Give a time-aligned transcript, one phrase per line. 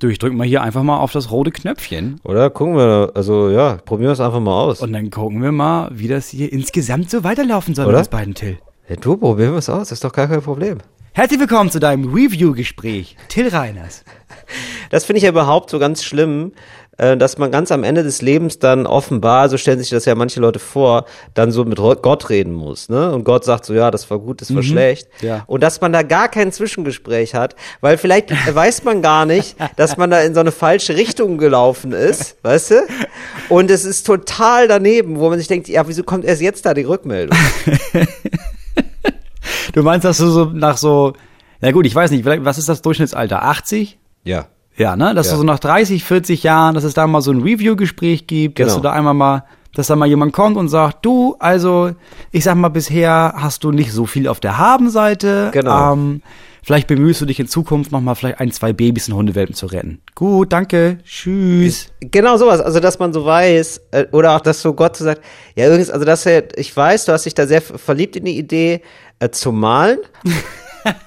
[0.00, 2.22] Du, ich drück mal hier einfach mal auf das rote Knöpfchen.
[2.24, 4.80] Oder gucken wir, also ja, probieren wir es einfach mal aus.
[4.80, 7.92] Und dann gucken wir mal, wie das hier insgesamt so weiterlaufen soll Oder?
[7.92, 8.56] mit uns beiden, Till.
[8.88, 10.78] Ja, du, probieren wir es aus, ist doch gar kein Problem.
[11.12, 13.16] Herzlich willkommen zu deinem Review-Gespräch.
[13.28, 14.04] Till Reiners.
[14.88, 16.50] Das finde ich ja überhaupt so ganz schlimm,
[16.96, 20.40] dass man ganz am Ende des Lebens dann offenbar, so stellen sich das ja manche
[20.40, 23.12] Leute vor, dann so mit Gott reden muss, ne?
[23.12, 25.08] Und Gott sagt so, ja, das war gut, das war schlecht.
[25.22, 25.44] ja.
[25.46, 29.96] Und dass man da gar kein Zwischengespräch hat, weil vielleicht weiß man gar nicht, dass
[29.96, 32.74] man da in so eine falsche Richtung gelaufen ist, weißt du?
[33.48, 36.74] Und es ist total daneben, wo man sich denkt, ja, wieso kommt erst jetzt da
[36.74, 37.36] die Rückmeldung?
[39.72, 41.12] Du meinst, dass du so nach so,
[41.60, 43.42] na gut, ich weiß nicht, was ist das Durchschnittsalter?
[43.44, 43.98] 80?
[44.24, 44.48] Ja.
[44.80, 45.14] Ja, ne?
[45.14, 45.32] Dass Ja.
[45.32, 48.68] du so nach 30, 40 Jahren, dass es da mal so ein Review-Gespräch gibt, dass
[48.68, 48.76] Genau.
[48.78, 49.44] du da einmal mal,
[49.74, 51.90] dass da mal jemand kommt und sagt, du, also,
[52.32, 55.50] ich sag mal, bisher hast du nicht so viel auf der Habenseite.
[55.52, 55.92] Genau.
[55.92, 56.22] Ähm,
[56.62, 59.66] vielleicht bemühst du dich in Zukunft noch mal vielleicht ein, zwei Babys in Hundewelpen zu
[59.66, 60.00] retten.
[60.14, 61.88] Gut, danke, tschüss.
[62.00, 65.20] Genau sowas, also dass man so weiß, äh, oder auch, dass so Gott so sagt,
[65.56, 68.38] ja übrigens, also dass er, ich weiß, du hast dich da sehr verliebt in die
[68.38, 68.80] Idee
[69.18, 69.98] äh, zu malen.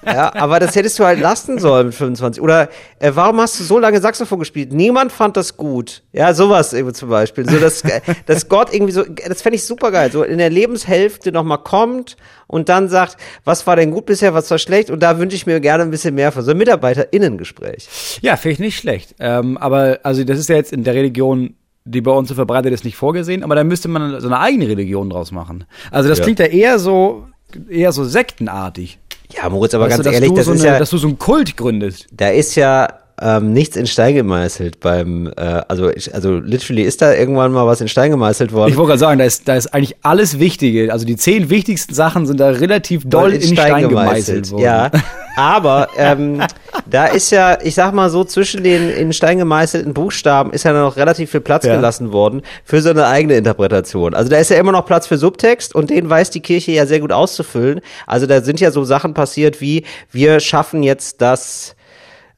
[0.05, 2.41] ja, aber das hättest du halt lassen sollen mit 25.
[2.41, 4.71] Oder äh, warum hast du so lange Saxophon gespielt?
[4.73, 6.03] Niemand fand das gut.
[6.11, 7.49] Ja, sowas eben zum Beispiel.
[7.49, 10.11] So, dass, äh, dass Gott irgendwie so, das fände ich super geil.
[10.11, 14.49] So in der Lebenshälfte nochmal kommt und dann sagt, was war denn gut bisher, was
[14.51, 14.89] war schlecht?
[14.89, 18.19] Und da wünsche ich mir gerne ein bisschen mehr von so einem MitarbeiterInnengespräch.
[18.21, 19.16] Ja, finde ich nicht schlecht.
[19.19, 22.71] Ähm, aber, also, das ist ja jetzt in der Religion, die bei uns so verbreitet
[22.73, 25.66] ist, nicht vorgesehen, aber da müsste man so eine eigene Religion draus machen.
[25.91, 26.23] Also, das Ja.
[26.23, 27.27] klingt ja eher so,
[27.69, 28.99] eher so sektenartig.
[29.36, 30.80] Ja, Moritz, aber Weißt ganz du, ehrlich, das so ist eine, ja.
[30.80, 32.08] dass du so einen Kult gründest.
[32.12, 32.88] da ist ja
[33.22, 37.67] ähm, nichts in Stein gemeißelt beim, äh, also, ich, also literally ist da irgendwann mal
[37.67, 38.72] was in Stein gemeißelt worden.
[38.72, 40.92] Ich wollte gerade sagen, da ist, da ist eigentlich alles Wichtige.
[40.92, 44.64] Also die zehn wichtigsten Sachen sind da relativ doll in, Stein, gemeißelt worden.
[44.64, 44.91] Ja,
[45.36, 46.41] aber ähm,
[46.89, 50.73] da ist ja, ich sag mal so, zwischen den in Stein gemeißelten Buchstaben ist ja
[50.73, 51.75] noch relativ viel Platz Ja.
[51.75, 54.16] gelassen worden für so eine eigene Interpretation.
[54.16, 56.88] Also da ist ja immer noch Platz für Subtext und den weiß die Kirche ja
[56.88, 57.81] sehr gut auszufüllen.
[58.07, 61.75] Also da sind ja so Sachen passiert wie, wir schaffen jetzt das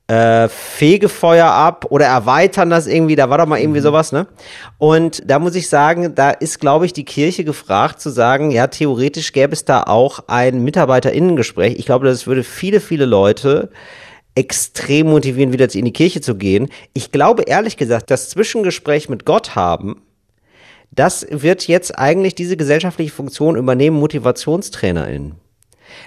[0.07, 4.27] äh, Fegefeuer ab oder erweitern das irgendwie, da war doch mal irgendwie sowas, ne?
[4.77, 8.67] Und da muss ich sagen, da ist, glaube ich, die Kirche gefragt zu sagen, ja,
[8.67, 11.79] theoretisch gäbe es da auch ein Mitarbeiterinnengespräch.
[11.79, 13.71] Ich glaube, das würde viele, viele Leute
[14.35, 16.69] extrem motivieren, wieder in die Kirche zu gehen.
[16.93, 20.01] Ich glaube ehrlich gesagt, das Zwischengespräch mit Gott haben,
[20.91, 25.44] das wird jetzt eigentlich diese gesellschaftliche Funktion übernehmen, MotivationstrainerInnen.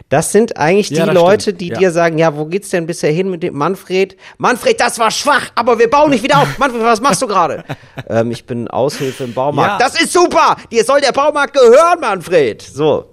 [0.09, 1.61] Das sind eigentlich die Ja, das Leute, stimmt.
[1.61, 1.79] die Ja.
[1.79, 4.17] dir sagen, ja, wo geht's denn bisher hin mit dem Manfred?
[4.39, 6.49] Manfred, das war schwach, aber wir bauen nicht wieder auf.
[6.59, 7.65] Manfred, was machst du gerade?
[8.09, 9.81] ähm, ich bin Aushilfe im Baumarkt.
[9.81, 9.87] Ja.
[9.89, 10.57] Das ist super!
[10.71, 12.63] Dir soll der Baumarkt gehören, Manfred!
[12.63, 13.05] So.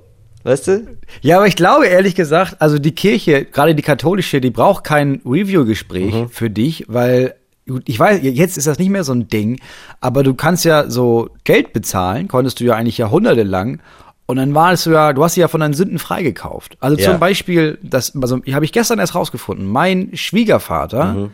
[0.44, 0.88] Weißt du?
[1.22, 5.20] Ja, aber ich glaube ehrlich gesagt, also die Kirche, gerade die katholische, die braucht kein
[5.26, 6.30] Review-Gespräch Mhm.
[6.30, 7.34] für dich, weil
[7.68, 9.60] gut, ich weiß, jetzt ist das nicht mehr so ein Ding,
[10.02, 13.80] aber du kannst ja so Geld bezahlen, konntest du ja eigentlich jahrhundertelang.
[14.28, 16.78] Und dann warst du ja, du hast sie ja von deinen Sünden freigekauft.
[16.80, 17.12] Also Ja.
[17.12, 19.68] zum Beispiel, das, also habe ich gestern erst rausgefunden.
[19.68, 21.32] Mein Schwiegervater, Mhm.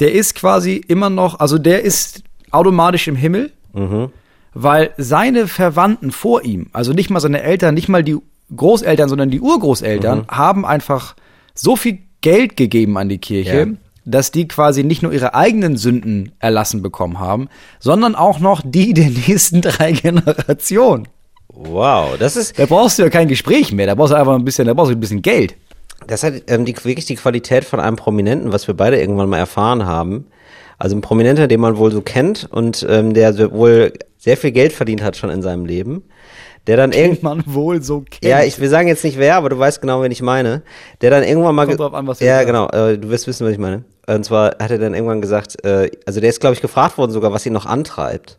[0.00, 4.08] der ist quasi immer noch, also der ist automatisch im Himmel, Mhm.
[4.54, 8.16] weil seine Verwandten vor ihm, also nicht mal seine Eltern, nicht mal die
[8.54, 10.26] Großeltern, sondern die Urgroßeltern, Mhm.
[10.28, 11.14] haben einfach
[11.54, 13.76] so viel Geld gegeben an die Kirche, Ja.
[14.06, 18.94] dass die quasi nicht nur ihre eigenen Sünden erlassen bekommen haben, sondern auch noch die
[18.94, 21.08] der nächsten drei Generationen.
[21.54, 24.44] Wow, das ist, Da brauchst du ja kein Gespräch mehr, da brauchst du einfach ein
[24.44, 25.54] bisschen, da brauchst du ein bisschen Geld.
[26.06, 29.38] das hat ähm, die, wirklich die Qualität von einem Prominenten, was wir beide irgendwann mal
[29.38, 30.26] erfahren haben.
[30.78, 34.72] Also ein Prominenter, den man wohl so kennt und ähm, der wohl sehr viel Geld
[34.72, 36.02] verdient hat schon in seinem Leben.
[36.66, 38.24] Der dann irgendwann wohl so kennt.
[38.24, 40.62] Ja, ich will sagen jetzt nicht wer, aber du weißt genau, wen ich meine.
[41.00, 41.66] Der dann irgendwann mal.
[41.66, 42.46] Kommt drauf an, was du Ja, sagst.
[42.46, 42.68] genau.
[42.68, 43.84] Äh, du wirst wissen, was ich meine.
[44.06, 47.10] Und zwar hat er dann irgendwann gesagt, äh, also der ist, glaube ich, gefragt worden
[47.12, 48.38] sogar, was ihn noch antreibt.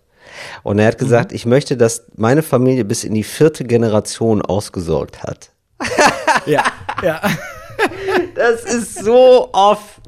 [0.63, 1.35] Und er hat gesagt, Mhm.
[1.35, 5.51] ich möchte, dass meine Familie bis in die vierte Generation ausgesorgt hat.
[6.45, 6.63] ja,
[7.01, 7.21] ja.
[8.35, 9.99] Das ist so off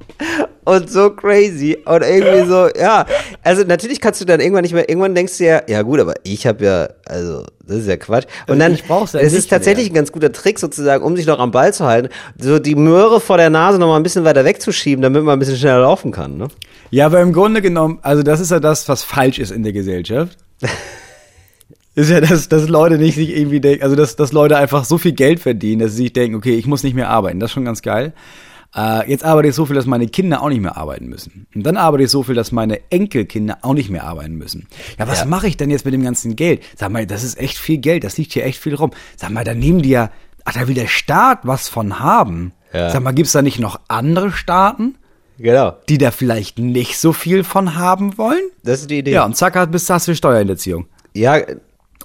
[0.64, 3.06] und so crazy und irgendwie so, ja.
[3.44, 6.14] Also natürlich kannst du dann irgendwann nicht mehr, irgendwann denkst du ja, ja gut, aber
[6.24, 8.26] ich habe ja, also das ist ja Quatsch.
[8.48, 9.94] Und Also dann, ich brauch's ja es nicht ist tatsächlich mehr.
[9.94, 12.10] ein ganz guter Trick sozusagen, um sich noch am Ball zu halten,
[12.40, 15.40] so die Möhre vor der Nase noch mal ein bisschen weiter wegzuschieben, damit man ein
[15.40, 16.48] bisschen schneller laufen kann, ne?
[16.92, 19.74] Ja, aber im Grunde genommen, also das ist ja das, was falsch ist in der
[19.74, 20.38] Gesellschaft.
[21.96, 24.98] ist ja, dass, dass Leute nicht sich irgendwie denken, also dass, dass Leute einfach so
[24.98, 27.40] viel Geld verdienen, dass sie sich denken, okay, ich muss nicht mehr arbeiten.
[27.40, 28.14] Das ist schon ganz geil.
[28.76, 31.48] Äh, jetzt arbeite ich so viel, dass meine Kinder auch nicht mehr arbeiten müssen.
[31.56, 34.68] Und dann arbeite ich so viel, dass meine Enkelkinder auch nicht mehr arbeiten müssen.
[35.00, 35.26] Ja, was Ja.
[35.26, 36.62] mache ich denn jetzt mit dem ganzen Geld?
[36.76, 38.92] Sag mal, das ist echt viel Geld, das liegt hier echt viel rum.
[39.16, 40.12] Sag mal, da nehmen die ja,
[40.44, 42.52] ach, da will der Staat was von haben.
[42.74, 42.90] Ja.
[42.90, 44.96] Sag mal, gibt's da nicht noch andere Staaten?
[45.38, 45.74] Genau.
[45.90, 48.40] die da vielleicht nicht so viel von haben wollen.
[48.64, 49.12] Das ist die Idee.
[49.12, 50.88] Ja, und zack, hast du Steuerhinterziehung.
[51.14, 51.40] ja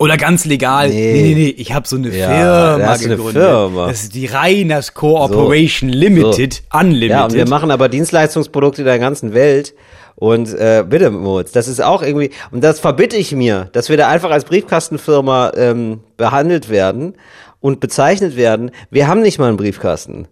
[0.00, 0.88] Oder ganz legal.
[0.88, 1.12] Nee.
[1.12, 2.28] Nee, nee, nee, ich habe so eine Ja,
[2.74, 3.42] Firma hast du eine gegründet.
[3.42, 3.86] Firma.
[3.86, 7.10] Das ist die Reiners Corporation Limited, Unlimited.
[7.10, 9.74] Ja, und wir machen aber Dienstleistungsprodukte der ganzen Welt.
[10.16, 13.98] Und äh, bitte, Moritz, das ist auch irgendwie, und das verbitte ich mir, dass wir
[13.98, 17.14] da einfach als Briefkastenfirma ähm, behandelt werden
[17.60, 18.70] und bezeichnet werden.
[18.90, 20.28] Wir haben nicht mal einen Briefkasten.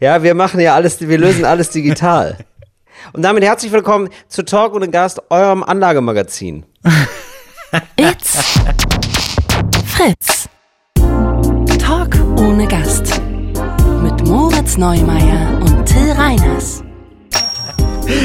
[0.00, 2.38] Ja, wir machen ja alles, wir lösen alles digital.
[3.12, 6.64] Und damit herzlich willkommen zu Talk ohne Gast, eurem Anlagemagazin.
[7.96, 8.58] It's
[9.86, 10.46] Fritz.
[11.78, 13.18] Talk ohne Gast.
[14.02, 16.84] Mit Moritz Neumeier und Till Reiners.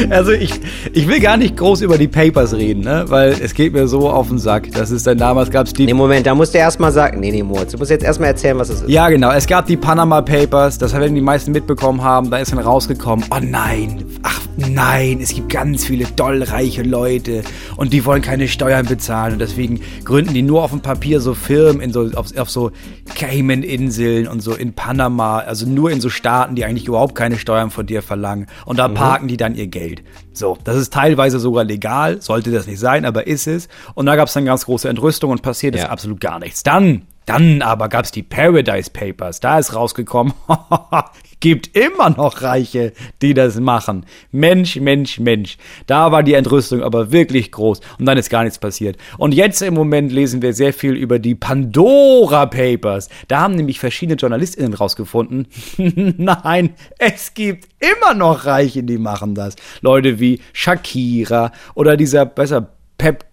[0.10, 0.54] Also ich,
[0.94, 3.06] ich will gar nicht groß über die Papers reden, ne?
[3.08, 4.72] weil es geht mir so auf den Sack.
[4.72, 7.44] Das ist dann damals gab's die Nee, Moment, da musst du erstmal sagen, nee, nee,
[7.44, 8.90] Moritz, du musst jetzt erstmal erzählen, was es ist.
[8.90, 9.32] Ja, genau.
[9.32, 12.30] Es gab die Panama Papers, das werden die meisten mitbekommen haben.
[12.30, 17.44] Da ist dann rausgekommen, oh nein, ach nein, es gibt ganz viele dollreiche Leute
[17.76, 21.34] und die wollen keine Steuern bezahlen und deswegen gründen die nur auf dem Papier so
[21.34, 22.72] Firmen in so, auf, auf so
[23.16, 27.70] Cayman-Inseln und so in Panama, also nur in so Staaten, die eigentlich überhaupt keine Steuern
[27.70, 28.48] von dir verlangen.
[28.66, 29.77] Und da parken die dann ihr Geld.
[30.34, 33.68] So, das ist teilweise sogar legal, sollte das nicht sein, aber ist es.
[33.96, 35.90] Und da gab es dann ganz große Entrüstung und passiert ist Ja.
[35.90, 36.64] absolut gar nichts.
[36.64, 39.42] Dann dann aber gab's die Paradise Papers.
[39.42, 40.34] Da ist rausgekommen,
[41.40, 44.06] gibt immer noch Reiche, die das machen.
[44.32, 45.58] Mensch, Mensch, Mensch.
[45.86, 48.98] Da war die Entrüstung aber wirklich groß und dann ist gar nichts passiert.
[49.18, 53.10] Und jetzt im Moment lesen wir sehr viel über die Pandora Papers.
[53.28, 55.48] Da haben nämlich verschiedene JournalistInnen rausgefunden,
[55.78, 59.56] nein, es gibt immer noch Reiche, die machen das.
[59.82, 63.26] Leute wie Shakira oder dieser, besser, Pep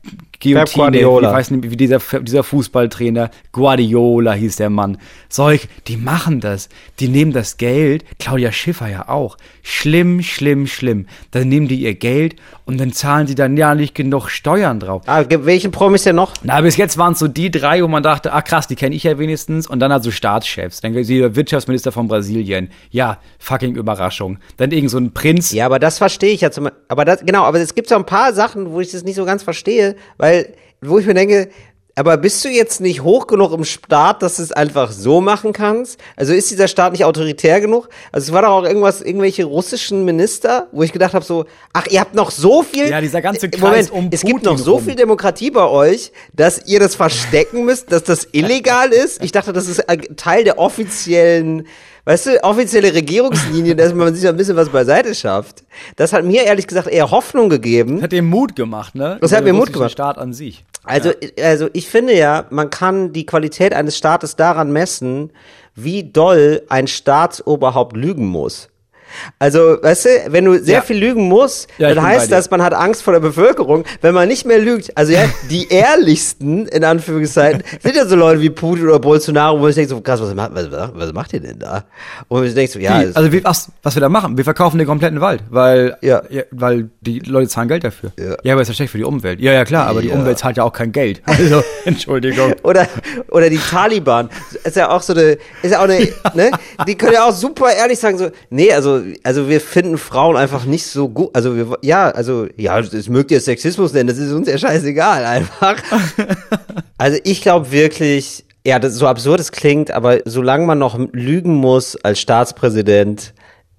[0.44, 1.29] Guillotine, Guardiola.
[1.29, 4.99] ich weiß nicht, wie dieser, dieser Fußballtrainer, Guardiola hieß der Mann.
[5.29, 6.69] Solch, die machen das.
[7.00, 9.37] Die nehmen das Geld, Claudia Schiffer ja auch.
[9.62, 11.06] Schlimm, schlimm, schlimm.
[11.31, 12.37] Dann nehmen die ihr Geld
[12.67, 15.02] und dann zahlen sie dann ja nicht genug Steuern drauf.
[15.06, 16.35] Ah, welchen Promis denn noch?
[16.43, 18.94] Na, bis jetzt waren es so die drei, wo man dachte, ach krass, die kenne
[18.94, 19.67] ich ja wenigstens.
[19.67, 20.81] Und dann halt so Staatschefs.
[20.81, 22.70] Dann der Wirtschaftsminister von Brasilien.
[22.90, 24.38] Ja, fucking Überraschung.
[24.56, 25.52] Dann irgend so ein Prinz.
[25.52, 28.06] Ja, aber das verstehe ich ja zum Aber das, genau, aber es gibt so ein
[28.06, 30.34] paar Sachen, wo ich das nicht so ganz verstehe, weil,
[30.81, 31.49] wo ich mir denke,
[31.97, 35.53] aber bist du jetzt nicht hoch genug im Staat, dass du es einfach so machen
[35.53, 36.01] kannst?
[36.17, 37.89] Also ist dieser Staat nicht autoritär genug?
[38.11, 41.87] Also es war doch auch irgendwas, irgendwelche russischen Minister, wo ich gedacht habe so, ach,
[41.89, 42.89] ihr habt noch so viel.
[42.89, 44.85] Ja, dieser ganze Äh, Kreis Moment, um es gibt noch so rum.
[44.85, 49.23] viel Demokratie bei euch, dass ihr das verstecken müsst, dass das illegal ist.
[49.23, 51.69] Ich dachte, das ist äh, Teil der offiziellen,
[52.05, 55.65] weißt du, offizielle Regierungslinie, dass man sich ein bisschen was beiseite schafft.
[55.97, 58.03] Das hat mir ehrlich gesagt eher Hoffnung gegeben.
[58.03, 59.19] Hat dem Mut gemacht, ne?
[59.21, 59.93] Das hat mir Mut gemacht.
[59.93, 60.65] Staat an sich.
[60.85, 61.12] Also,
[61.43, 65.31] also ich finde ja, man kann die Qualität eines Staates daran messen,
[65.75, 68.69] wie doll ein Staatsoberhaupt lügen muss.
[69.38, 70.81] Also, weißt du, wenn du sehr Ja.
[70.82, 73.84] viel lügen musst, Ja, dann heißt das, man hat Angst vor der Bevölkerung.
[74.00, 78.40] Wenn man nicht mehr lügt, also ja, die ehrlichsten, in Anführungszeichen, sind ja so Leute
[78.40, 81.40] wie Putin oder Bolsonaro, wo ich denke so, krass, was macht, was, was macht ihr
[81.40, 81.84] denn da?
[82.28, 84.78] Und ich denke so, ja, es- also wie, was, was wir da machen, wir verkaufen
[84.78, 86.22] den kompletten Wald, weil, Ja.
[86.50, 88.12] weil die Leute zahlen Geld dafür.
[88.19, 88.52] Ja.
[88.52, 89.40] aber ist ja schlecht für die Umwelt.
[89.40, 90.14] Ja, ja, klar, aber die Ja.
[90.14, 91.22] Umwelt zahlt ja auch kein Geld.
[91.26, 92.55] Also, Entschuldigung.
[92.62, 92.87] Oder,
[93.31, 94.28] oder die Taliban.
[94.64, 95.99] Ist ja auch so eine, ist ja auch eine,
[96.34, 96.50] ne?
[96.87, 100.65] Die können ja auch super ehrlich sagen, so, nee, also, also wir finden Frauen einfach
[100.65, 101.31] nicht so gut.
[101.35, 105.25] Also wir, ja, also, ja, das mögt ihr Sexismus nennen, das ist uns ja scheißegal,
[105.25, 105.76] einfach.
[106.97, 111.55] Also ich glaube wirklich, ja, das so absurd es klingt, aber solange man noch lügen
[111.55, 113.35] muss als Staatspräsident,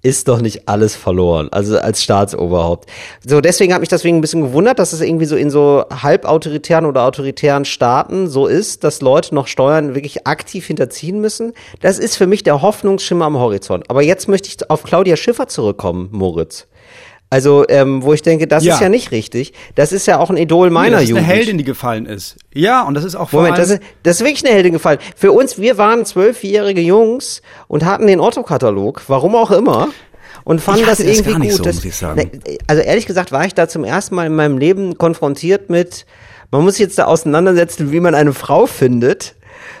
[0.06, 2.88] ist doch nicht alles verloren, also als Staatsoberhaupt.
[3.26, 6.86] So, deswegen hat mich deswegen ein bisschen gewundert, dass es irgendwie so in so halbautoritären
[6.86, 11.54] oder autoritären Staaten so ist, dass Leute noch Steuern wirklich aktiv hinterziehen müssen.
[11.80, 13.90] Das ist für mich der Hoffnungsschimmer am Horizont.
[13.90, 16.68] Aber jetzt möchte ich auf Claudia Schiffer zurückkommen, Moritz.
[17.36, 18.74] Also, ähm, wo ich denke, das Ja.
[18.74, 19.52] ist ja nicht richtig.
[19.74, 21.24] Das ist ja auch ein Idol meiner das ist Jugend.
[21.26, 22.36] eine Heldin, die gefallen ist.
[22.54, 24.72] Ja, und das ist auch vor Moment, allem, das ist, das ist wirklich eine Heldin
[24.72, 24.98] gefallen.
[25.14, 29.88] Für uns, wir waren zwölfjährige Jungs und hatten den Otto-Katalog, warum auch immer.
[30.44, 31.58] Und fanden Ich das das irgendwie gar nicht gut.
[31.58, 32.30] so, das, muss ich sagen.
[32.66, 36.06] Also ehrlich gesagt war ich da zum ersten Mal in meinem Leben konfrontiert mit,
[36.52, 39.34] man muss sich jetzt da auseinandersetzen, wie man eine Frau findet.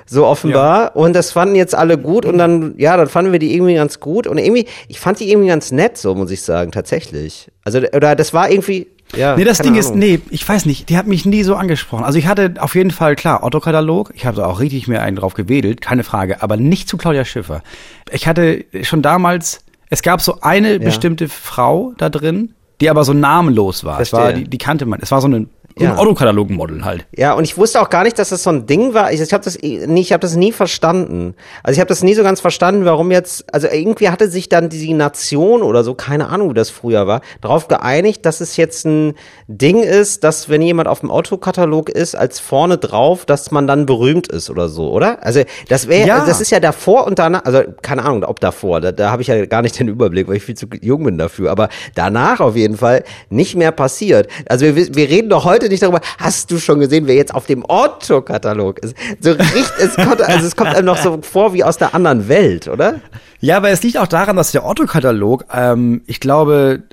[0.06, 0.94] So offenbar.
[0.94, 4.00] Und das fanden jetzt alle gut und dann, ja, dann fanden wir die irgendwie ganz
[4.00, 4.26] gut.
[4.26, 7.50] Und irgendwie, ich fand die irgendwie ganz nett, so muss ich sagen, tatsächlich.
[7.64, 9.36] Also, oder das war irgendwie, ja.
[9.36, 10.00] Nee, das Ding ist, Ahnung.
[10.00, 12.04] nee, ich weiß nicht, die hat mich nie so angesprochen.
[12.04, 15.16] Also ich hatte auf jeden Fall, klar, Otto-Katalog, ich habe da auch richtig mir einen
[15.16, 17.62] drauf gewedelt, keine Frage, aber nicht zu Claudia Schiffer.
[18.10, 19.60] Ich hatte schon damals,
[19.90, 24.00] es gab so eine bestimmte Frau da drin, die aber so namenlos war.
[24.00, 25.00] Es war die, die kannte man.
[25.00, 25.46] Es war so eine
[25.78, 25.92] Ja.
[25.92, 27.06] ein Autokatalog-Model halt.
[27.14, 29.12] Ja, und ich wusste auch gar nicht, dass das so ein Ding war.
[29.12, 31.34] Ich, ich habe das nie, ich habe das nie verstanden.
[31.62, 34.70] Also ich habe das nie so ganz verstanden, warum jetzt, also irgendwie hatte sich dann
[34.70, 38.86] die Nation oder so, keine Ahnung, wie das früher war, darauf geeinigt, dass es jetzt
[38.86, 39.14] ein
[39.48, 43.84] Ding ist, dass wenn jemand auf dem Autokatalog ist, als vorne drauf, dass man dann
[43.84, 45.22] berühmt ist oder so, oder?
[45.24, 46.24] Also das wäre, Ja.
[46.24, 49.28] das ist ja davor und danach, also keine Ahnung, ob davor, da, da habe ich
[49.28, 52.56] ja gar nicht den Überblick, weil ich viel zu jung bin dafür, aber danach auf
[52.56, 54.28] jeden Fall nicht mehr passiert.
[54.48, 57.46] Also wir, wir reden doch heute nicht darüber, hast du schon gesehen, wer jetzt auf
[57.46, 58.94] dem Otto-Katalog ist?
[59.20, 62.28] So richtig, es kommt, also es kommt einem noch so vor wie aus der anderen
[62.28, 63.00] Welt, oder?
[63.40, 66.84] Ja, aber es liegt auch daran, dass der Otto-Katalog, ähm, ich glaube,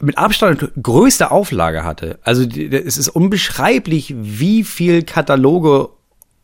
[0.00, 2.18] mit Abstand größte Auflage hatte.
[2.22, 5.88] Also es ist unbeschreiblich, wie viel Kataloge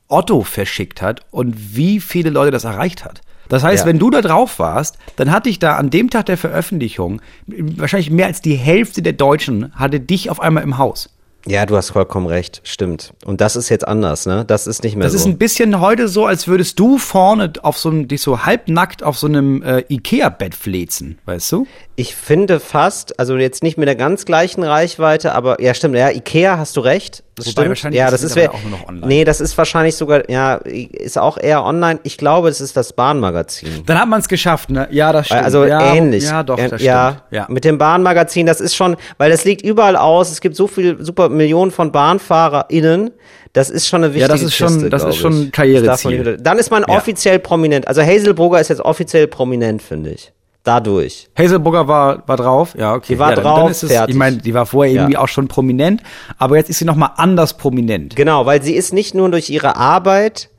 [0.09, 3.21] Otto verschickt hat und wie viele Leute das erreicht hat.
[3.49, 3.87] Das heißt, Ja.
[3.89, 8.11] wenn du da drauf warst, dann hatte ich da an dem Tag der Veröffentlichung wahrscheinlich
[8.11, 11.11] mehr als die Hälfte der Deutschen hatte dich auf einmal im Haus.
[11.47, 13.15] Ja, du hast vollkommen recht, stimmt.
[13.25, 14.45] Und das ist jetzt anders, ne?
[14.47, 15.19] Das ist nicht mehr Das so.
[15.19, 19.03] ist ein bisschen heute so, als würdest du vorne auf so einem, dich so halbnackt
[19.03, 21.67] auf so einem äh, Ikea-Bett flezen, weißt du?
[22.03, 26.11] Ich finde fast, also jetzt nicht mit der ganz gleichen Reichweite, aber ja, stimmt, ja,
[26.11, 27.23] Ikea hast du recht.
[27.37, 27.69] Das Wobei stimmt.
[27.69, 29.07] wahrscheinlich ja, das ist auch nur noch online.
[29.07, 32.01] Nee, das ist wahrscheinlich sogar, ja, ist auch eher online.
[32.03, 33.85] Ich glaube, es ist das Bahnmagazin.
[33.87, 34.89] Dann hat man es geschafft, ne?
[34.91, 35.45] Ja, das stimmt.
[35.45, 36.25] Also ja, ähnlich.
[36.25, 36.83] Ja, doch, das stimmt.
[36.83, 37.47] Ja.
[37.49, 40.33] Mit dem Bahnmagazin, das ist schon, weil das liegt überall aus.
[40.33, 43.13] Es gibt so viele super Millionen von BahnfahrerInnen.
[43.53, 46.37] Das ist schon eine wichtige Ja, das ist schon- Kiste, das ist schon Karriereziel.
[46.41, 46.97] Dann ist man Ja.
[46.97, 47.87] offiziell prominent.
[47.87, 50.33] Also Hazelbrugger ist jetzt offiziell prominent, finde ich.
[50.65, 51.29] Dadurch.
[51.37, 53.15] Hazelburger war, war drauf, ja, okay.
[53.15, 54.15] Die war ja, dann, drauf, dann ist es, fertig.
[54.15, 55.01] Ich meine, die war vorher Ja.
[55.03, 56.03] irgendwie auch schon prominent,
[56.39, 58.15] aber jetzt ist sie noch mal anders prominent.
[58.15, 60.51] Genau, weil sie ist nicht nur durch ihre Arbeit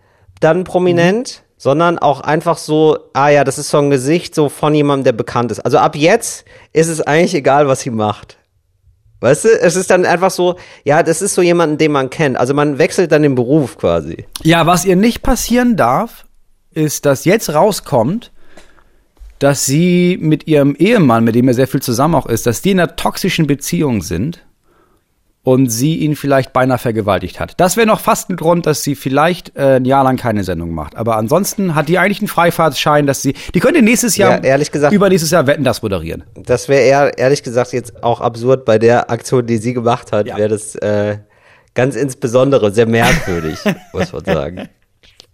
[0.41, 4.75] dann prominent, sondern auch einfach so, ah ja, das ist so ein Gesicht so von
[4.75, 5.61] jemandem, der bekannt ist.
[5.61, 6.43] Also ab jetzt
[6.73, 8.37] ist es eigentlich egal, was sie macht.
[9.21, 12.35] Weißt du, es ist dann einfach so, ja, das ist so jemanden, den man kennt.
[12.35, 14.25] Also man wechselt dann den Beruf quasi.
[14.41, 16.25] Ja, was ihr nicht passieren darf,
[16.73, 18.32] ist, dass jetzt rauskommt,
[19.43, 22.71] dass sie mit ihrem Ehemann, mit dem er sehr viel zusammen auch ist, dass die
[22.71, 24.45] in einer toxischen Beziehung sind
[25.43, 27.59] und sie ihn vielleicht beinahe vergewaltigt hat.
[27.59, 30.71] Das wäre noch fast ein Grund, dass sie vielleicht äh, ein Jahr lang keine Sendung
[30.71, 30.95] macht.
[30.95, 34.71] Aber ansonsten hat die eigentlich einen Freifahrtsschein, dass sie, die könnte nächstes Jahr, Ja, ehrlich
[34.71, 36.23] gesagt- übernächstes Jahr Wetten das moderieren.
[36.35, 40.27] Das wäre eher, ehrlich gesagt, jetzt auch absurd bei der Aktion, die sie gemacht hat,
[40.27, 40.37] Ja.
[40.37, 41.17] wäre das äh,
[41.73, 43.59] ganz insbesondere sehr merkwürdig,
[43.93, 44.69] muss man sagen.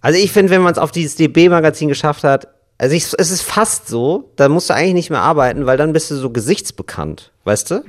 [0.01, 2.47] Also ich finde, wenn man es auf dieses DB-Magazin geschafft hat,
[2.81, 5.91] also ich, es ist fast so, da musst du eigentlich nicht mehr arbeiten, weil dann
[5.91, 7.83] bist du so gesichtsbekannt, weißt du?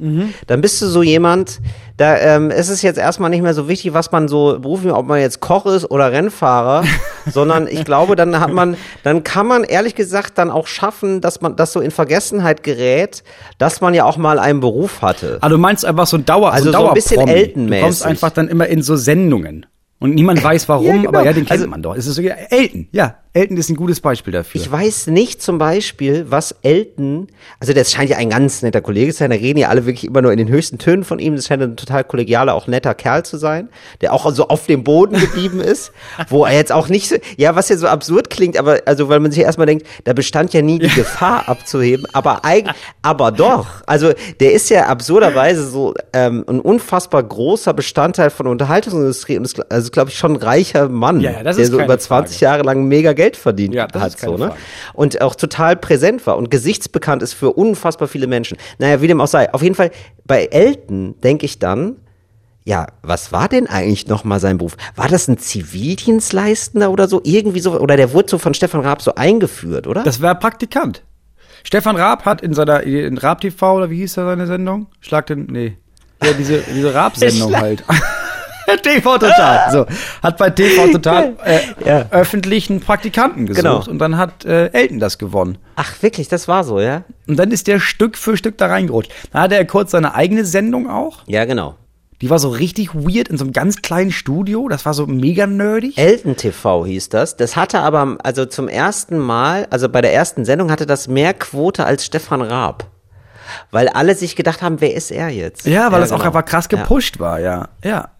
[0.49, 1.61] Dann bist du so jemand,
[1.97, 5.07] da ähm, ist es jetzt erstmal nicht mehr so wichtig, was man so beruflich, ob
[5.07, 6.83] man jetzt Koch ist oder Rennfahrer,
[7.33, 11.41] sondern ich glaube, dann hat man, dann kann man ehrlich gesagt dann auch schaffen, dass
[11.41, 13.23] man das so in Vergessenheit gerät,
[13.59, 15.39] dass man ja auch mal einen Beruf hatte.
[15.41, 17.71] Ah, du meinst einfach so ein Dauer, Also so, so ein ein bisschen Dauerpromi.
[17.77, 19.67] Du kommst einfach dann immer in so Sendungen.
[20.03, 21.09] Und niemand weiß warum, Ja, genau.
[21.11, 21.95] aber ja, den kennt Also- man doch.
[21.95, 23.17] Es ist so, ja, Elton, ja.
[23.33, 24.61] Elton ist ein gutes Beispiel dafür.
[24.61, 27.29] Ich weiß nicht zum Beispiel, was Elton,
[27.61, 30.05] also das scheint ja ein ganz netter Kollege zu sein, da reden ja alle wirklich
[30.05, 32.93] immer nur in den höchsten Tönen von ihm, das scheint ein total kollegialer, auch netter
[32.93, 33.69] Kerl zu sein,
[34.01, 35.93] der auch so auf dem Boden geblieben ist,
[36.29, 39.21] wo er jetzt auch nicht so, ja, was ja so absurd klingt, aber, also, weil
[39.21, 43.67] man sich erstmal denkt, da bestand ja nie die Gefahr abzuheben, aber eigentlich, aber doch,
[43.87, 49.45] also, der ist ja absurderweise so, ähm, ein unfassbar großer Bestandteil von der Unterhaltungsindustrie und
[49.45, 52.45] ist, also, glaube ich, schon ein reicher Mann, Ja, ja, der so über 20 Frage.
[52.45, 54.47] Jahre lang mega Geld verdient Ja, hat, so, ne?
[54.49, 54.55] Frage.
[54.95, 58.57] und auch total präsent war und gesichtsbekannt ist für unfassbar viele Menschen.
[58.79, 59.53] Naja, wie dem auch sei.
[59.53, 59.91] Auf jeden Fall,
[60.27, 61.97] bei Elton denke ich dann,
[62.65, 64.77] ja, was war denn eigentlich nochmal sein Beruf?
[64.97, 67.21] War das ein Zivildienstleistender oder so?
[67.25, 70.03] Irgendwie so, oder der wurde so von Stefan Raab so eingeführt, oder?
[70.03, 71.03] Das war Praktikant.
[71.63, 74.87] Stefan Raab hat in seiner, in Raab TV, oder wie hieß da seine Sendung?
[75.01, 75.77] Schlag den, nee.
[76.23, 77.83] Ja, diese, diese Raab-Sendung halt.
[78.83, 79.71] TV Total.
[79.73, 79.87] So,
[80.23, 82.07] hat bei TV Total äh, Ja.
[82.11, 83.83] öffentlichen Praktikanten gesucht Genau.
[83.89, 85.59] und dann hat äh, Elton das gewonnen.
[85.77, 87.03] Ach, wirklich, das war so, ja?
[87.27, 89.13] Und dann ist der Stück für Stück da reingerutscht.
[89.33, 91.19] Dann hatte er kurz seine eigene Sendung auch.
[91.27, 91.77] Ja, genau.
[92.21, 94.69] Die war so richtig weird in so einem ganz kleinen Studio.
[94.69, 95.97] Das war so mega nerdig.
[95.97, 97.37] Elton TV hieß das.
[97.39, 101.33] Das hatte aber, also zum ersten Mal, also bei der ersten Sendung hatte das mehr
[101.33, 102.85] Quote als Stefan Raab.
[103.71, 105.67] Weil alle sich gedacht haben, wer ist er jetzt?
[105.67, 106.27] Ja, weil das auch genau.
[106.29, 106.79] einfach krass Ja.
[106.83, 107.69] gepusht war, ja.
[107.83, 108.11] Ja.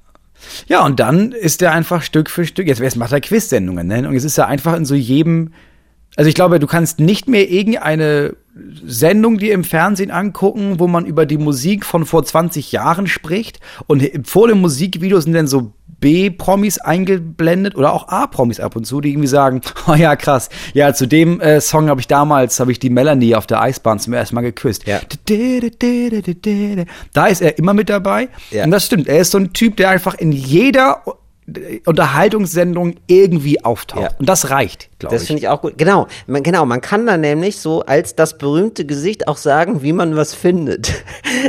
[0.69, 4.07] Ja, und dann ist er einfach Stück für Stück, jetzt, jetzt macht er Quiz-Sendungen, ne?
[4.09, 5.53] Und jetzt ist er einfach in so jedem,
[6.17, 8.37] also ich glaube, du kannst nicht mehr irgendeine
[8.85, 13.61] Sendung dir im Fernsehen angucken, wo man über die Musik von vor 20 Jahren spricht
[13.87, 19.01] und vor dem Musikvideo sind dann so B-Promis eingeblendet oder auch A-Promis ab und zu,
[19.01, 22.73] die irgendwie sagen, oh ja, krass, ja, zu dem äh, Song habe ich damals, habe
[22.73, 24.87] ich die Melanie auf der Eisbahn zum ersten Mal geküsst.
[24.87, 25.01] Ja.
[27.13, 28.29] Da ist er immer mit dabei.
[28.51, 28.65] Ja.
[28.65, 31.03] Und das stimmt, er ist so ein Typ, der einfach in jeder
[31.87, 34.03] Unterhaltungssendung irgendwie auftaucht.
[34.03, 34.11] Ja.
[34.19, 35.29] Und das reicht, glaube Das ich.
[35.29, 35.79] finde ich auch gut.
[35.79, 39.93] Genau, man, genau, man kann dann nämlich so als das berühmte Gesicht auch sagen, wie
[39.93, 40.93] man was findet.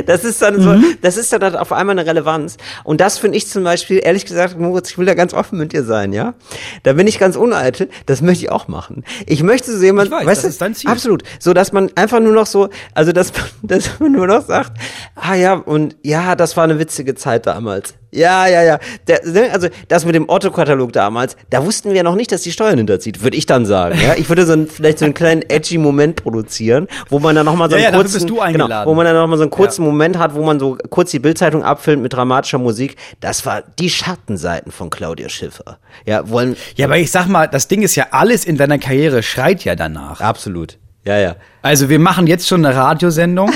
[0.06, 2.56] Das ist dann so, das ist dann auf einmal eine Relevanz.
[2.84, 5.72] Und das finde ich zum Beispiel, ehrlich gesagt, Moritz, ich will da ganz offen mit
[5.72, 6.34] dir sein, ja?
[6.82, 9.04] Da bin ich ganz uneitel, das möchte ich auch machen.
[9.26, 12.32] Ich möchte so jemand, weiß, weißt das du, ist absolut, so dass man einfach nur
[12.32, 14.72] noch so, also dass man, dass man nur noch sagt,
[15.14, 17.94] ah ja, und ja, das war eine witzige Zeit damals.
[18.14, 18.78] Ja, ja, ja.
[19.08, 22.52] Der, ne, also das mit dem Otto-Katalog damals, da wussten wir noch nicht, dass die
[22.52, 23.98] Steuern hinterzieht, würde ich dann sagen.
[24.00, 24.14] Ja?
[24.16, 27.70] Ich würde so einen, vielleicht so einen kleinen edgy Moment produzieren, wo man dann nochmal
[27.70, 30.18] so Ja, einen ja, dafür kurzen, genau, wo man dann nochmal so einen kurzen Moment
[30.18, 32.96] hat, wo man so kurz die Bildzeitung abfilmt mit dramatischer Musik.
[33.20, 35.78] Das war die Schattenseiten von Claudia Schiffer.
[36.04, 39.22] Ja, wollen, Ja, aber ich sag mal, das Ding ist ja alles in deiner Karriere
[39.22, 40.20] schreit ja danach.
[40.20, 40.76] absolut.
[41.04, 41.36] Ja, ja.
[41.62, 43.50] Also wir machen jetzt schon eine Radiosendung,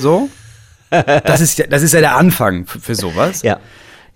[0.00, 0.28] so.
[0.90, 3.42] Das ist ja, das ist ja der Anfang für, für sowas.
[3.42, 3.58] Ja.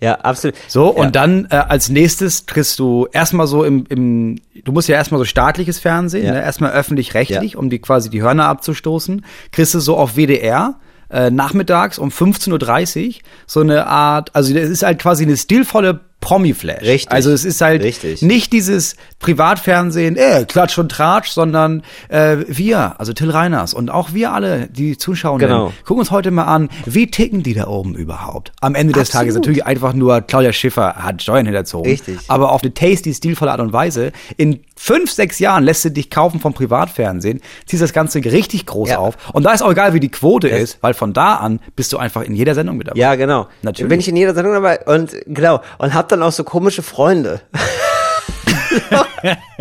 [0.05, 0.55] Ja, absolut.
[0.67, 1.03] So, ja.
[1.03, 5.17] und dann äh, als nächstes kriegst du erstmal so im, im, du musst ja erstmal
[5.19, 6.31] so staatliches Fernsehen, Ja.
[6.33, 6.41] ne?
[6.41, 7.59] erstmal öffentlich-rechtlich, Ja.
[7.59, 9.25] um die quasi die Hörner abzustoßen.
[9.51, 10.75] Kriegst du so auf WDR
[11.09, 13.13] äh, nachmittags um 15.30 Uhr
[13.45, 16.81] so eine Art, also es ist halt quasi eine stilvolle Promi-Flash.
[16.81, 17.11] Richtig.
[17.11, 18.21] Also es ist halt Richtig.
[18.23, 24.13] nicht dieses Privatfernsehen, äh, Klatsch und Tratsch, sondern äh, wir, also Till Reiners und auch
[24.13, 25.73] wir alle, die Zuschauenden, Genau.
[25.83, 28.53] gucken uns heute mal an, wie ticken die da oben überhaupt?
[28.61, 29.21] Am Ende des Absolut.
[29.21, 31.91] Tages natürlich einfach nur Claudia Schiffer hat Steuern hinterzogen.
[31.91, 32.17] Richtig.
[32.27, 34.11] Aber auf eine tasty, stilvolle Art und Weise.
[34.37, 38.89] In fünf, sechs Jahren lässt du dich kaufen vom Privatfernsehen, ziehst das Ganze richtig groß
[38.89, 38.97] Ja.
[38.99, 39.15] auf.
[39.33, 41.97] Und da ist auch egal, wie die Quote ist, weil von da an bist du
[41.97, 42.99] einfach in jeder Sendung mit dabei.
[42.99, 43.47] Ja, genau.
[43.61, 43.89] Natürlich.
[43.89, 47.41] Bin ich in jeder Sendung dabei und genau und hab dann auch so komische Freunde.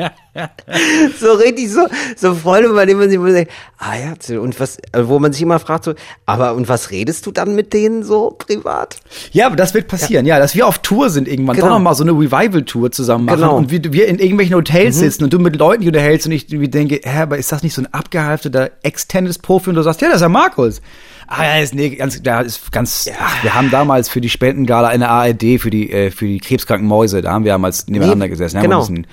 [1.18, 4.78] so richtig so so Freunde, bei denen man sich immer denkt, ah ja, und was
[4.97, 5.94] wo man sich immer fragt so,
[6.26, 8.97] aber und was redest du dann mit denen so privat?
[9.33, 11.68] Ja, aber das wird passieren, ja, dass wir auf Tour sind irgendwann, Genau.
[11.68, 13.52] doch nochmal so eine Revival-Tour zusammen machen Genau.
[13.52, 13.59] Mhm.
[13.64, 17.00] und wir, wir in irgendwelchen Hotels sitzen und du mit Leuten unterhältst und ich denke,
[17.04, 20.23] hä, aber ist das nicht so ein abgehalfteter Ex-Tennis-Profi und du sagst, ja, das ist
[20.23, 20.80] ja Markus.
[21.26, 24.90] Ah, ja, ist nee, ganz, da ist ganz, ach, wir haben damals für die Spendengala
[24.93, 28.28] in der ARD, für die, äh, für die krebskranken Mäuse, da haben wir damals nebeneinander
[28.28, 28.58] gesessen.
[28.58, 28.80] haben wir genau.
[28.80, 29.06] bisschen-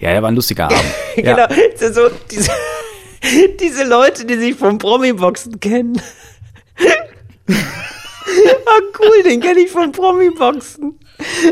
[0.00, 0.80] ja, der war ein lustiger Abend.
[1.16, 1.46] ja.
[1.46, 2.52] Genau, so so diese
[3.60, 6.00] diese Leute, die sich vom Promi-Boxen kennen.
[7.48, 10.98] ah, cool, den kenne ich vom Promi-Boxen.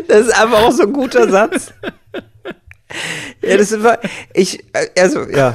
[0.07, 1.72] Das ist einfach auch so ein guter Satz.
[3.42, 3.98] Ja, das ist immer,
[4.33, 5.55] ich, äh, also, ja.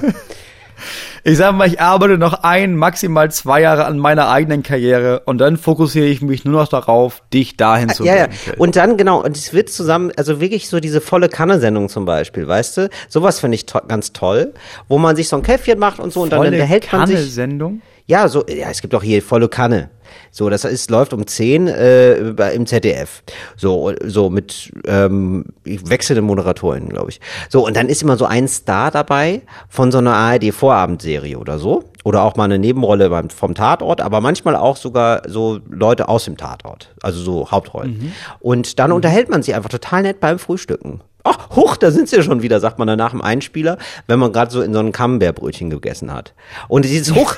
[1.24, 5.38] Ich sag mal, ich arbeite noch ein, maximal zwei Jahre an meiner eigenen Karriere und
[5.38, 8.26] dann fokussiere ich mich nur noch darauf, dich dahin zu Ja, ja.
[8.26, 8.38] bringen.
[8.38, 8.54] Phil.
[8.58, 12.48] Und dann, genau, und es wird zusammen, also wirklich so diese volle Kanne-Sendung zum Beispiel,
[12.48, 12.90] weißt du?
[13.08, 14.54] Sowas finde ich to ganz toll,
[14.88, 17.18] wo man sich so ein Käffchen macht und so und dann Volle unterhält man sich.
[17.18, 17.82] Kanne-Sendung?
[18.08, 19.90] Ja, so, ja, es gibt auch hier volle Kanne.
[20.32, 23.24] So, das ist, läuft um 10 äh, bei- im ZDF.
[23.58, 27.20] So, so mit ähm, wechselnden Moderatorinnen, glaube ich.
[27.50, 31.84] So, und dann ist immer so ein Star dabei von so einer ARD-Vorabendserie oder so.
[32.04, 36.26] Oder auch mal eine Nebenrolle beim, vom Tatort, aber manchmal auch sogar so Leute aus
[36.26, 36.90] dem Tatort.
[37.04, 38.14] Also so Hauptrollen.
[38.40, 41.02] Und dann unterhält man sich einfach total nett beim Frühstücken.
[41.24, 44.32] Ach, huch, da sind sie ja schon wieder, sagt man danach im Einspieler, wenn man
[44.34, 46.34] gerade so in so einem Camembert-Brötchen gegessen hat.
[46.68, 47.36] Und dieses Huch,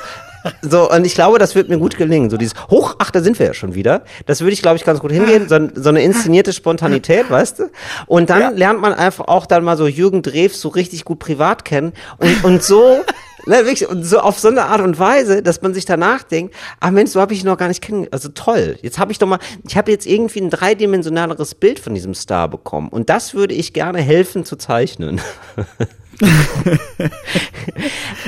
[0.62, 2.30] so, und ich glaube, das wird mir gut gelingen.
[2.30, 4.04] So dieses Huch, ach, da sind wir ja schon wieder.
[4.26, 5.48] Das würde ich, glaube ich, ganz gut hingehen.
[5.48, 7.64] So, so eine inszenierte Spontanität, weißt du?
[8.08, 11.66] Und dann lernt man einfach auch dann mal so Jürgen Drews so richtig gut privat
[11.66, 11.94] kennen.
[12.18, 13.02] Und, und so,
[13.46, 17.12] und so auf so eine Art und Weise, dass man sich danach denkt, ach Mensch,
[17.12, 18.14] so habe ich ihn noch gar nicht kennengelernt.
[18.14, 18.78] Also toll.
[18.82, 22.48] Jetzt habe ich doch mal, ich habe jetzt irgendwie ein dreidimensionaleres Bild von diesem Star
[22.48, 22.90] bekommen.
[22.90, 25.22] Und das würde ich gerne helfen zu zeichnen.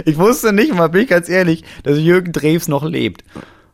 [0.05, 3.23] Ich wusste nicht mal, bin ich ganz ehrlich, dass Jürgen Drews noch lebt.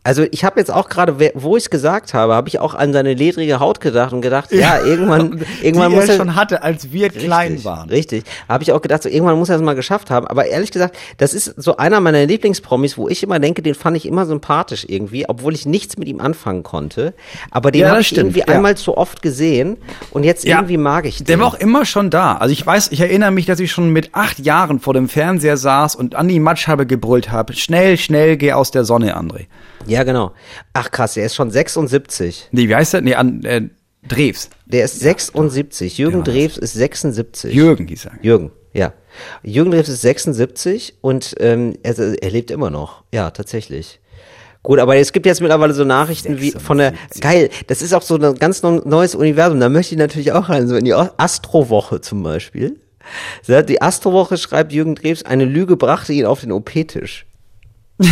[0.04, 2.92] Also ich habe jetzt auch gerade, wo ich es gesagt habe, habe ich auch an
[2.92, 6.92] seine ledrige Haut gedacht und gedacht, ja, irgendwann, irgendwann die muss er schon hatte, als
[6.92, 7.90] wir klein Richtig, waren.
[7.90, 8.24] Richtig.
[8.50, 10.26] Habe ich auch gedacht, so irgendwann muss er es mal geschafft haben.
[10.26, 13.96] Aber ehrlich gesagt, das ist so einer meiner Lieblingspromis, wo ich immer denke, den fand
[13.96, 17.14] ich immer sympathisch irgendwie, obwohl ich nichts mit ihm anfangen konnte.
[17.52, 18.56] Aber den Ja, habe ich stimmt, irgendwie ja.
[18.56, 19.78] einmal zu oft gesehen
[20.10, 21.28] und jetzt irgendwie mag ich den.
[21.28, 22.38] Der war auch immer schon da.
[22.38, 25.58] Also ich weiß, ich erinnere mich, dass ich schon mit acht Jahren vor dem Fernseher
[25.58, 27.54] saß und an die Matschhabe gebrüllt habe.
[27.54, 29.46] Schnell, schnell, geh aus der Sonne, André.
[29.88, 30.34] Ja, genau.
[30.74, 32.50] Ach krass, der ist schon 76.
[32.52, 33.02] Nee, wie heißt der?
[33.02, 33.62] Nee, an, äh,
[34.08, 34.50] Drews.
[34.66, 35.98] Der ist 76.
[35.98, 37.54] Jürgen Drews ist 76.
[37.54, 38.12] Jürgen hieß er.
[38.22, 38.94] Jürgen, ja.
[39.44, 43.04] Jürgen Drews ist 76 und ähm, er, er lebt immer noch.
[43.14, 44.00] Ja, tatsächlich.
[44.64, 48.04] Gut, aber es gibt jetzt mittlerweile so Nachrichten wie von der, geil, das ist auch
[48.04, 52.02] so ein ganz neues Universum, da möchte ich natürlich auch rein, so in die Astrowoche
[52.02, 52.80] zum Beispiel.
[53.48, 57.26] Die Astrowoche schreibt Jürgen Drews, eine Lüge brachte ihn auf den OP-Tisch.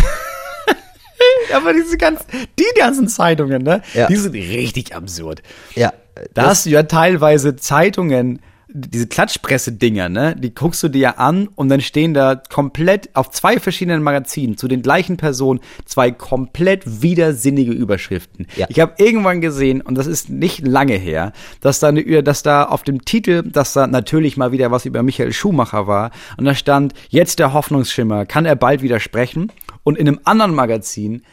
[1.55, 2.25] aber diese ganzen,
[2.57, 3.81] die ganzen Zeitungen, ne?
[3.93, 4.07] Ja.
[4.07, 5.41] Die sind richtig absurd.
[5.75, 5.93] Ja.
[6.33, 8.39] Da hast du ja teilweise Zeitungen,
[8.71, 10.35] diese Klatschpresse-Dinger, ne?
[10.37, 14.57] Die guckst du dir ja an und dann stehen da komplett auf zwei verschiedenen Magazinen
[14.57, 18.45] zu den gleichen Personen zwei komplett widersinnige Überschriften.
[18.55, 18.67] Ja.
[18.69, 22.65] Ich habe irgendwann gesehen, und das ist nicht lange her, dass da, eine, dass da
[22.65, 26.53] auf dem Titel, dass da natürlich mal wieder was über Michael Schumacher war und da
[26.53, 29.51] stand, jetzt der Hoffnungsschimmer, kann er bald wieder sprechen?
[29.83, 31.23] Und in einem anderen Magazin,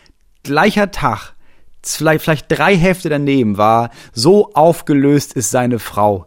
[0.46, 1.34] gleicher Tag,
[1.84, 6.26] vielleicht, vielleicht drei Hefte daneben war, so aufgelöst ist seine Frau.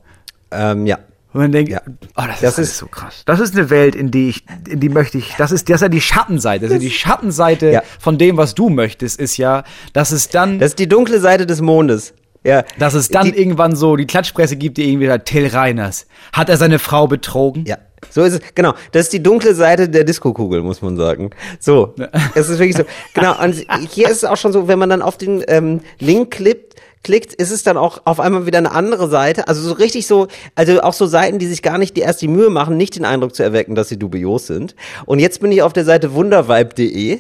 [0.51, 0.97] Ähm, ja.
[1.31, 1.81] Und man denkt, Ja.
[1.85, 3.21] oh, das, Das ist, ist- so krass.
[3.25, 5.81] Das ist eine Welt, in die ich, in die möchte ich, das ist, das ist
[5.81, 6.65] ja die Schattenseite.
[6.65, 7.83] Also die Schattenseite Ja.
[7.99, 11.45] von dem, was du möchtest, ist ja, dass es dann, Das ist die dunkle Seite
[11.45, 12.13] des Mondes.
[12.43, 12.63] Ja.
[12.77, 16.49] dass es dann die, irgendwann so die Klatschpresse gibt, die irgendwie sagt, Till Reiners, hat
[16.49, 17.65] er seine Frau betrogen?
[17.65, 17.77] Ja,
[18.09, 18.39] so ist es.
[18.55, 21.31] Genau, das ist die dunkle Seite der Diskokugel, muss man sagen.
[21.59, 21.93] So,
[22.35, 22.83] es ist wirklich so.
[23.13, 26.31] Genau, und hier ist es auch schon so, wenn man dann auf den ähm, Link
[26.31, 29.47] klickt, klickt, ist es dann auch auf einmal wieder eine andere Seite.
[29.47, 32.27] Also so richtig so, also auch so Seiten, die sich gar nicht die erst die
[32.27, 34.75] Mühe machen, nicht den Eindruck zu erwecken, dass sie dubios sind.
[35.05, 37.19] Und jetzt bin ich auf der Seite wundervibe.de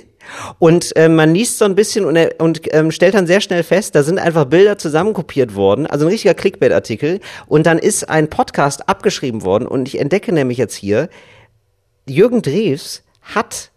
[0.59, 3.95] und äh, man liest so ein bisschen und, und ähm, stellt dann sehr schnell fest,
[3.95, 7.19] da sind einfach Bilder zusammenkopiert worden, also ein richtiger Clickbait-Artikel.
[7.47, 11.09] Und dann ist ein Podcast abgeschrieben worden und ich entdecke nämlich jetzt hier,
[12.07, 13.71] Jürgen Drews hat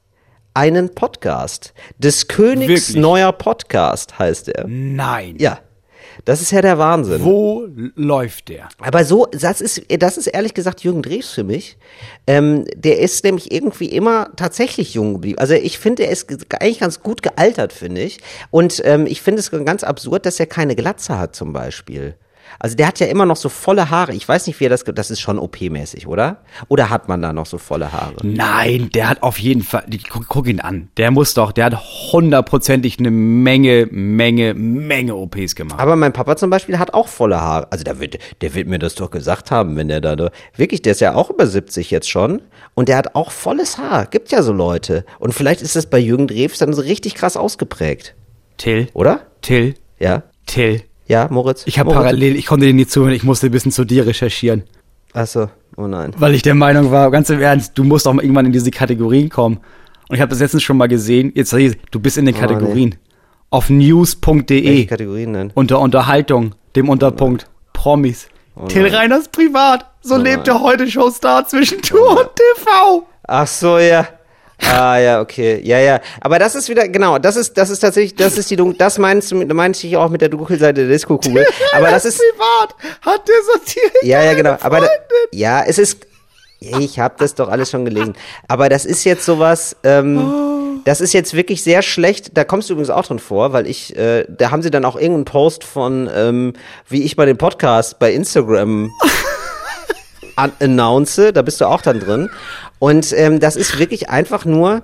[0.54, 1.72] einen Podcast.
[1.98, 2.96] Des Königs Wirklich?
[2.96, 4.66] neuer Podcast heißt er.
[4.66, 5.36] Nein.
[5.38, 5.60] Ja.
[6.24, 7.24] Das ist ja der Wahnsinn.
[7.24, 8.68] Wo läuft der?
[8.80, 11.76] Aber so, das ist, das ist ehrlich gesagt Jürgen Drews für mich.
[12.26, 15.38] Ähm, der ist nämlich irgendwie immer tatsächlich jung geblieben.
[15.38, 18.20] Also ich finde, er ist ge- eigentlich ganz gut gealtert, finde ich.
[18.50, 22.14] Und ähm, ich finde es ganz absurd, dass er keine Glatze hat zum Beispiel.
[22.58, 24.14] Also der hat ja immer noch so volle Haare.
[24.14, 26.38] Ich weiß nicht, wie er das, das ist schon OP-mäßig, oder?
[26.68, 28.16] Oder hat man da noch so volle Haare?
[28.22, 30.88] Nein, der hat auf jeden Fall, guck, guck ihn an.
[30.96, 31.78] Der muss doch, der hat
[32.12, 35.80] hundertprozentig eine Menge, Menge, Menge OPs gemacht.
[35.80, 37.66] Aber mein Papa zum Beispiel hat auch volle Haare.
[37.70, 40.82] Also der wird, der wird mir das doch gesagt haben, wenn der da, da wirklich,
[40.82, 42.42] der ist ja auch über 70 jetzt schon
[42.74, 44.06] und der hat auch volles Haar.
[44.06, 45.04] Gibt ja so Leute.
[45.18, 48.14] Und vielleicht ist das bei Jürgen Drews dann so richtig krass ausgeprägt,
[48.58, 49.20] Till, oder?
[49.40, 50.82] Till, Ja, Till.
[51.12, 51.62] Ja, Moritz.
[51.66, 54.64] Ich habe parallel, ich konnte dir nicht zuhören, ich musste ein bisschen zu dir recherchieren.
[55.14, 56.12] Ach so, oh nein.
[56.18, 58.70] Weil ich der Meinung war, ganz im Ernst, du musst auch mal irgendwann in diese
[58.70, 59.58] Kategorien kommen.
[60.08, 61.32] Und ich habe das letztens schon mal gesehen.
[61.34, 62.96] Jetzt, du bist in den Oh, Kategorien.
[63.50, 65.50] Auf Welche news.de Kategorien denn?
[65.54, 68.28] unter Unterhaltung, dem Unterpunkt Promis.
[68.68, 69.86] Till Reiners privat.
[70.02, 73.06] So lebt der heute Showstar zwischen Tour und TV.
[73.24, 74.06] Ach so, ja.
[74.70, 75.60] Ah, ja, okay.
[75.64, 76.00] Ja, ja.
[76.20, 78.98] Aber das ist wieder, genau, das ist, das ist tatsächlich, das ist die Dun das
[78.98, 81.46] meinst du, meinst ich auch mit der Dunkelseite der Disco-Kugel.
[81.72, 82.74] Aber das ist, privat.
[83.02, 83.92] Hat der Satire.
[84.02, 84.56] Ja, ja, genau.
[84.60, 84.88] Aber da,
[85.32, 86.06] ja, es ist.
[86.60, 88.14] Ich habe das doch alles schon gelesen.
[88.46, 89.74] Aber das ist jetzt sowas.
[89.82, 92.36] Ähm, das ist jetzt wirklich sehr schlecht.
[92.36, 93.96] Da kommst du übrigens auch drin vor, weil ich.
[93.96, 96.52] Äh, da haben sie dann auch irgendeinen Post von, ähm,
[96.88, 98.90] wie ich bei dem Podcast bei Instagram
[100.36, 101.32] an announce.
[101.32, 102.30] Da bist du auch dann drin.
[102.82, 104.82] Und ähm, das ist wirklich einfach nur.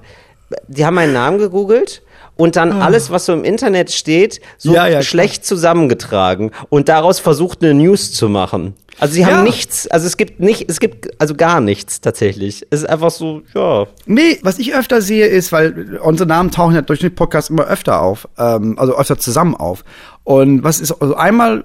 [0.68, 2.02] Die haben meinen Namen gegoogelt.
[2.36, 4.72] Und dann alles, was so im Internet steht, so.
[4.72, 8.74] Ja, ja, schlecht zusammengetragen und daraus versucht, eine News zu machen.
[9.00, 9.42] Also sie haben Ja.
[9.42, 12.64] nichts, also es gibt nicht, es gibt also gar nichts tatsächlich.
[12.70, 13.86] Es ist einfach so, ja.
[14.06, 17.64] Nee, was ich öfter sehe, ist, weil unsere Namen tauchen ja durch den Podcast immer
[17.66, 19.82] öfter auf, ähm, also öfter zusammen auf.
[20.22, 21.64] Und was es also einmal,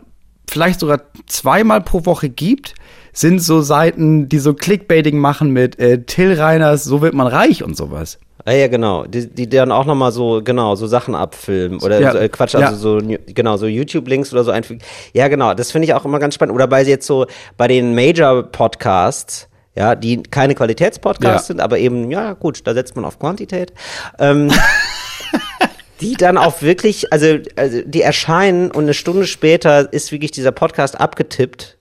[0.50, 2.74] vielleicht sogar zweimal pro Woche gibt,
[3.14, 7.64] sind so Seiten, die so Clickbaiting machen mit äh, Till Reiners, so wird man reich
[7.64, 8.18] und sowas.
[8.46, 9.06] Ja, ja, genau.
[9.06, 11.80] Die, die dann auch nochmal so, genau, so Sachen abfilmen.
[11.82, 12.12] Oder Ja.
[12.12, 12.62] so, äh, Quatsch, Ja.
[12.68, 14.82] also so, genau, so YouTube-Links oder so einfügen.
[15.14, 16.54] Ja, genau, das finde ich auch immer ganz spannend.
[16.56, 21.54] Oder bei jetzt so, bei den Major-Podcasts, ja, die keine Qualitätspodcasts Ja.
[21.54, 23.72] sind, aber eben, ja, gut, da setzt man auf Quantität.
[24.20, 24.52] Ähm,
[26.02, 30.52] die dann auch wirklich, also, also die erscheinen und eine Stunde später ist wirklich dieser
[30.52, 31.78] Podcast abgetippt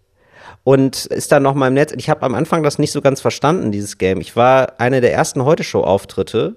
[0.64, 1.92] und ist dann noch mal im Netz.
[1.96, 4.20] Ich habe am Anfang das nicht so ganz verstanden, dieses Game.
[4.20, 6.56] Ich war eine der ersten Heute-Show-Auftritte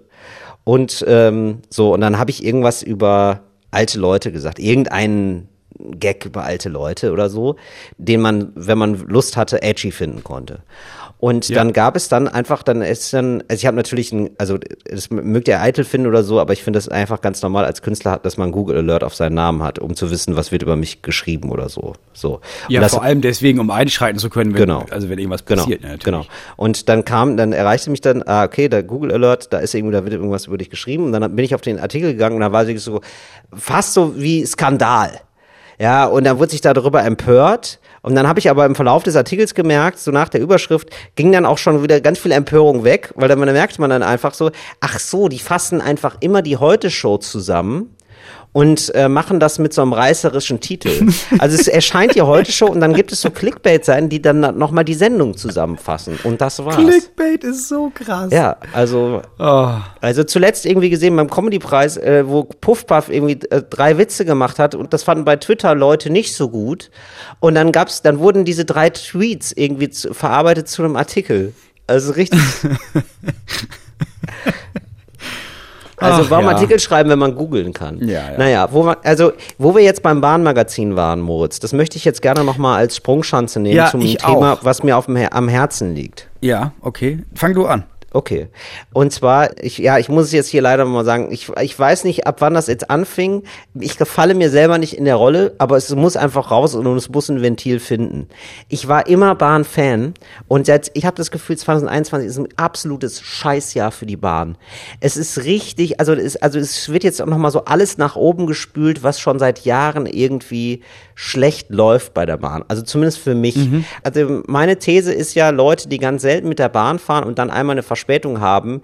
[0.64, 3.42] und ähm, so, und dann habe ich irgendwas über
[3.72, 4.60] alte Leute gesagt.
[4.60, 7.58] Irgendeinen Gag über alte Leute oder so,
[7.98, 10.64] den man, wenn man Lust hatte, edgy finden konnte.
[11.18, 11.56] Und Ja.
[11.56, 15.10] dann gab es dann einfach, dann ist dann, also ich habe natürlich, ein, also das
[15.10, 18.12] mögt ihr eitel finden oder so, aber ich finde das einfach ganz normal als Künstler,
[18.12, 20.76] hat, dass man Google Alert auf seinen Namen hat, um zu wissen, was wird über
[20.76, 21.94] mich geschrieben oder so.
[22.14, 22.42] So.
[22.68, 24.86] Ja, das, vor allem deswegen, um einschreiten zu können, wenn, Genau.
[24.92, 25.82] also wenn irgendwas Genau, passiert.
[25.82, 26.04] ne, natürlich.
[26.04, 26.26] genau.
[26.58, 29.94] Und dann kam, dann erreichte mich dann, ah, okay, der Google Alert, da ist irgendwie,
[29.94, 31.06] da wird irgendwas über dich geschrieben.
[31.06, 33.00] Und dann bin ich auf den Artikel gegangen und da war wirklich so,
[33.54, 35.22] fast so wie Skandal.
[35.80, 37.80] Ja, und dann wurde sich darüber empört.
[38.06, 41.32] Und dann habe ich aber im Verlauf des Artikels gemerkt, so nach der Überschrift, ging
[41.32, 44.52] dann auch schon wieder ganz viel Empörung weg, weil dann merkt man dann einfach so,
[44.80, 47.95] ach so, die fassen einfach immer die Heute-Show zusammen
[48.56, 51.12] und äh, machen das mit so einem reißerischen Titel.
[51.40, 54.86] Also es erscheint die heute Show und dann gibt es so Clickbait-Seiten, die dann nochmal
[54.86, 56.18] die Sendung zusammenfassen.
[56.24, 56.78] Und das war's.
[56.78, 58.32] Clickbait ist so krass.
[58.32, 59.74] Ja, also, Oh.
[60.00, 64.74] also zuletzt irgendwie gesehen beim Comedy-Preis, äh, wo Puffpuff irgendwie äh, drei Witze gemacht hat
[64.74, 66.92] und das fanden bei Twitter Leute nicht so gut.
[67.42, 71.54] Und dann gab's, dann wurden diese drei Tweets irgendwie zu, verarbeitet zu einem Artikel.
[71.88, 72.40] Also richtig.
[75.98, 76.52] Also Ach, warum ja.
[76.52, 78.06] Artikel schreiben, wenn man googeln kann?
[78.08, 78.38] Ja, ja.
[78.38, 82.22] Naja, wo wir, also wo wir jetzt beim Bahnmagazin waren, Moritz, das möchte ich jetzt
[82.22, 84.66] gerne nochmal als Sprungschanze nehmen Ja, zum Thema, auch.
[84.66, 86.28] was mir auf dem, am Herzen liegt.
[86.42, 87.20] Ja, okay.
[87.34, 87.86] Fang du an.
[88.16, 88.48] Okay.
[88.94, 92.06] Und zwar, ich, ja, ich muss es jetzt hier leider mal sagen, ich, ich weiß
[92.06, 93.44] nicht, ab wann das jetzt anfing.
[93.78, 97.10] Ich gefalle mir selber nicht in der Rolle, aber es muss einfach raus und es
[97.10, 98.30] muss ein Ventil finden.
[98.70, 100.14] Ich war immer Bahn-Fan
[100.48, 104.58] und jetzt, ich habe das Gefühl, 2021 ist ein absolutes Scheißjahr für die Bahn.
[105.02, 108.48] Es ist richtig, also es, also es wird jetzt auch nochmal so alles nach oben
[108.48, 110.84] gespült, was schon seit Jahren irgendwie
[111.16, 112.64] schlecht läuft bei der Bahn.
[112.70, 113.58] Also zumindest für mich.
[114.04, 117.50] Also meine These ist ja, Leute, die ganz selten mit der Bahn fahren und dann
[117.50, 118.82] einmal eine Verspätung haben,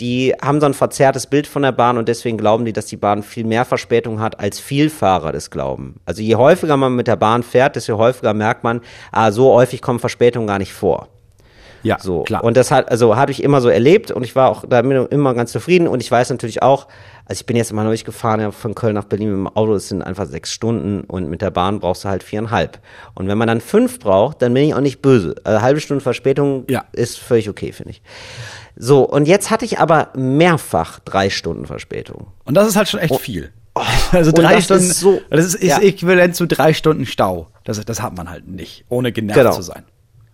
[0.00, 2.96] die haben so ein verzerrtes Bild von der Bahn und deswegen glauben die, dass die
[2.96, 6.00] Bahn viel mehr Verspätung hat, als Vielfahrer das glauben.
[6.06, 8.80] Also je häufiger man mit der Bahn fährt, desto häufiger merkt man,
[9.12, 11.08] ah, so häufig kommen Verspätungen gar nicht vor.
[11.84, 12.22] Ja, So.
[12.22, 12.42] klar.
[12.42, 15.34] Und das hat, also habe ich immer so erlebt und ich war auch damit immer
[15.34, 16.88] ganz zufrieden und ich weiß natürlich auch,
[17.26, 19.74] also ich bin jetzt immer neulich gefahren, ja, von Köln nach Berlin mit dem Auto,
[19.74, 22.78] das sind einfach sechs Stunden und mit der Bahn brauchst du halt viereinhalb.
[23.14, 25.34] Und wenn man dann fünf braucht, dann bin ich auch nicht böse.
[25.44, 26.84] Also halbe Stunde Verspätung Ja.
[26.92, 28.02] ist völlig okay, finde ich.
[28.76, 32.28] So, und jetzt hatte ich aber mehrfach drei Stunden Verspätung.
[32.44, 33.52] Und das ist halt schon echt viel.
[34.12, 34.34] also Oh.
[34.34, 35.78] und drei das Stunden, ist so- das ist, ist ja.
[35.80, 37.48] äquivalent zu drei Stunden Stau.
[37.64, 39.52] Das, das hat man halt nicht, ohne genervt Genau.
[39.52, 39.84] zu sein.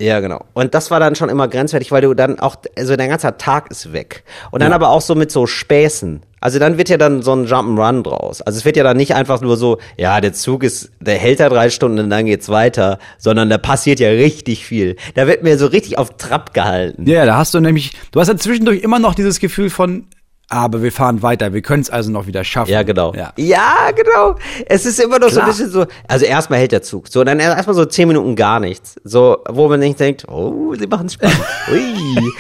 [0.01, 0.45] Ja, genau.
[0.55, 3.71] Und das war dann schon immer grenzwertig, weil du dann auch, also dein ganzer Tag
[3.71, 4.25] ist weg.
[4.51, 4.75] Und dann Ja.
[4.77, 6.23] aber auch so mit so Späßen.
[6.41, 8.41] Also dann wird ja dann so ein Jump'n'Run draus.
[8.41, 11.39] Also es wird ja dann nicht einfach nur so, ja, der Zug ist, der hält
[11.39, 14.97] da drei Stunden und dann geht's weiter, sondern da passiert ja richtig viel.
[15.15, 17.05] Da wird mir so richtig auf Trab gehalten.
[17.07, 20.07] Ja, da hast du nämlich, du hast ja zwischendurch immer noch dieses Gefühl von,
[20.51, 22.73] aber wir fahren weiter, wir können es also noch wieder schaffen.
[22.73, 23.15] Ja, genau.
[23.15, 23.33] Ja.
[23.37, 24.35] Ja, genau.
[24.67, 25.47] Es ist immer noch so ein Klar.
[25.47, 27.07] bisschen so, also erstmal hält der Zug.
[27.07, 28.97] So, dann erstmal so zehn Minuten gar nichts.
[29.05, 31.41] So, wo man nicht denkt, oh, sie machen es spannend.
[31.73, 32.33] Ui,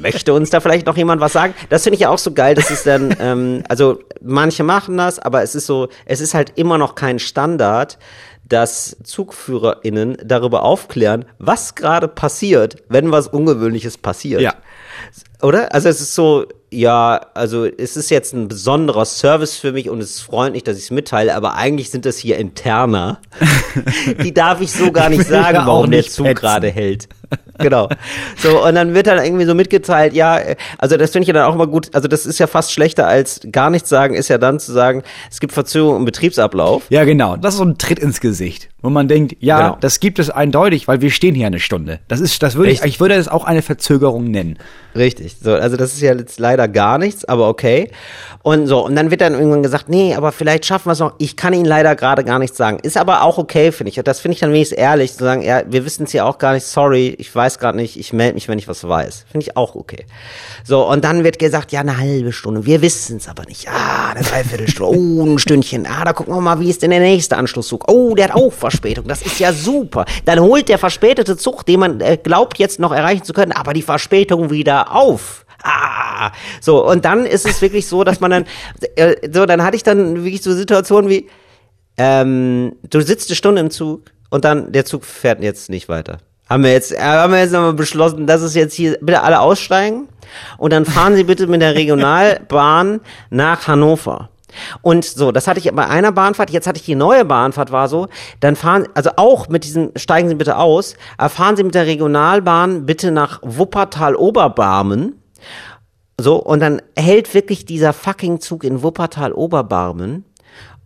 [0.00, 1.52] möchte uns da vielleicht noch jemand was sagen?
[1.68, 5.18] Das finde ich ja auch so geil, dass es dann, ähm, also manche machen das,
[5.18, 7.98] aber es ist so, es ist halt immer noch kein Standard,
[8.48, 14.40] dass ZugführerInnen darüber aufklären, was gerade passiert, wenn was Ungewöhnliches passiert.
[14.40, 14.54] Ja.
[15.42, 15.74] Oder?
[15.74, 20.00] Also es ist so, ja, also es ist jetzt ein besonderer Service für mich und
[20.00, 23.20] es ist freundlich, dass ich es mitteile, aber eigentlich sind das hier Interner.
[24.22, 26.40] Die darf ich so gar nicht sagen, warum der nicht Zug petzen.
[26.40, 27.08] gerade hält.
[27.58, 27.88] Genau.
[28.36, 30.40] So, und dann wird dann irgendwie so mitgeteilt, ja,
[30.78, 33.06] also das finde ich ja dann auch immer gut, also das ist ja fast schlechter
[33.06, 36.84] als gar nichts sagen, ist ja dann zu sagen, es gibt Verzögerungen im Betriebsablauf.
[36.90, 37.36] Ja, genau.
[37.36, 39.78] Das ist so ein Tritt ins Gesicht, wo man denkt, ja, Genau.
[39.80, 41.98] das gibt es eindeutig, weil wir stehen hier eine Stunde.
[42.08, 42.94] Das ist, das würde ich, Richtig.
[42.94, 44.58] ich würde das auch eine Verzögerung nennen.
[44.94, 45.36] Richtig.
[45.42, 47.90] So, also das ist ja jetzt leider gar nichts, aber okay.
[48.42, 51.14] Und so, und dann wird dann irgendwann gesagt, nee, aber vielleicht schaffen wir es noch.
[51.18, 52.78] Ich kann Ihnen leider gerade gar nichts sagen.
[52.82, 53.96] Ist aber auch okay, finde ich.
[54.02, 56.54] Das finde ich dann wenigstens ehrlich, zu sagen, ja, wir wissen es ja auch gar
[56.54, 59.26] nicht, sorry, ich weiß gerade nicht, ich melde mich, wenn ich was weiß.
[59.30, 60.06] Finde ich auch okay.
[60.64, 63.68] So, und dann wird gesagt, ja, eine halbe Stunde, wir wissen es aber nicht.
[63.68, 65.86] Ah, eine Dreiviertelstunde, oh, ein Stündchen.
[65.86, 67.90] Ah, da gucken wir mal, wie ist denn der nächste Anschlusszug?
[67.90, 70.04] Oh, der hat auch Verspätung, das ist ja super.
[70.24, 73.72] Dann holt der verspätete Zug, den man äh, glaubt jetzt noch erreichen zu können, aber
[73.72, 75.46] die Verspätung wieder auf.
[75.62, 78.44] Ah, so, und dann ist es wirklich so, dass man dann,
[78.96, 81.28] äh, so, dann hatte ich dann wirklich so Situationen wie,
[81.96, 86.18] ähm, du sitzt eine Stunde im Zug und dann, der Zug fährt jetzt nicht weiter.
[86.48, 89.40] Haben wir jetzt, äh, haben wir jetzt nochmal beschlossen, dass es jetzt hier, bitte alle
[89.40, 90.08] aussteigen
[90.58, 93.00] und dann fahren Sie bitte mit der Regionalbahn
[93.30, 94.30] nach Hannover.
[94.82, 97.88] Und so, das hatte ich bei einer Bahnfahrt, jetzt hatte ich die neue Bahnfahrt, war
[97.88, 98.08] so,
[98.40, 101.86] dann fahren, also auch mit diesem, steigen Sie bitte aus, aber fahren Sie mit der
[101.86, 105.22] Regionalbahn bitte nach Wuppertal-Oberbarmen.
[106.20, 110.24] So, und dann hält wirklich dieser fucking Zug in Wuppertal-Oberbarmen.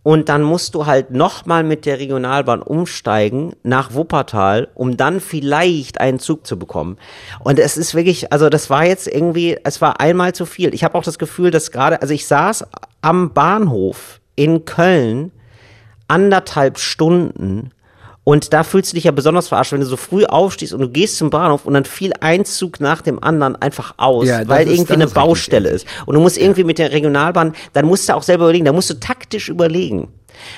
[0.03, 5.99] und dann musst du halt nochmal mit der Regionalbahn umsteigen nach Wuppertal, um dann vielleicht
[5.99, 6.97] einen Zug zu bekommen.
[7.39, 10.73] Und es ist wirklich, also das war jetzt irgendwie, es war einmal zu viel.
[10.73, 12.65] Ich habe auch das Gefühl, dass gerade, also ich saß
[13.03, 15.31] am Bahnhof in Köln
[16.07, 17.69] anderthalb Stunden
[18.25, 20.89] und da fühlst du dich ja besonders verarscht, wenn du so früh aufstehst und du
[20.89, 24.65] gehst zum Bahnhof und dann fiel ein Zug nach dem anderen einfach aus, Ja, weil
[24.67, 25.85] ist- irgendwie eine Baustelle ist.
[26.05, 28.89] Und du musst irgendwie mit der Regionalbahn, dann musst du auch selber überlegen, da musst
[28.89, 30.07] du taktisch überlegen.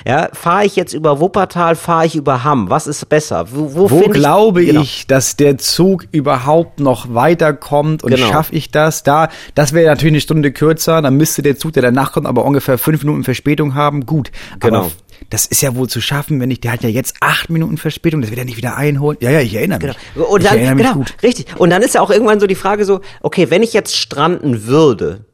[0.06, 2.70] Ja, fahre ich jetzt über Wuppertal, fahre ich über Hamm?
[2.70, 3.46] Was ist besser?
[3.52, 4.80] Wo, wo, Wo glaube Genau.
[4.82, 8.26] ich, dass der Zug überhaupt noch weiterkommt und Genau.
[8.28, 9.02] schaffe ich das?
[9.02, 12.44] Da, das wäre natürlich eine Stunde kürzer, dann müsste der Zug, der danach kommt, aber
[12.44, 14.06] ungefähr fünf Minuten Verspätung haben.
[14.06, 14.30] Gut.
[14.60, 14.78] Genau.
[14.78, 14.90] Aber
[15.30, 18.20] das ist ja wohl zu schaffen, wenn ich, der hat ja jetzt acht Minuten Verspätung,
[18.20, 19.18] das wird er nicht wieder einholen.
[19.20, 19.96] Ja, ja, ich erinnere mich.
[20.14, 20.26] Genau.
[20.26, 21.14] Und ich dann, erinnere mich genau, gut.
[21.22, 21.46] richtig.
[21.58, 24.66] Und dann ist ja auch irgendwann so die Frage so, okay, wenn ich jetzt stranden
[24.66, 25.25] würde,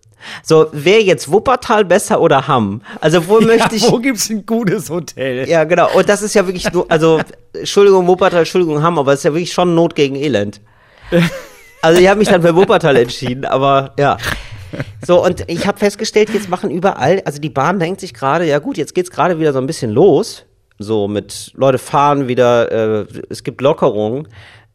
[0.43, 2.83] so, wäre jetzt Wuppertal besser oder Hamm?
[3.01, 5.49] Also, wo möchte ich, Ja, wo gibt's ein gutes Hotel?
[5.49, 5.89] Ja, genau.
[5.95, 7.21] Und das ist ja wirklich nur, also,
[7.53, 10.61] Entschuldigung, Wuppertal, Entschuldigung, Hamm, aber es ist ja wirklich schon Not gegen Elend.
[11.83, 14.17] Also, ich habe mich dann für Wuppertal entschieden, aber ja.
[15.05, 18.59] So, und ich habe festgestellt, jetzt machen überall, also die Bahn denkt sich gerade, ja
[18.59, 20.45] gut, jetzt geht's gerade wieder so ein bisschen los.
[20.79, 24.29] So mit Leute fahren wieder, äh, es gibt Lockerungen.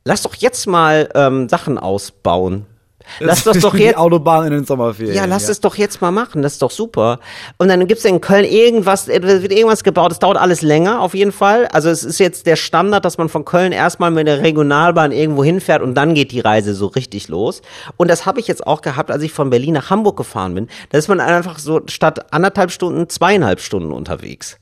[0.06, 2.66] Lass doch jetzt mal ähm, Sachen ausbauen.
[3.20, 3.98] Lass das doch die jetzt.
[3.98, 5.16] Autobahn in den Sommerferien.
[5.16, 7.20] Ja, lass es doch jetzt mal machen, das ist doch super.
[7.58, 11.14] Und dann gibt's in Köln irgendwas, äh, wird irgendwas gebaut, es dauert alles länger, auf
[11.14, 11.68] jeden Fall.
[11.68, 15.44] Also es ist jetzt der Standard, dass man von Köln erstmal mit der Regionalbahn irgendwo
[15.44, 17.62] hinfährt und dann geht die Reise so richtig los.
[17.98, 20.68] Und das habe ich jetzt auch gehabt, als ich von Berlin nach Hamburg gefahren bin.
[20.90, 24.58] Da ist man einfach so statt anderthalb Stunden zweieinhalb Stunden unterwegs.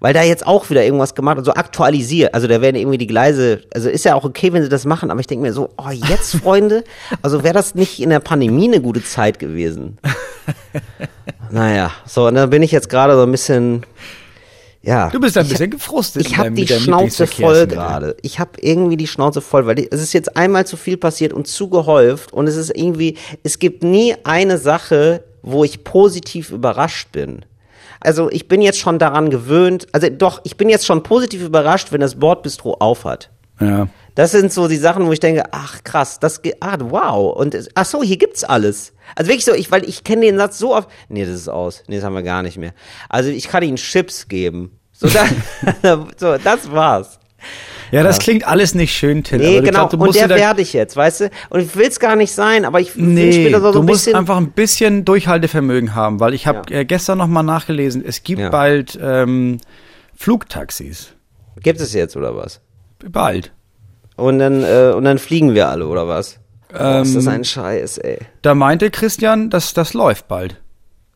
[0.00, 2.34] Weil da jetzt auch wieder irgendwas gemacht und so aktualisiert.
[2.34, 5.10] Also da werden irgendwie die Gleise, also ist ja auch okay, wenn sie das machen,
[5.10, 6.84] aber ich denke mir so, oh, jetzt, Freunde,
[7.20, 9.98] also wäre das nicht in der Pandemie eine gute Zeit gewesen.
[11.50, 13.84] Naja, so, und dann bin ich jetzt gerade so ein bisschen,
[14.82, 15.10] ja.
[15.10, 16.26] Du bist ein ich bisschen gefrustet.
[16.26, 17.76] ich habe die Schnauze voll Lieblingsverkehrsmittel.
[17.76, 18.16] gerade.
[18.22, 21.32] Ich habe irgendwie die Schnauze voll, weil die, es ist jetzt einmal zu viel passiert
[21.32, 26.50] und zu gehäuft und es ist irgendwie, es gibt nie eine Sache, wo ich positiv
[26.50, 27.44] überrascht bin.
[28.00, 31.92] Also ich bin jetzt schon daran gewöhnt, also doch, ich bin jetzt schon positiv überrascht,
[31.92, 33.30] wenn das Bordbistro aufhat.
[33.60, 33.88] Ja.
[34.14, 37.56] Das sind so die Sachen, wo ich denke, ach krass, das ge- ah wow und
[37.74, 38.92] ach so, hier gibt's alles.
[39.14, 40.88] Also wirklich so, ich weil ich kenne den Satz so oft.
[41.08, 41.82] Nee, das ist aus.
[41.86, 42.72] Nee, das haben wir gar nicht mehr.
[43.08, 44.78] Also ich kann ihnen Chips geben.
[44.92, 47.18] So, da, so das war's.
[47.90, 49.38] Ja, das klingt alles nicht schön, Till.
[49.38, 49.70] Nee, genau.
[49.70, 51.30] glaub, du und musst der werde ich jetzt, weißt du?
[51.50, 54.16] Und ich will's gar nicht sein, aber ich Nee, da so du ein musst bisschen.
[54.16, 58.40] einfach ein bisschen Durchhaltevermögen haben, weil ich habe äh, gestern noch mal nachgelesen, es gibt
[58.40, 58.48] Ja.
[58.50, 59.58] bald ähm,
[60.14, 61.14] Flugtaxis.
[61.62, 62.60] Gibt es jetzt oder was?
[63.08, 63.52] Bald.
[64.16, 66.38] Und dann äh, und dann fliegen wir alle oder was?
[66.68, 68.18] Ist das Ähm, ein Scheiß, ey.
[68.42, 70.60] Da meinte Christian, dass das läuft bald.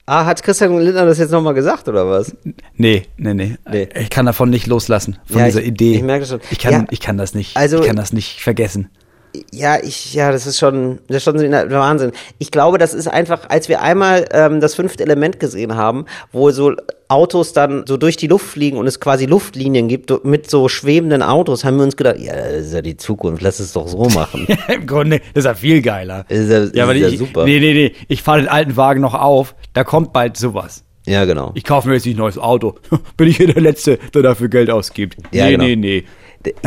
[0.07, 2.37] Ah, hat Christian Lindner das jetzt nochmal gesagt oder was?
[2.77, 3.89] Nee, nee, nee, Nee.
[3.99, 5.95] Ich kann davon nicht loslassen, von Ja, dieser ich- Idee.
[5.95, 6.41] ich merke schon.
[6.51, 6.85] Ich kann, Ja.
[6.91, 8.91] ich kann das nicht, Also- ich kann das nicht vergessen.
[9.53, 12.13] Ja, ich, ja, das ist schon, das ist schon der Wahnsinn.
[12.39, 16.51] Ich glaube, das ist einfach, als wir einmal ähm, das fünfte Element gesehen haben, wo
[16.51, 16.73] so
[17.09, 21.23] Autos dann so durch die Luft fliegen und es quasi Luftlinien gibt mit so schwebenden
[21.23, 23.99] Autos, haben wir uns gedacht, ja, das ist ja die Zukunft, lass es doch so
[24.15, 24.47] machen.
[24.73, 26.25] Im Grunde, das ist ja viel geiler.
[26.29, 27.45] Ist ja- ist aber ja ich, super.
[27.45, 30.85] Nee, nee, nee, ich fahre den alten Wagen noch auf, da kommt bald sowas.
[31.07, 31.51] ja, genau.
[31.55, 32.77] Ich kaufe mir jetzt nicht ein neues Auto.
[33.17, 35.17] Bin ich hier der Letzte, der dafür Geld ausgibt.
[35.33, 35.65] Ja, nee, genau.
[35.65, 36.05] nee, nee.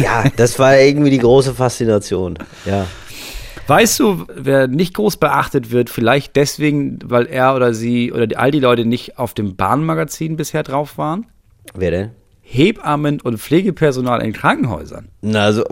[0.01, 2.37] Ja, das war irgendwie die große Faszination.
[2.65, 2.85] Ja.
[3.67, 8.51] Weißt du, wer nicht groß beachtet wird, vielleicht deswegen, weil er oder sie oder all
[8.51, 11.25] die Leute nicht auf dem Bahnmagazin bisher drauf waren?
[11.75, 12.09] Wer denn?
[12.41, 15.09] Hebammen und Pflegepersonal in Krankenhäusern.
[15.21, 15.63] Na, also,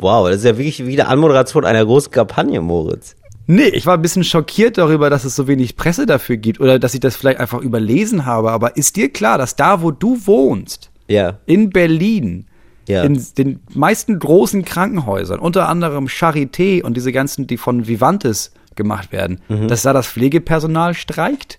[0.00, 3.14] wow, das ist ja wirklich wie die Anmoderation einer großen Kampagne, Moritz.
[3.46, 6.80] Nee, ich war ein bisschen schockiert darüber, dass es so wenig Presse dafür gibt oder
[6.80, 8.50] dass ich das vielleicht einfach überlesen habe.
[8.50, 11.38] Aber ist dir klar, dass da, wo du wohnst, Ja.
[11.46, 12.46] in Berlin,
[12.88, 13.02] Ja.
[13.02, 19.12] in den meisten großen Krankenhäusern, unter anderem Charité und diese ganzen, die von Vivantes gemacht
[19.12, 19.68] werden, Mhm.
[19.68, 21.58] dass da das Pflegepersonal streikt?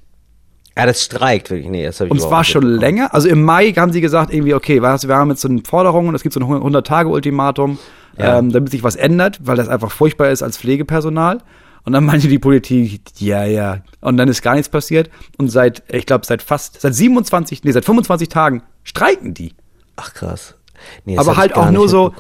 [0.78, 1.70] Ja, das streikt wirklich.
[1.70, 2.82] Nee, das habe ich Und zwar schon mitbekommen.
[2.82, 3.14] länger.
[3.14, 6.10] Also im Mai haben sie gesagt, irgendwie, okay, was, wir haben jetzt so eine Forderung
[6.10, 7.78] und es gibt so ein 100-Tage-Ultimatum,
[8.18, 8.38] Ja.
[8.40, 11.40] ähm, damit sich was ändert, weil das einfach furchtbar ist als Pflegepersonal.
[11.86, 13.80] Und dann meinte die Politik, ja, ja.
[14.02, 15.10] Und dann ist gar nichts passiert.
[15.38, 19.54] Und seit, ich glaube, seit fast, seit 27, nee, seit 25 Tagen streiken die.
[19.96, 20.56] Ach krass.
[21.06, 22.14] Nee, Aber ich halt auch nur so,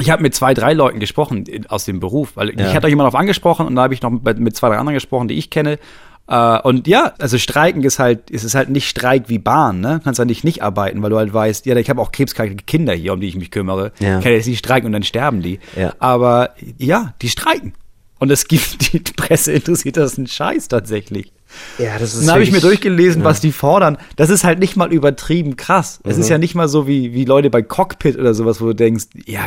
[0.00, 2.68] ich habe mit zwei, drei Leuten gesprochen in- aus dem Beruf, weil Ja.
[2.68, 5.28] ich hatte jemand auf angesprochen und da habe ich noch mit, zwei, drei anderen gesprochen,
[5.28, 5.78] die ich kenne.
[6.30, 10.00] Äh, und ja, also Streiken ist halt, es ist halt nicht Streik wie Bahn, ne?
[10.04, 12.92] Kannst ja nicht nicht arbeiten, weil du halt weißt, ja, ich habe auch krebskranke Kinder
[12.92, 13.92] hier, um die ich mich kümmere.
[13.98, 14.20] Ja.
[14.20, 15.58] Kann jetzt nicht streiken und dann sterben die.
[15.74, 15.94] Ja.
[16.00, 17.72] Aber ja, die streiken.
[18.18, 21.32] Und es gibt, die Presse interessiert das einen Scheiß tatsächlich.
[21.78, 23.98] Ja, das ist Dann habe ich mir durchgelesen, was die fordern.
[24.16, 26.00] Das ist halt nicht mal übertrieben krass.
[26.04, 26.22] Es Mhm.
[26.22, 29.06] ist ja nicht mal so wie, wie Leute bei Cockpit oder sowas, wo du denkst,
[29.26, 29.46] ja,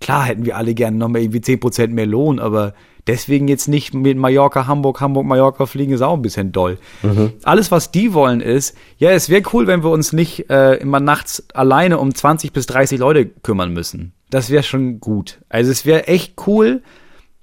[0.00, 2.74] klar hätten wir alle gerne noch mal irgendwie 10% mehr Lohn, aber
[3.06, 6.78] deswegen jetzt nicht mit Mallorca, Hamburg, Hamburg, Mallorca fliegen, ist auch ein bisschen doll.
[7.02, 7.32] Mhm.
[7.44, 11.00] Alles, was die wollen, ist, ja, es wäre cool, wenn wir uns nicht äh, immer
[11.00, 14.12] nachts alleine um 20 bis 30 Leute kümmern müssen.
[14.30, 15.38] Das wäre schon gut.
[15.48, 16.82] Also es wäre echt cool,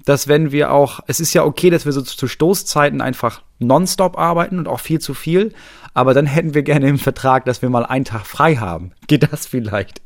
[0.06, 4.18] dass wenn wir auch, es ist ja okay, dass wir so zu Stoßzeiten einfach nonstop
[4.18, 5.54] arbeiten und auch viel zu viel,
[5.94, 8.92] aber dann hätten wir gerne im Vertrag, dass wir mal einen Tag frei haben.
[9.08, 10.02] Geht das vielleicht?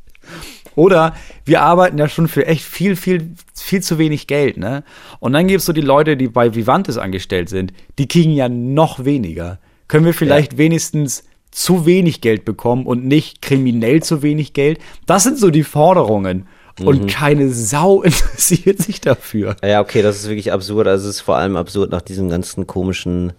[0.74, 4.84] Oder wir arbeiten ja schon für echt viel, viel, viel zu wenig Geld, ne?
[5.18, 9.04] Und dann gibt's so die Leute, die bei Vivantes angestellt sind, die kriegen ja noch
[9.04, 9.58] weniger.
[9.88, 14.78] Können wir vielleicht wenigstens zu wenig Geld bekommen und nicht kriminell zu wenig Geld?
[15.06, 16.46] Das sind so die Forderungen.
[16.86, 19.56] Und keine Sau interessiert sich dafür.
[19.64, 20.86] Ja, okay, das ist wirklich absurd.
[20.86, 23.32] Also es ist vor allem absurd nach diesen ganzen komischen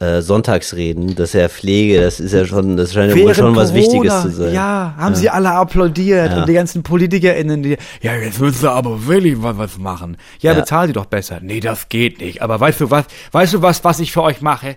[0.00, 3.74] äh, Sonntagsreden, dass ja Pflege, das ist ja schon, das scheint ja wohl schon was
[3.74, 4.54] Wichtiges zu sein.
[4.54, 6.38] Ja, haben sie alle applaudiert Ja.
[6.40, 10.16] und die ganzen PolitikerInnen, die, ja, jetzt müssen sie aber wirklich was, was machen.
[10.40, 10.60] Ja, Ja.
[10.60, 11.38] bezahl sie doch besser.
[11.42, 12.42] Nee, das geht nicht.
[12.42, 14.76] Aber weißt du was, weißt du was, was ich für euch mache?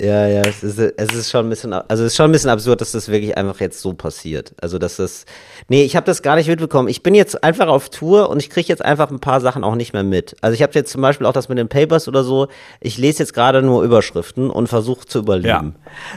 [0.00, 2.48] Ja, ja, es ist, es ist schon ein bisschen, also es ist schon ein bisschen
[2.48, 4.54] absurd, dass das wirklich einfach jetzt so passiert.
[4.60, 5.26] Also, dass das,
[5.68, 6.88] nee, ich habe das gar nicht mitbekommen.
[6.88, 9.74] Ich bin jetzt einfach auf Tour und ich kriege jetzt einfach ein paar Sachen auch
[9.74, 10.34] nicht mehr mit.
[10.40, 12.48] Also ich habe jetzt zum Beispiel auch das mit den Papers oder so.
[12.80, 15.74] Ich lese jetzt gerade nur Überschriften und versuche zu überleben.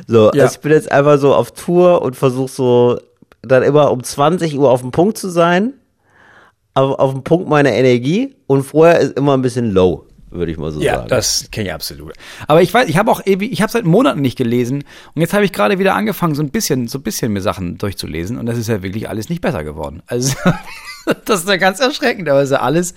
[0.08, 0.44] So, Ja.
[0.44, 3.00] also ich bin jetzt einfach so auf Tour und versuche so
[3.42, 5.74] dann immer um 20 Uhr auf dem Punkt zu sein,
[6.74, 10.58] auf, auf dem Punkt meiner Energie und vorher ist immer ein bisschen low, würde ich
[10.58, 11.08] mal so Ja, sagen.
[11.10, 12.14] das kenne ich absolut.
[12.48, 14.84] Aber ich weiß, ich habe auch ewig, ich habe seit Monaten nicht gelesen
[15.16, 17.78] und jetzt habe ich gerade wieder angefangen, so ein bisschen, so ein bisschen mir Sachen
[17.78, 20.02] durchzulesen und das ist ja wirklich alles nicht besser geworden.
[20.08, 20.36] Also
[21.26, 22.94] das ist ja ganz erschreckend, aber es ist ja alles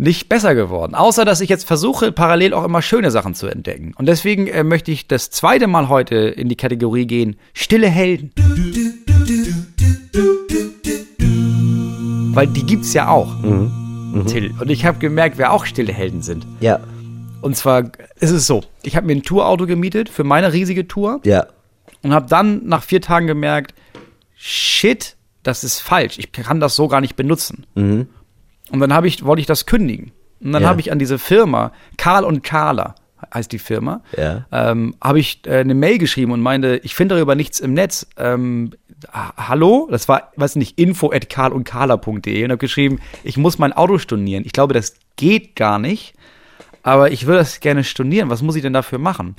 [0.00, 0.94] nicht besser geworden.
[0.94, 3.94] Außer, dass ich jetzt versuche, parallel auch immer schöne Sachen zu entdecken.
[3.98, 8.30] Und deswegen äh, möchte ich das zweite Mal heute in die Kategorie gehen, stille Helden.
[12.32, 13.34] Weil die gibt's ja auch.
[14.26, 14.52] Till.
[14.60, 16.46] Und ich habe gemerkt, wer auch stille Helden sind.
[16.60, 16.80] ja,
[17.40, 17.84] Und zwar
[18.20, 21.46] ist es so, ich habe mir ein Tourauto gemietet für meine riesige Tour ja,
[22.02, 23.74] und habe dann nach vier Tagen gemerkt,
[24.36, 26.18] shit, das ist falsch.
[26.18, 27.64] Ich kann das so gar nicht benutzen.
[27.74, 28.08] Und
[28.80, 30.12] dann habe ich, wollte ich das kündigen.
[30.40, 30.68] Und dann Ja.
[30.68, 32.94] habe ich an diese Firma, Karl und Carla
[33.34, 34.46] heißt die Firma, Ja.
[34.52, 38.06] ähm, habe ich äh, eine Mail geschrieben und meinte, ich finde darüber nichts im Netz.
[38.16, 38.70] Ähm,
[39.12, 39.88] hallo?
[39.90, 44.44] Das war, weiß nicht, info at karlundcarla.de und habe geschrieben, ich muss mein Auto stornieren.
[44.44, 46.14] Ich glaube, das geht gar nicht,
[46.82, 48.30] aber ich würde das gerne stornieren.
[48.30, 49.36] Was muss ich denn dafür machen?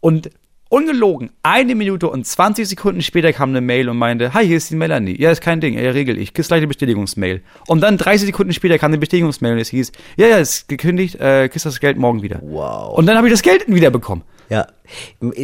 [0.00, 0.30] Und
[0.72, 4.70] ungelogen, eine Minute und 20 Sekunden später kam eine Mail und meinte, hi, hier ist
[4.70, 5.20] die Melanie.
[5.20, 6.32] Ja, ist kein Ding, ja, regel ich.
[6.32, 7.42] Kriegst gleich eine Bestätigungsmail.
[7.66, 11.16] Und dann 30 Sekunden später kam eine Bestätigungsmail und es hieß, ja, ja, ist gekündigt,
[11.16, 12.40] äh, kriegst das Geld morgen wieder.
[12.42, 12.96] Wow.
[12.96, 14.22] Und dann habe ich das Geld wieder bekommen.
[14.52, 14.66] Ja,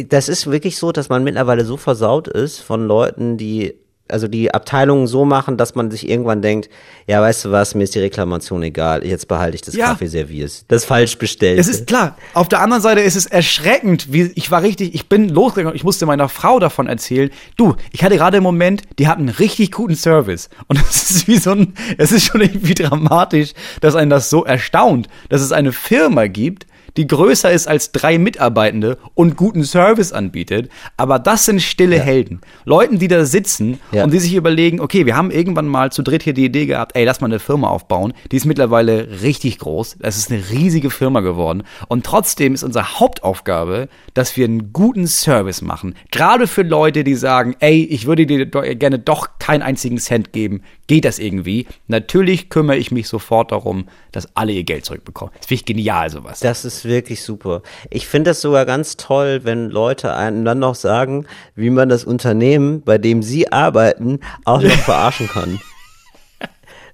[0.07, 3.73] das ist wirklich so, dass man mittlerweile so versaut ist von Leuten, die
[4.07, 6.69] also die Abteilungen so machen, dass man sich irgendwann denkt,
[7.07, 9.87] ja, weißt du was, mir ist die Reklamation egal, jetzt behalte ich das Ja.
[9.87, 10.65] Kaffeeservice.
[10.67, 11.59] Das falsch bestellt.
[11.59, 12.17] Es ist klar.
[12.33, 15.83] Auf der anderen Seite ist es erschreckend, wie ich war richtig, ich bin losgegangen, ich
[15.83, 17.29] musste meiner Frau davon erzählen.
[17.55, 20.49] Du, ich hatte gerade im Moment, die hatten einen richtig guten Service.
[20.67, 24.43] Und es ist wie so ein, es ist schon irgendwie dramatisch, dass einen das so
[24.43, 26.65] erstaunt, dass es eine Firma gibt,
[26.97, 30.69] die größer ist als drei Mitarbeitende und guten Service anbietet.
[30.97, 32.41] Aber das sind stille Helden.
[32.65, 34.03] Leuten, die da sitzen Ja.
[34.03, 36.95] und die sich überlegen, okay, wir haben irgendwann mal zu dritt hier die Idee gehabt,
[36.95, 38.13] ey, lass mal eine Firma aufbauen.
[38.31, 39.97] Die ist mittlerweile richtig groß.
[39.99, 41.63] Es ist eine riesige Firma geworden.
[41.87, 45.95] Und trotzdem ist unsere Hauptaufgabe, dass wir einen guten Service machen.
[46.11, 50.61] Gerade für Leute, die sagen, ey, ich würde dir gerne doch keinen einzigen Cent geben.
[50.89, 51.67] Geht das irgendwie?
[51.85, 55.31] Natürlich kümmere ich mich sofort darum, dass alle ihr Geld zurückbekommen.
[55.37, 56.39] Das finde ich genial, sowas.
[56.39, 57.61] Das ist wirklich super.
[57.91, 62.05] Ich finde das sogar ganz toll, wenn Leute einem dann noch sagen, wie man das
[62.05, 65.61] Unternehmen, bei dem sie arbeiten, auch noch verarschen kann.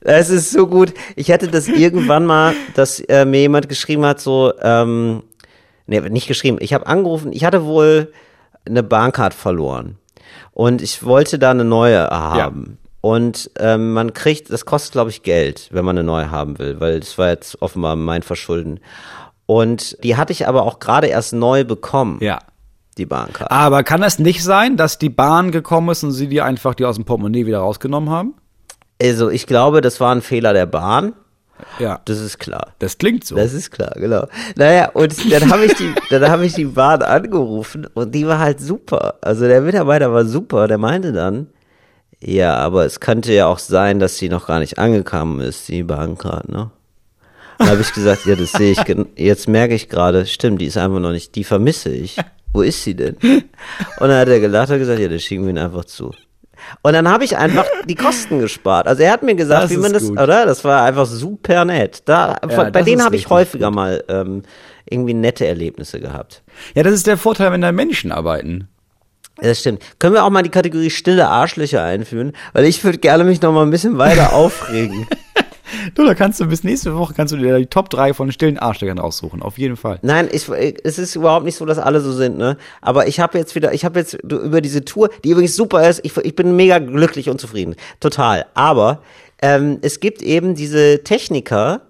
[0.01, 0.93] Das ist so gut.
[1.15, 5.23] Ich hatte das irgendwann mal, dass äh, mir jemand geschrieben hat, so, ähm,
[5.87, 6.57] nee, nicht geschrieben.
[6.59, 8.13] Ich habe angerufen, ich hatte wohl
[8.67, 9.97] eine Bahncard verloren.
[10.51, 12.77] Und ich wollte da eine neue haben.
[13.05, 16.79] Und ähm, man kriegt, das kostet, glaube ich, Geld, wenn man eine neue haben will,
[16.79, 18.79] weil das war jetzt offenbar mein Verschulden.
[19.45, 22.39] Und die hatte ich aber auch gerade erst neu bekommen, Ja.
[22.97, 23.51] die Bahncard.
[23.51, 26.83] Aber kann das nicht sein, dass die Bahn gekommen ist und sie die einfach die
[26.83, 28.33] aus dem Portemonnaie wieder rausgenommen haben?
[28.99, 31.13] Also ich glaube, das war ein Fehler der Bahn.
[31.77, 32.01] Ja.
[32.05, 32.73] Das ist klar.
[32.79, 33.35] Das klingt so.
[33.35, 34.25] Das ist klar, genau.
[34.55, 38.39] Naja, und dann habe ich die, dann habe ich die Bahn angerufen und die war
[38.39, 39.19] halt super.
[39.21, 41.49] Also der Mitarbeiter war super, der meinte dann,
[42.21, 45.83] ja, aber es könnte ja auch sein, dass sie noch gar nicht angekommen ist, die
[45.83, 46.71] Bahncard, ne?
[47.57, 48.79] Dann habe ich gesagt, ja, das sehe ich,
[49.15, 52.17] jetzt merke ich gerade, stimmt, die ist einfach noch nicht, die vermisse ich.
[52.51, 53.15] Wo ist sie denn?
[53.21, 53.45] Und
[53.99, 56.11] dann hat er gelacht und gesagt, ja, das schicken wir ihn einfach zu.
[56.81, 58.87] Und dann habe ich einfach die Kosten gespart.
[58.87, 60.19] Also er hat mir gesagt, Das wie man das, gut.
[60.19, 60.45] oder?
[60.45, 62.03] Das war einfach super nett.
[62.05, 63.75] Da, bei das denen habe ich häufiger gut.
[63.75, 64.43] mal ähm,
[64.89, 66.43] irgendwie nette Erlebnisse gehabt.
[66.73, 68.67] Ja, das ist der Vorteil, wenn da Menschen arbeiten.
[69.37, 69.83] Das stimmt.
[69.99, 72.33] Können wir auch mal die Kategorie stille Arschlöcher einführen?
[72.53, 75.07] Weil ich würde gerne mich noch mal ein bisschen weiter aufregen.
[75.93, 78.57] Du, da kannst du bis nächste Woche kannst du dir die Top 3 von stillen
[78.57, 79.41] Arschlöchern raussuchen.
[79.41, 79.99] Auf jeden Fall.
[80.01, 80.49] Nein, ich,
[80.83, 82.57] es ist überhaupt nicht so, dass alle so sind, ne?
[82.81, 86.01] Aber ich habe jetzt wieder, ich habe jetzt über diese Tour, die übrigens super ist,
[86.03, 87.75] ich, ich bin mega glücklich und zufrieden.
[87.99, 88.45] Total.
[88.53, 89.01] Aber
[89.41, 91.81] ähm, es gibt eben diese Techniker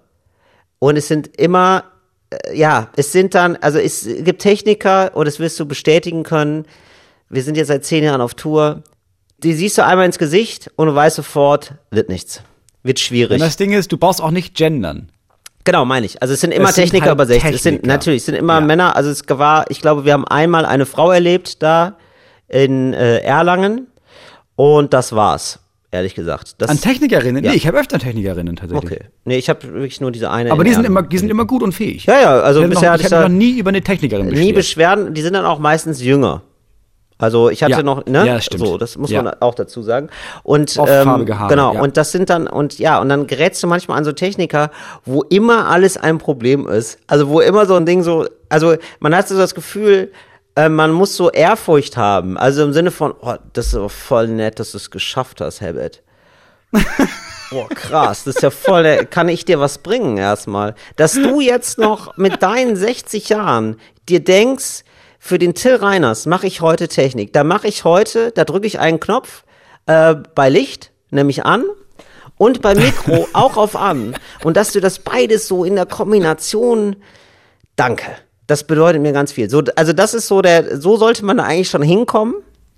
[0.78, 1.84] und es sind immer,
[2.30, 6.66] äh, ja, es sind dann, also es gibt Techniker und das wirst du bestätigen können.
[7.28, 8.82] Wir sind jetzt seit zehn Jahren auf Tour.
[9.38, 12.42] Die siehst du einmal ins Gesicht und du weißt sofort, wird nichts.
[12.82, 13.32] Wird schwierig.
[13.34, 15.10] Und das Ding ist, du brauchst auch nicht gendern.
[15.64, 16.22] Genau, meine ich.
[16.22, 17.54] Also es sind immer Es sind Techniker halt über 60.
[17.54, 17.92] Es sind Techniker.
[17.92, 18.60] natürlich, es sind immer Ja.
[18.60, 18.94] Männer.
[18.96, 21.96] Also es war, ich glaube, wir haben einmal eine Frau erlebt da
[22.48, 23.88] in äh, Erlangen
[24.54, 25.58] und das war's,
[25.90, 26.54] ehrlich gesagt.
[26.58, 27.44] Das, An Technikerinnen?
[27.44, 27.50] Ja.
[27.50, 28.92] Nee, ich habe öfter Technikerinnen tatsächlich.
[28.92, 29.04] Okay.
[29.24, 30.52] Nee, ich habe wirklich nur diese eine.
[30.52, 30.98] Aber die sind Erlangen.
[30.98, 32.06] immer, die sind immer gut und fähig.
[32.06, 34.52] Ja, ja, also ich bisher noch, hatte ich da noch nie über eine Technikerin nie
[34.52, 34.54] beschwert.
[34.54, 35.14] Beschwerden.
[35.14, 36.42] Die sind dann auch meistens jünger.
[37.18, 37.82] Also ich hatte Ja.
[37.82, 38.26] noch, ne?
[38.26, 38.66] Ja, stimmt.
[38.66, 39.22] So, das muss Ja.
[39.22, 40.10] man auch dazu sagen.
[40.42, 41.74] Und Oft ähm, Haare, genau.
[41.74, 41.80] ja.
[41.80, 44.70] Und das sind dann und ja und dann gerätst du manchmal an so Techniker,
[45.04, 46.98] wo immer alles ein Problem ist.
[47.06, 50.12] Also wo immer so ein Ding so, also man hat so das Gefühl,
[50.56, 52.36] äh, man muss so Ehrfurcht haben.
[52.36, 55.60] Also im Sinne von, oh, das ist aber voll nett, dass du es geschafft hast,
[55.62, 56.02] Herbert.
[57.50, 60.74] Boah, krass, das ist ja voll, der- kann ich dir was bringen erstmal?
[60.96, 63.76] Dass du jetzt noch mit deinen 60 Jahren
[64.08, 64.82] dir denkst,
[65.26, 67.32] für den Till Reiners mache ich heute Technik.
[67.32, 69.42] Da mache ich heute, da drücke ich einen Knopf
[69.86, 71.64] äh, bei Licht, nämlich an,
[72.38, 74.14] und bei Mikro auch auf an.
[74.44, 76.96] Und dass du das beides so in der Kombination,
[77.74, 78.06] danke.
[78.46, 79.50] Das bedeutet mir ganz viel.
[79.50, 82.36] So, also das ist so der, so sollte man da eigentlich schon hinkommen.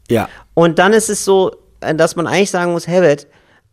[0.09, 0.29] Ja.
[0.55, 3.27] Und dann ist es so, äh, dass man eigentlich sagen muss, Herbert,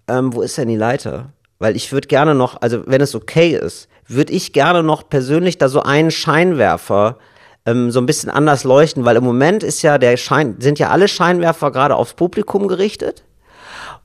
[0.10, 1.32] ähm, wo ist denn die Leiter?
[1.60, 5.58] Weil ich würde gerne noch, also wenn es okay ist, würde ich gerne noch persönlich
[5.58, 7.18] da so einen Scheinwerfer
[7.66, 10.90] ähm, so ein bisschen anders leuchten, weil im Moment ist ja der Schein, sind ja
[10.90, 13.24] alle Scheinwerfer gerade aufs Publikum gerichtet.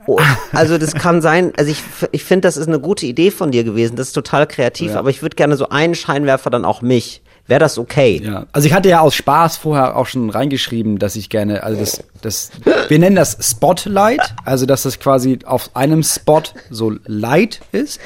[0.06, 0.18] Oh,
[0.52, 1.82] also das kann sein, also ich,
[2.12, 4.98] ich finde, das ist eine gute Idee von dir gewesen, das ist total kreativ, Ja.
[4.98, 7.22] aber ich würde gerne so einen Scheinwerfer dann auch mich.
[7.50, 8.22] Wäre das okay?
[8.24, 11.80] Ja, also ich hatte ja aus Spaß vorher auch schon reingeschrieben, dass ich gerne, also
[11.80, 12.52] das, das,
[12.86, 17.98] wir nennen das Spotlight, also dass das quasi auf einem Spot so light ist.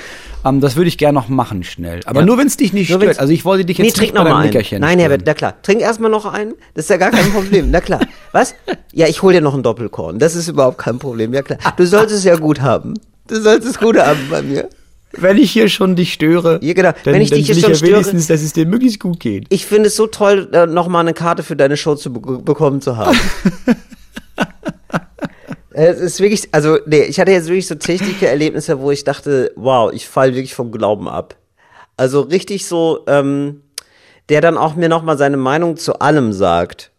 [0.47, 2.01] Ähm, das würde ich gerne noch machen schnell.
[2.07, 3.21] Aber nur wenn es dich nicht Nur stört.
[3.21, 4.47] Also ich wollte dich Nee, jetzt trink nicht noch mal einen.
[4.47, 4.99] Nickerchen Nein.
[4.99, 5.61] Herbert, na klar.
[5.61, 6.55] Trink erstmal noch einen.
[6.73, 7.71] Das ist ja gar kein Problem.
[7.71, 8.01] Na klar.
[8.33, 8.55] Was?
[8.95, 10.19] Ja, ich hol dir noch einen Doppelkorn.
[10.19, 11.35] Das ist überhaupt kein Problem.
[11.35, 11.59] Ja klar.
[11.77, 12.95] Du solltest es ja gut haben.
[13.29, 14.71] Du solltest es gut haben bei mir.
[15.17, 16.93] Wenn ich hier schon dich störe, Ja, genau.
[17.05, 18.67] dann, Wenn ich dann dich will hier ich schon ja störe- wenigstens, dass es dir
[18.67, 19.47] möglichst gut geht.
[19.51, 22.81] Ich finde es so toll, äh, nochmal eine Karte für deine Show zu be bekommen
[22.81, 23.17] zu haben.
[25.77, 29.51] Es ist wirklich, also, nee, ich hatte jetzt wirklich so technische Erlebnisse, wo ich dachte,
[29.57, 31.37] wow, ich falle wirklich vom Glauben ab.
[31.97, 33.63] Also richtig so, ähm,
[34.29, 36.93] der dann auch mir nochmal seine Meinung zu allem sagt.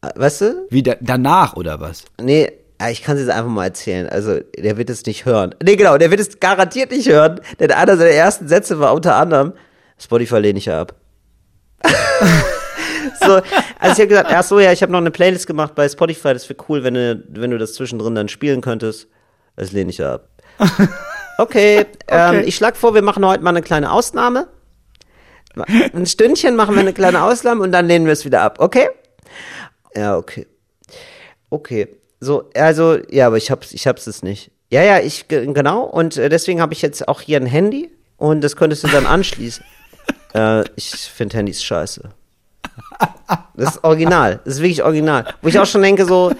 [0.00, 0.66] Äh, Weißt du?
[0.70, 2.04] Wie da, danach oder was?
[2.18, 2.52] Nee,
[2.90, 4.08] ich kann es jetzt einfach mal erzählen.
[4.08, 5.54] Also, der wird es nicht hören.
[5.62, 9.16] Nee, genau, der wird es garantiert nicht hören, denn einer seiner ersten Sätze war unter
[9.16, 9.52] anderem,
[9.98, 10.94] Spotify lehne ich ja ab.
[13.20, 13.42] so, also
[13.80, 16.48] ich habe gesagt, ach so, ja, ich habe noch eine Playlist gemacht bei Spotify, das
[16.48, 19.08] wäre cool, wenn du, wenn du das zwischendrin dann spielen könntest.
[19.56, 20.28] Das lehne ich ja ab.
[21.36, 24.46] Okay, Ähm, ich schlage vor, wir machen heute mal eine kleine Ausnahme.
[25.92, 28.88] Ein Stündchen machen wir eine kleine Ausnahme und dann lehnen wir es wieder ab, okay?
[29.96, 30.46] Ja, okay.
[31.50, 31.88] Okay.
[32.24, 34.50] So, also, ja, aber ich hab's, ich hab's es nicht.
[34.70, 35.82] Ja, ja, ich, ge- genau.
[35.84, 39.06] Und äh, deswegen habe ich jetzt auch hier ein Handy und das könntest du dann
[39.06, 39.64] anschließen.
[40.34, 42.10] äh, ich finde Handys scheiße.
[43.56, 44.40] Das ist original.
[44.44, 45.26] Das ist wirklich original.
[45.42, 46.32] Wo ich auch schon denke, so,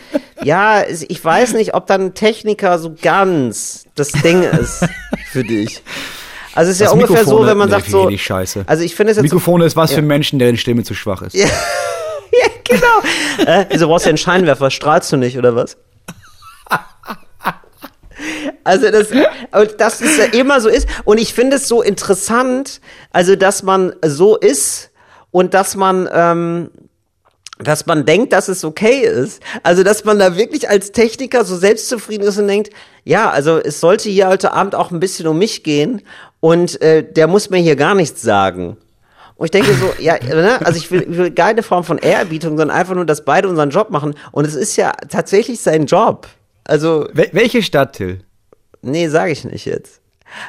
[0.42, 4.84] ja, ich weiß nicht, ob dann Techniker so ganz das Ding ist
[5.30, 5.82] für dich.
[6.54, 8.02] Also es ist ja Das ungefähr so, wenn man sagt nerven so.
[8.04, 8.64] richtig scheiße.
[8.66, 11.22] Also ich finde es jetzt so Mikrofone ist was für Menschen, deren Stimme zu schwach
[11.22, 11.34] ist.
[11.34, 11.46] ja,
[12.64, 13.50] genau.
[13.50, 14.70] Äh, wieso brauchst du einen Scheinwerfer?
[14.70, 15.76] Strahlst du nicht, oder was?
[18.64, 19.08] Also das,
[19.76, 20.88] dass es ja immer so ist.
[21.04, 22.80] Und ich finde es so interessant,
[23.12, 24.90] also dass man so ist
[25.30, 26.70] und dass man, ähm,
[27.58, 29.42] dass man denkt, dass es okay ist.
[29.62, 32.70] Also dass man da wirklich als Techniker so selbstzufrieden ist und denkt,
[33.04, 36.00] ja, also es sollte hier heute Abend auch ein bisschen um mich gehen
[36.40, 38.78] und äh, der muss mir hier gar nichts sagen.
[39.36, 40.64] Und ich denke so, ja, ne?
[40.64, 43.70] also ich will, ich will keine Form von Ehrerbietung, sondern einfach nur, dass beide unseren
[43.70, 44.14] Job machen.
[44.30, 46.28] Und es ist ja tatsächlich sein Job.
[46.64, 48.20] Also, Wel welche Stadt, Till?
[48.82, 50.00] nee, sage ich nicht jetzt.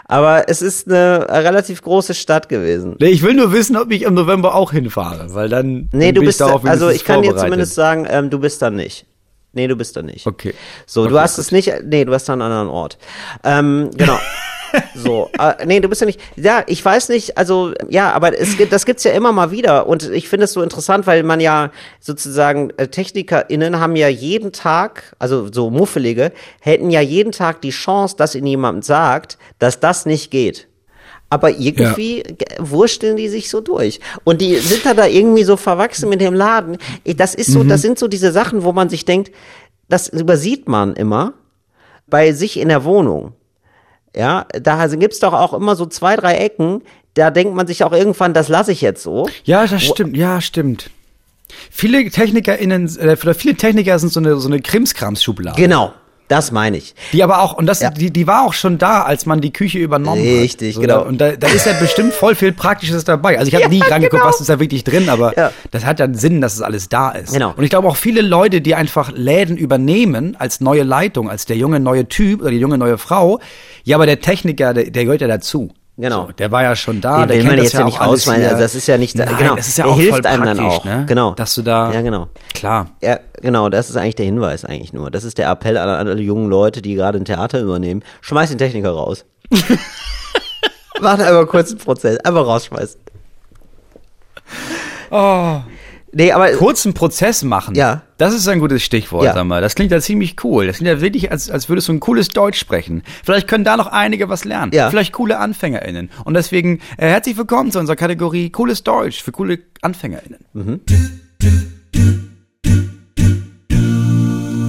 [0.06, 2.96] Aber es ist eine relativ große Stadt gewesen.
[3.00, 5.90] Nee, ich will nur wissen, ob ich im November auch hinfahre, weil dann.
[5.92, 8.70] Nee, dann du bist, darauf also ich kann dir zumindest sagen, ähm, du bist da
[8.70, 9.06] nicht.
[9.54, 10.26] Nee, du bist da nicht.
[10.28, 10.54] Okay.
[10.86, 12.98] So, du Okay, hast es nicht, nee, du hast da einen anderen Ort.
[13.44, 14.20] Ähm, genau.
[14.96, 18.58] so, äh, nee, du bist ja nicht, ja, ich weiß nicht, also, ja, aber es
[18.58, 21.40] gibt, das gibt's ja immer mal wieder und ich finde es so interessant, weil man
[21.40, 27.62] ja sozusagen, äh, TechnikerInnen haben ja jeden Tag, also so Muffelige, hätten ja jeden Tag
[27.62, 30.68] die Chance, dass ihnen jemand sagt, dass das nicht geht.
[31.30, 34.00] Aber irgendwie ge- wursteln die sich so durch.
[34.24, 36.78] Und die sind da, da irgendwie so verwachsen mit dem Laden.
[37.18, 39.32] Das ist so, das sind so diese Sachen, wo man sich denkt,
[39.90, 41.34] das übersieht man immer
[42.08, 43.34] bei sich in der Wohnung.
[44.16, 46.82] Ja, da gibt's doch auch immer so zwei, drei Ecken,
[47.16, 49.28] da denkt man sich auch irgendwann, das lasse ich jetzt so.
[49.44, 50.90] Ja, das stimmt, ja, stimmt.
[51.70, 55.60] Viele TechnikerInnen, äh, oder viele Techniker sind so eine, so eine Krimskrams-Schublade.
[55.62, 55.94] Genau,
[56.28, 56.96] das meine ich.
[57.14, 57.90] Die aber auch, und das, Ja.
[57.92, 60.76] die, die war auch schon da, als man die Küche übernommen Richtig, hat.
[60.76, 61.04] So, genau.
[61.04, 63.38] Und da, da ist ja bestimmt voll viel Praktisches dabei.
[63.38, 65.52] Also ich habe nie reingeguckt, was ist da wirklich drin, aber Ja.
[65.72, 67.34] das hat ja einen Sinn, dass es alles da ist.
[67.34, 67.54] Genau.
[67.56, 71.58] Und ich glaube auch viele Leute, die einfach Läden übernehmen als neue Leitung, als der
[71.58, 73.40] junge neue Typ oder die junge neue Frau,
[73.84, 75.70] ja, aber der Techniker, der, der gehört ja dazu.
[75.98, 76.26] Genau.
[76.26, 78.24] So, der war ja schon da, Den der will kennt man das jetzt ja nicht
[78.36, 78.50] hier.
[78.50, 80.44] also das ist ja nicht- Nein, genau, das ist ja der auch hilft voll einem
[80.44, 80.84] dann auch.
[80.84, 81.06] ne?
[81.08, 81.34] Genau.
[81.36, 82.28] Dass du da, Ja, genau.
[82.54, 82.88] klar.
[83.02, 85.10] Ja, genau, das ist eigentlich der Hinweis eigentlich nur.
[85.10, 88.04] Das ist der Appell an alle jungen Leute, die gerade ein Theater übernehmen.
[88.22, 89.24] Schmeiß den Techniker raus.
[91.02, 92.18] Mach einfach kurz einen Prozess.
[92.20, 93.00] Einfach rausschmeißen.
[95.12, 95.60] Oh.
[96.18, 97.76] Nee, aber kurzen Prozess machen.
[97.76, 98.04] Ja.
[98.18, 99.34] Das ist ein gutes Stichwort, Ja.
[99.34, 99.60] sag mal.
[99.60, 100.66] Das klingt ja ziemlich cool.
[100.66, 103.04] Das klingt ja wirklich, als, als würdest du ein cooles Deutsch sprechen.
[103.26, 104.72] Vielleicht können da noch einige was lernen.
[104.74, 104.90] Ja.
[104.90, 106.10] Vielleicht coole AnfängerInnen.
[106.24, 110.40] Und deswegen äh, herzlich willkommen zu unserer Kategorie Cooles Deutsch für coole AnfängerInnen.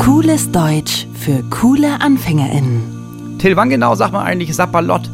[0.00, 3.36] Cooles Deutsch für coole AnfängerInnen.
[3.38, 5.08] Till, wann genau sagt man eigentlich Sapperlott?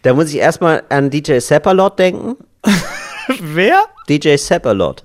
[0.00, 2.36] da muss ich erstmal an DJ Seppalot denken.
[3.40, 3.80] Wer?
[4.08, 5.04] DJ Seppalot.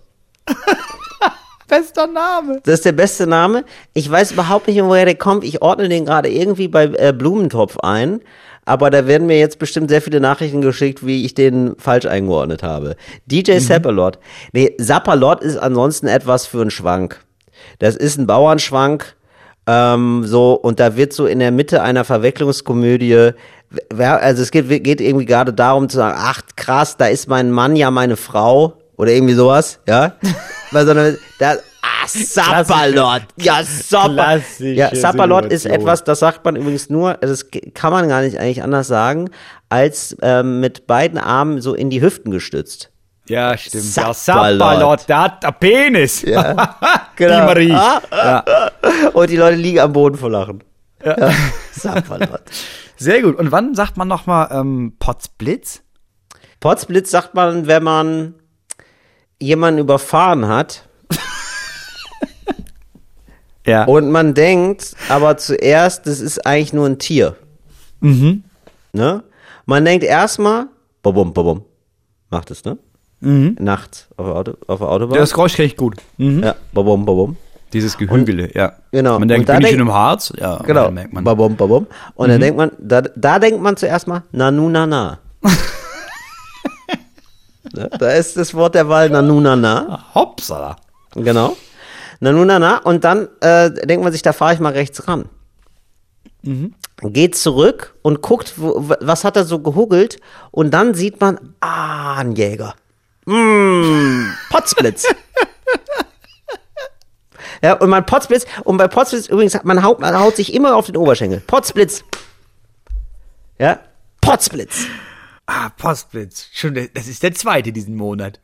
[1.68, 2.62] Bester Name.
[2.64, 3.64] Das ist der beste Name.
[3.94, 5.44] Ich weiß überhaupt nicht, woher der kommt.
[5.44, 8.22] Ich ordne den gerade irgendwie bei äh, Blumentopf ein.
[8.66, 12.64] Aber da werden mir jetzt bestimmt sehr viele Nachrichten geschickt, wie ich den falsch eingeordnet
[12.64, 12.96] habe.
[13.28, 13.60] DJ Mhm.
[13.60, 14.20] Seppalot.
[14.52, 17.24] Nee, Sappalot ist ansonsten etwas für einen Schwank.
[17.78, 19.16] Das ist ein Bauernschwank.
[19.68, 23.34] Ähm, so, und da wird so in der Mitte einer Verwicklungskomödie, wer,
[23.98, 27.76] also es geht, geht irgendwie gerade darum zu sagen, ach krass, da ist mein Mann
[27.76, 30.14] ja meine Frau oder irgendwie sowas, ja.
[30.72, 34.14] Weil so eine, da, ah, Sapperlot, ja, Sapper.
[34.14, 38.22] Klassische Ja, Sapperlot ist etwas, das sagt man übrigens nur, also das kann man gar
[38.22, 39.30] nicht eigentlich anders sagen,
[39.70, 42.90] als ähm, mit beiden Armen so in die Hüften gestützt.
[43.28, 43.84] Ja, stimmt.
[43.84, 44.08] Sapperlot.
[44.08, 46.22] Ja, Sapperlott, der hat einen Penis.
[46.24, 46.76] Ja.
[47.20, 47.72] Die Marie.
[47.74, 48.42] Ah,
[49.14, 50.64] Und die Leute liegen am Boden vor Lachen.
[51.06, 51.16] Ja.
[51.72, 52.42] Sapperlot.
[53.00, 53.38] Sehr gut.
[53.38, 55.82] Und wann sagt man nochmal ähm, Potzblitz?
[56.60, 58.36] Potzblitz sagt man, wenn man
[59.42, 60.88] jemanden überfahren hat
[63.66, 63.86] Ja.
[63.86, 67.38] und man denkt, aber zuerst, das ist eigentlich nur ein Tier.
[68.02, 68.44] Mhm.
[68.94, 69.24] Ne?
[69.66, 70.68] Man denkt erstmal,
[71.02, 71.64] bobum, bobum.
[72.30, 72.78] Macht es, ne?
[73.22, 75.18] Nachts auf der, Auto, auf der Autobahn.
[75.18, 75.22] Mhm.
[75.22, 75.96] Das Geräusch kenne ich gut.
[76.18, 76.44] Mhm.
[76.44, 77.38] ja, bobum, bobum.
[77.74, 78.74] Dieses Gehügele, ja.
[78.92, 79.20] genau.
[79.20, 80.34] Man denkt, da bin ich denk- schon im Harz?
[80.38, 80.86] Ja, Genau.
[80.86, 81.24] dann merkt man.
[81.24, 81.86] Babum, babum.
[82.16, 85.20] Und dann denkt man, da, da denkt man zuerst mal, nanu, na, na.
[88.00, 90.06] Da ist das Wort der Wahl nanu, na, na.
[90.16, 90.78] Hopsala.
[91.14, 91.56] Genau.
[92.20, 92.78] Nanu, na, na.
[92.78, 95.26] Und dann äh, denkt man sich, da fahre ich mal rechts ran.
[97.04, 100.20] Geht zurück und guckt, wo, was hat er so gehuggelt.
[100.52, 102.74] Und dann sieht man, ah, ein Jäger.
[103.26, 105.06] Mm, Potzblitz.
[107.62, 110.86] Ja, und man Potzblitz, und bei Potzblitz übrigens, man haut, man haut sich immer auf
[110.86, 111.42] den Oberschenkel.
[111.46, 112.04] Potzblitz.
[113.60, 113.80] Ja,
[114.22, 114.86] Potzblitz.
[115.52, 116.48] Ah, Postblitz.
[116.54, 118.40] Schon, das ist der zweite diesen Monat.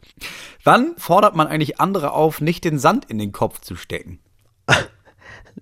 [0.63, 4.17] Wann fordert man eigentlich andere auf, nicht den Sand in den Kopf zu stecken?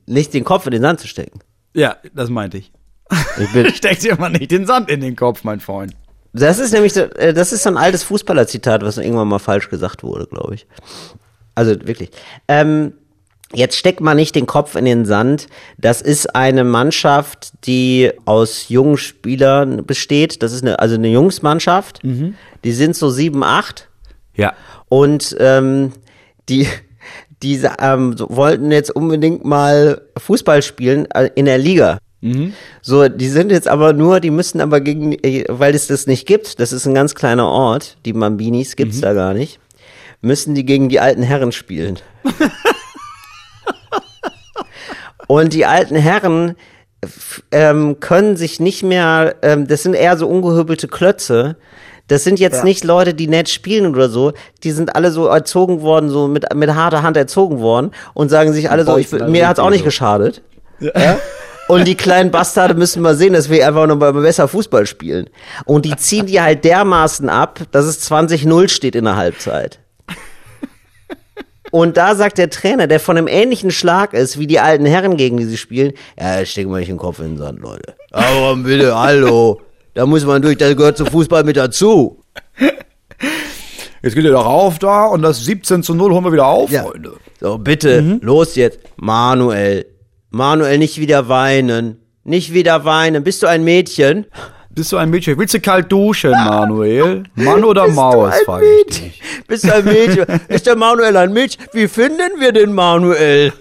[0.06, 1.40] Nicht den Kopf in den Sand zu stecken.
[1.74, 2.72] Ja, das meinte ich.
[3.38, 5.96] Ich bin, Steck dir mal nicht den Sand in den Kopf, mein Freund.
[6.32, 9.70] das ist nämlich, so, äh, das ist so ein altes Fußballer-Zitat, was irgendwann mal falsch
[9.70, 10.66] gesagt wurde, glaube ich.
[11.56, 12.10] Also wirklich.
[12.48, 12.94] Ähm,
[13.54, 15.48] jetzt steckt man nicht den Kopf in den Sand.
[15.78, 20.44] Das ist eine Mannschaft, die aus jungen Spielern besteht.
[20.44, 22.02] Das ist eine, also eine Jungsmannschaft.
[22.64, 23.90] Die sind so sieben, acht.
[24.36, 24.54] Ja.
[24.90, 25.94] Und ähm,
[26.50, 26.68] die,
[27.42, 32.00] die ähm, wollten jetzt unbedingt mal Fußball spielen äh, in der Liga.
[32.82, 36.26] So, die sind jetzt aber nur, die müssen aber gegen, äh, weil es das nicht
[36.26, 39.60] gibt, das ist ein ganz kleiner Ort, die Mambinis gibt's da gar nicht,
[40.22, 42.00] müssen die gegen die alten Herren spielen.
[45.28, 46.56] Und die alten Herren
[47.52, 51.58] ähm, können sich nicht mehr, ähm, das sind eher so ungehöbelte Klötze.
[52.08, 54.34] Das sind jetzt nicht Leute, die nett spielen oder so.
[54.64, 58.52] Die sind alle so erzogen worden, so mit, mit harter Hand erzogen worden und sagen
[58.52, 60.42] sich alle so, ich, mir hat's auch nicht geschadet.
[60.80, 61.18] Ja?
[61.70, 65.30] Und die kleinen Bastarde müssen mal sehen, dass wir einfach noch mal besser Fußball spielen.
[65.66, 69.80] Und die ziehen die halt dermaßen ab, dass es 20-0 steht in der Halbzeit.
[71.74, 75.18] Und da sagt der Trainer, der von einem ähnlichen Schlag ist wie die alten Herren,
[75.18, 77.96] gegen die sie spielen, ja, stecken wir nicht den Kopf in den Sand, Leute.
[78.12, 79.60] Aber bitte, hallo.
[79.96, 82.22] Da muss man durch, das gehört zum Fußball mit dazu.
[84.04, 86.70] Jetzt geht ihr doch auf da und das 17 zu 0 holen wir wieder auf,
[86.70, 87.14] Freunde.
[87.40, 88.78] So, bitte, los jetzt.
[88.98, 89.88] Manuel.
[90.30, 91.98] Manuel, nicht wieder weinen.
[92.24, 93.24] Nicht wieder weinen.
[93.24, 94.28] Bist du ein Mädchen?
[94.76, 95.38] Bist du ein Mädchen?
[95.38, 97.24] Willst du kalt duschen, Manuel?
[97.36, 99.22] Mann oder Bist Maus, ein frage ich dich.
[99.48, 100.26] Bist du ein Mädchen?
[100.48, 101.64] Ist der Manuel ein Mädchen?
[101.74, 103.54] Wie finden wir den Manuel?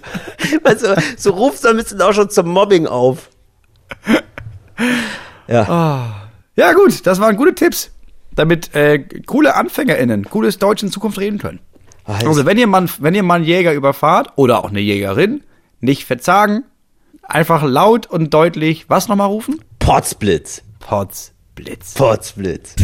[0.62, 3.28] Weißt du, so rufst du ein bisschen auch schon zum Mobbing auf.
[5.48, 6.28] Ja.
[6.56, 7.90] Ja gut, das waren gute Tipps,
[8.34, 11.60] damit äh, coole AnfängerInnen cooles Deutsch in Zukunft reden können.
[12.04, 15.42] Also wenn ihr, mal, wenn ihr mal einen Jäger überfahrt oder auch eine Jägerin,
[15.80, 16.64] nicht verzagen,
[17.22, 19.60] einfach laut und deutlich, was nochmal rufen?
[19.78, 20.62] Potzblitz.
[20.82, 21.94] Potz, Blitz.
[21.94, 22.74] Potzblitz.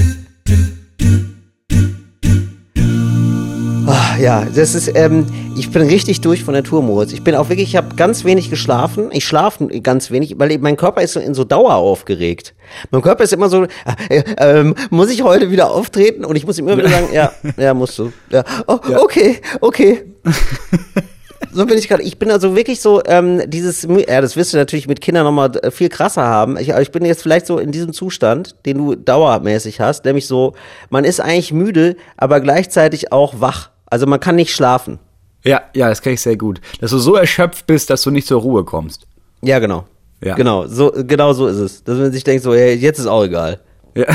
[3.87, 5.27] Ah, ja, das ist, ähm,
[5.57, 7.13] ich bin richtig durch von der Tour, Moritz.
[7.13, 9.09] Ich bin auch wirklich, ich habe ganz wenig geschlafen.
[9.13, 12.55] Ich schlafe ganz wenig, weil mein Körper ist so in so Dauer aufgeregt.
[12.91, 13.65] Mein Körper ist immer so,
[14.09, 16.25] äh, ähm, muss ich heute wieder auftreten?
[16.25, 18.13] Und ich muss ihm immer wieder sagen, ja, ja, musst du.
[18.31, 20.05] Ja, oh, okay, okay.
[21.53, 22.03] So bin ich gerade.
[22.03, 25.57] Ich bin also wirklich so, ähm, dieses, ja, das wirst du natürlich mit Kindern nochmal
[25.57, 26.57] äh, viel krasser haben.
[26.59, 30.27] Ich, aber ich bin jetzt vielleicht so in diesem Zustand, den du dauermäßig hast, nämlich
[30.27, 30.55] so,
[30.91, 33.71] man ist eigentlich müde, aber gleichzeitig auch wach.
[33.87, 34.99] Also man kann nicht schlafen.
[35.45, 36.61] Ja, ja, das kenne ich sehr gut.
[36.81, 39.07] Dass du so erschöpft bist, dass du nicht zur Ruhe kommst.
[39.41, 39.87] Ja, genau.
[40.21, 40.35] Ja.
[40.35, 41.85] Genau, so, genau so ist es.
[41.85, 43.61] Dass man sich denkt, so, hey, jetzt ist auch egal.
[43.99, 44.07] Ja.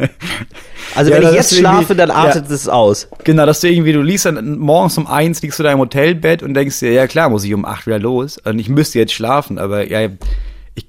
[0.94, 2.14] Also Ja, wenn ich jetzt schlafe, dann ja.
[2.14, 3.08] artet es aus.
[3.24, 6.42] Genau, dass du irgendwie, du liegst dann morgens um eins, liegst du da im Hotelbett
[6.42, 8.38] und denkst dir, ja klar, muss ich um acht wieder los.
[8.38, 10.08] Und ich müsste jetzt schlafen, aber ja,
[10.74, 10.86] ich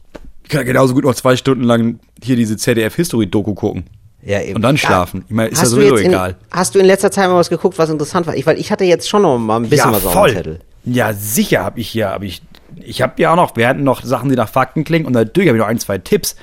[0.47, 3.85] kann genauso gut noch zwei Stunden lang hier diese ZDF-History-Doku gucken.
[4.23, 4.55] Ja, eben.
[4.55, 5.25] Und dann schlafen.
[5.27, 6.35] Ich meine, ist ja Hast du sowieso in, egal.
[6.51, 8.35] Hast du in letzter Zeit mal was geguckt, was interessant war?
[8.35, 10.59] Ich, weil ich hatte jetzt schon noch mal ein bisschen was auf dem Zettel.
[10.85, 12.41] Ja, sicher habe ich hier, aber ich,
[12.77, 15.49] ich habe ja auch noch, wir hatten noch Sachen, die nach Fakten klingen und natürlich
[15.49, 16.37] habe ich noch ein, zwei Tipps.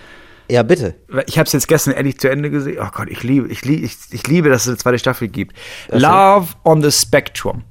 [0.51, 0.95] Ja, bitte.
[1.27, 2.79] Ich habe es jetzt gestern endlich zu Ende gesehen.
[2.81, 5.57] Oh Gott, ich liebe, ich liebe, ich, ich liebe, dass es eine zweite Staffel gibt.
[5.89, 7.65] Love on the Spectrum.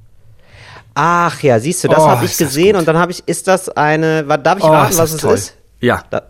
[0.94, 3.22] Ach ja, siehst du, das Oh, habe ich ist das gesehen und dann habe ich,
[3.26, 5.34] ist das eine, darf ich Oh, raten, ist was das es toll.
[5.34, 5.56] ist?
[5.80, 6.04] Ja.
[6.10, 6.22] Da,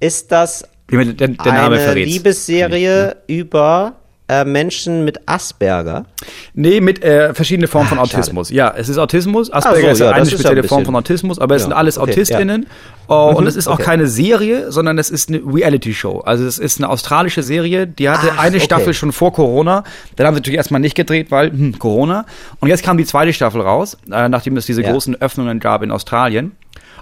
[0.00, 1.94] ist das mir der, der eine.
[1.94, 3.96] Liebesserie über
[4.28, 6.06] äh, Menschen mit Asperger?
[6.54, 8.18] Nee, mit äh, verschiedene Formen von Ah, schade.
[8.18, 8.50] Autismus.
[8.50, 9.52] Ja, es ist Autismus.
[9.52, 11.62] Asperger so, ist ja, eine das ist ja spezielle ein Form von Autismus, aber es
[11.62, 12.66] Ja, sind alles okay, AutistInnen.
[13.06, 13.82] Oh, und es ist auch okay.
[13.82, 16.20] keine Serie, sondern es ist eine Reality-Show.
[16.20, 18.64] Also es ist eine australische Serie, die hatte Ach, eine okay.
[18.64, 19.84] Staffel schon vor Corona.
[20.16, 22.24] Dann haben sie natürlich erstmal nicht gedreht, weil hm, Corona.
[22.60, 24.90] Und jetzt kam die zweite Staffel raus, äh, nachdem es diese Ja.
[24.90, 26.52] großen Öffnungen gab in Australien.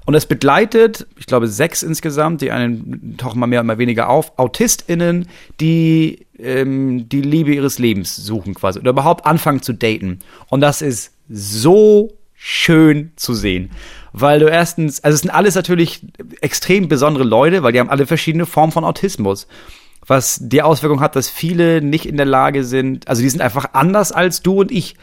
[0.05, 4.33] Und es begleitet, ich glaube, sechs insgesamt, die einen tauchen mal mehr, mal weniger auf,
[4.37, 5.29] AutistInnen,
[5.61, 10.19] die ähm, die Liebe ihres Lebens suchen quasi oder überhaupt anfangen zu daten.
[10.49, 13.71] Und das ist so schön zu sehen.
[14.13, 16.05] Weil du erstens, also es sind alles natürlich
[16.41, 19.47] extrem besondere Leute, weil die haben alle verschiedene Formen von Autismus.
[20.05, 23.71] Was die Auswirkung hat, dass viele nicht in der Lage sind, also die sind einfach
[23.73, 24.97] anders als du und ich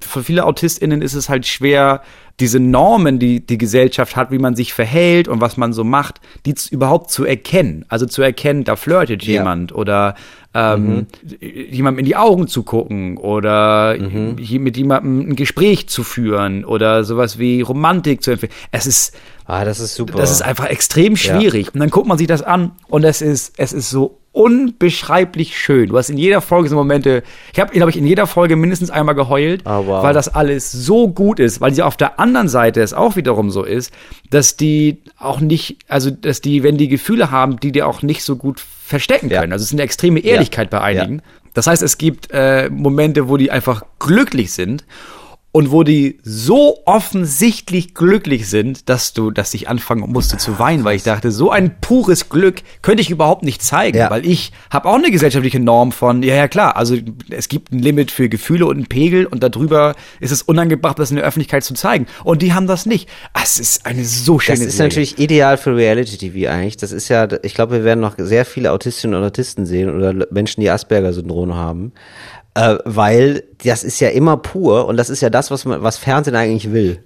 [0.00, 2.02] für viele AutistInnen ist es halt schwer,
[2.38, 6.20] diese Normen, die die Gesellschaft hat, wie man sich verhält und was man so macht,
[6.44, 7.86] die überhaupt zu erkennen.
[7.88, 9.32] Also zu erkennen, da flirtet Ja.
[9.40, 10.14] jemand oder
[10.52, 11.06] ähm,
[11.40, 13.96] jemandem in die Augen zu gucken oder
[14.38, 18.52] hier mit jemandem ein Gespräch zu führen oder sowas wie Romantik zu empfehlen.
[18.70, 19.14] Es ist,
[19.46, 20.18] Ah, das ist super.
[20.18, 21.72] das ist einfach extrem schwierig.
[21.72, 25.88] Und dann guckt man sich das an und es ist, es ist so unbeschreiblich schön.
[25.88, 27.22] Du hast in jeder Folge so Momente,
[27.52, 30.02] ich habe, glaube ich, in jeder Folge mindestens einmal geheult, Ah, wow.
[30.02, 33.50] weil das alles so gut ist, weil sie auf der anderen Seite es auch wiederum
[33.50, 33.92] so ist,
[34.30, 38.22] dass die auch nicht, also dass die, wenn die Gefühle haben, die dir auch nicht
[38.22, 39.40] so gut verstecken Ja.
[39.40, 39.52] können.
[39.52, 41.22] Also es ist eine extreme Ehrlichkeit bei einigen.
[41.54, 44.84] Das heißt, es gibt äh, Momente, wo die einfach glücklich sind
[45.56, 50.84] und wo die so offensichtlich glücklich sind, dass du, dass ich anfangen musste zu weinen,
[50.84, 54.10] weil ich dachte, so ein pures Glück könnte ich überhaupt nicht zeigen, Ja.
[54.10, 56.94] weil ich habe auch eine gesellschaftliche Norm von, ja, ja klar, also
[57.30, 61.08] es gibt ein Limit für Gefühle und einen Pegel und darüber ist es unangebracht, das
[61.10, 62.06] in der Öffentlichkeit zu zeigen.
[62.22, 63.08] Und die haben das nicht.
[63.32, 64.88] Ah, Es ist eine so schöne Das ist Serie.
[64.90, 66.76] natürlich ideal für Reality-TV eigentlich.
[66.76, 70.26] Das ist ja, ich glaube, wir werden noch sehr viele Autistinnen und Autisten sehen oder
[70.30, 71.92] Menschen, die Asperger-Syndrom haben.
[72.56, 75.98] Äh, weil das ist ja immer pur und das ist ja das, was man, was
[75.98, 77.00] Fernsehen eigentlich will.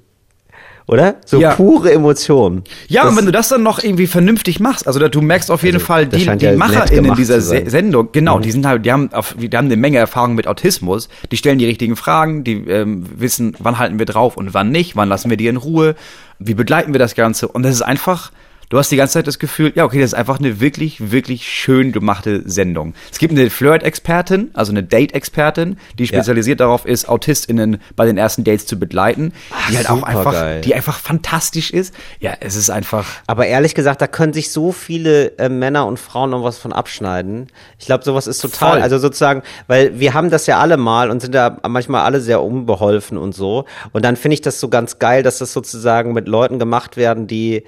[0.86, 1.16] Oder?
[1.24, 1.54] So Ja.
[1.54, 2.62] pure Emotionen.
[2.88, 5.62] Ja, Das- und wenn du das dann noch irgendwie vernünftig machst, also du merkst auf
[5.62, 7.40] jeden Also, Fall, die, die ja MacherInnen dieser.
[7.40, 10.46] Se Sendung, genau, die sind halt, die haben, auf, die haben eine Menge Erfahrung mit
[10.46, 14.70] Autismus, die stellen die richtigen Fragen, die ähm, wissen, wann halten wir drauf und wann
[14.70, 15.94] nicht, wann lassen wir die in Ruhe,
[16.38, 18.30] wie begleiten wir das Ganze und das ist einfach,
[18.70, 21.46] du hast die ganze Zeit das Gefühl, ja, okay, das ist einfach eine wirklich, wirklich
[21.46, 22.94] schön gemachte Sendung.
[23.12, 28.44] Es gibt eine Flirt-Expertin, also eine Date-Expertin, die spezialisiert darauf ist, AutistInnen bei den ersten
[28.44, 29.32] Dates zu begleiten,
[29.68, 30.60] die halt auch einfach, supergeil.
[30.62, 31.92] die einfach fantastisch ist.
[32.20, 35.98] Ja, es ist einfach, Aber ehrlich gesagt, da können sich so viele äh, Männer und
[35.98, 37.48] Frauen noch was von abschneiden.
[37.78, 38.82] Ich glaube, sowas ist total, Voll.
[38.82, 42.40] also sozusagen, weil wir haben das ja alle mal und sind da manchmal alle sehr
[42.40, 43.64] unbeholfen und so.
[43.92, 47.26] Und dann finde ich das so ganz geil, dass das sozusagen mit Leuten gemacht werden,
[47.26, 47.64] die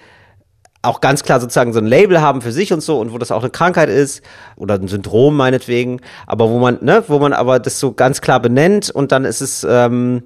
[0.82, 3.30] auch ganz klar sozusagen so ein Label haben für sich und so und wo das
[3.30, 4.22] auch eine Krankheit ist
[4.56, 8.40] oder ein Syndrom meinetwegen, aber wo man, ne, wo man aber das so ganz klar
[8.40, 10.24] benennt und dann ist es, ähm,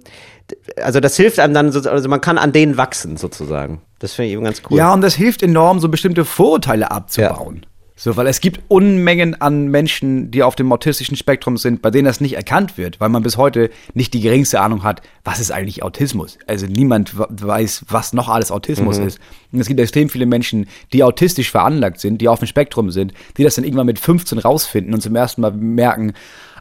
[0.83, 3.83] also das hilft einem dann, so, also man kann an denen wachsen sozusagen.
[3.99, 4.79] Das finde ich eben ganz cool.
[4.79, 7.67] Ja, und das hilft enorm, so bestimmte Vorurteile abzubauen.
[7.99, 12.05] So, weil es gibt Unmengen an Menschen, die auf dem autistischen Spektrum sind, bei denen
[12.05, 15.51] das nicht erkannt wird, weil man bis heute nicht die geringste Ahnung hat, was ist
[15.51, 16.37] eigentlich Autismus.
[16.47, 19.19] Also niemand weiß, was noch alles Autismus ist.
[19.51, 23.15] Und es gibt extrem viele Menschen, die autistisch veranlagt sind, die auf dem Spektrum sind,
[23.39, 26.13] die das dann irgendwann mit 15 rausfinden und zum ersten Mal merken,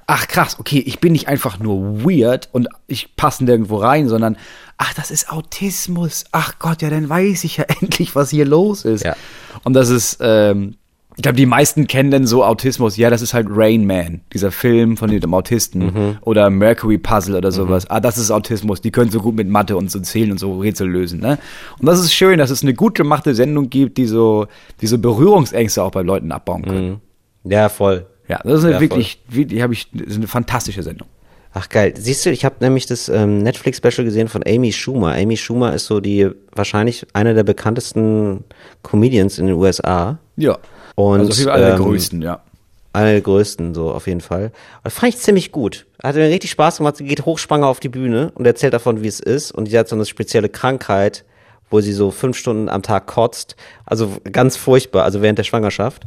[0.07, 4.37] ach krass, okay, ich bin nicht einfach nur weird und ich passe nirgendwo rein, sondern
[4.77, 6.23] ach, das ist Autismus.
[6.31, 9.03] Ach Gott, ja, dann weiß ich ja endlich, was hier los ist.
[9.03, 9.17] Ja.
[9.63, 10.77] Und das ist, ähm,
[11.17, 12.97] ich glaube, die meisten kennen dann so Autismus.
[12.97, 16.17] Ja, das ist halt Rain Man, dieser Film von dem Autisten.
[16.21, 17.89] Oder Mercury Puzzle oder sowas.
[17.89, 18.81] Ah, das ist Autismus.
[18.81, 21.21] Die können so gut mit Mathe und so zählen und so Rätsel lösen.
[21.21, 21.37] Ne?
[21.79, 24.47] Und das ist schön, dass es eine gut gemachte Sendung gibt, die so,
[24.81, 27.01] die so Berührungsängste auch bei Leuten abbauen können.
[27.45, 28.07] Ja, voll.
[28.27, 31.07] Ja, das ist eine Ja, wirklich, wirklich habe ich, das ist eine fantastische Sendung.
[31.53, 31.93] Ach geil.
[31.95, 35.13] Siehst du, ich habe nämlich das ähm, Netflix-Special gesehen von Amy Schumer.
[35.13, 38.43] Amy Schumer ist so die wahrscheinlich eine der bekanntesten
[38.83, 40.19] Comedians in den USA.
[40.35, 40.57] Ja.
[40.95, 42.41] Und, also einer der ähm, größten, ja.
[42.93, 44.45] Eine der größten, so auf jeden Fall.
[44.45, 45.85] Und das fand ich ziemlich gut.
[46.01, 46.95] Hat mir richtig Spaß gemacht.
[46.95, 49.51] Sie geht hochschwanger auf die Bühne und erzählt davon, wie es ist.
[49.51, 51.25] Und sie hat so eine spezielle Krankheit,
[51.69, 53.57] wo sie so fünf Stunden am Tag kotzt.
[53.85, 56.03] Also ganz furchtbar, also während der Schwangerschaft.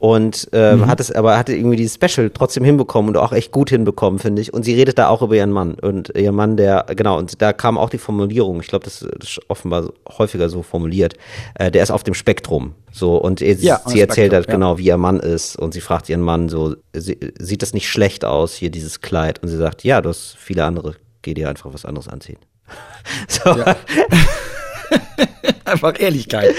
[0.00, 3.68] Und ähm, hat es aber hatte irgendwie dieses Special trotzdem hinbekommen und auch echt gut
[3.68, 4.54] hinbekommen, finde ich.
[4.54, 5.74] Und sie redet da auch über ihren Mann.
[5.74, 9.42] Und ihr Mann, der, genau, und da kam auch die Formulierung, ich glaube, das ist
[9.48, 11.16] offenbar häufiger so formuliert,
[11.54, 12.72] äh, der ist auf dem Spektrum.
[12.90, 14.68] So, und er, Ja, sie erzählt halt Spektrum, ja.
[14.68, 15.56] genau, wie ihr Mann ist.
[15.56, 19.42] Und sie fragt ihren Mann so, sie, sieht das nicht schlecht aus, hier dieses Kleid?
[19.42, 22.38] Und sie sagt, ja, du hast viele andere, geh dir einfach was anderes anziehen.
[23.28, 23.76] So, ja,
[25.64, 26.54] Einfach Ehrlichkeit.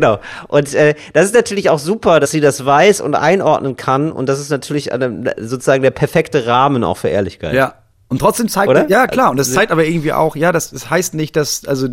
[0.00, 0.18] Genau.
[0.48, 4.12] Und äh, das ist natürlich auch super, dass sie das weiß und einordnen kann.
[4.12, 7.54] Und das ist natürlich eine, sozusagen der perfekte Rahmen auch für Ehrlichkeit.
[7.54, 7.74] Ja.
[8.08, 8.88] Und trotzdem zeigt, Oder?
[8.88, 11.88] ja klar, und das zeigt aber irgendwie auch, ja, das, das heißt nicht, dass, also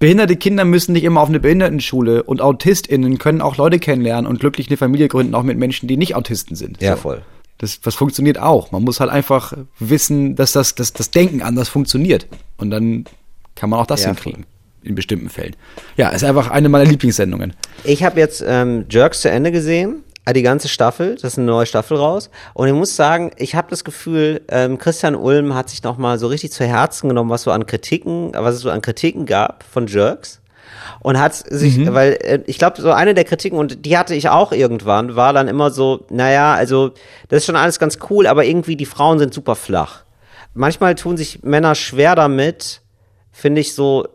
[0.00, 4.40] behinderte Kinder müssen nicht immer auf eine Behindertenschule und AutistInnen können auch Leute kennenlernen und
[4.40, 6.82] glücklich eine Familie gründen, auch mit Menschen, die nicht Autisten sind.
[6.82, 7.02] Ja, So.
[7.02, 7.22] voll.
[7.58, 8.72] Das, das funktioniert auch.
[8.72, 12.26] Man muss halt einfach wissen, dass das, dass das Denken anders funktioniert.
[12.56, 13.04] Und dann
[13.54, 14.46] kann man auch das Ja, hinkriegen.
[14.82, 15.56] In bestimmten Fällen.
[15.96, 17.52] Ja, ist einfach eine meiner Lieblingssendungen.
[17.84, 21.46] Ich habe jetzt ähm, Jerks zu Ende gesehen, äh, die ganze Staffel, das ist eine
[21.46, 22.30] neue Staffel raus.
[22.54, 26.18] Und ich muss sagen, ich habe das Gefühl, ähm, Christian Ulm hat sich noch mal
[26.18, 29.64] so richtig zu Herzen genommen, was so an Kritiken, was es so an Kritiken gab
[29.64, 30.40] von Jerks.
[31.00, 34.28] Und hat sich, weil äh, ich glaube, so eine der Kritiken, und die hatte ich
[34.28, 36.92] auch irgendwann, war dann immer so, naja, also
[37.28, 40.04] das ist schon alles ganz cool, aber irgendwie die Frauen sind super flach.
[40.54, 42.82] Manchmal tun sich Männer schwer damit,
[43.32, 44.06] finde ich so,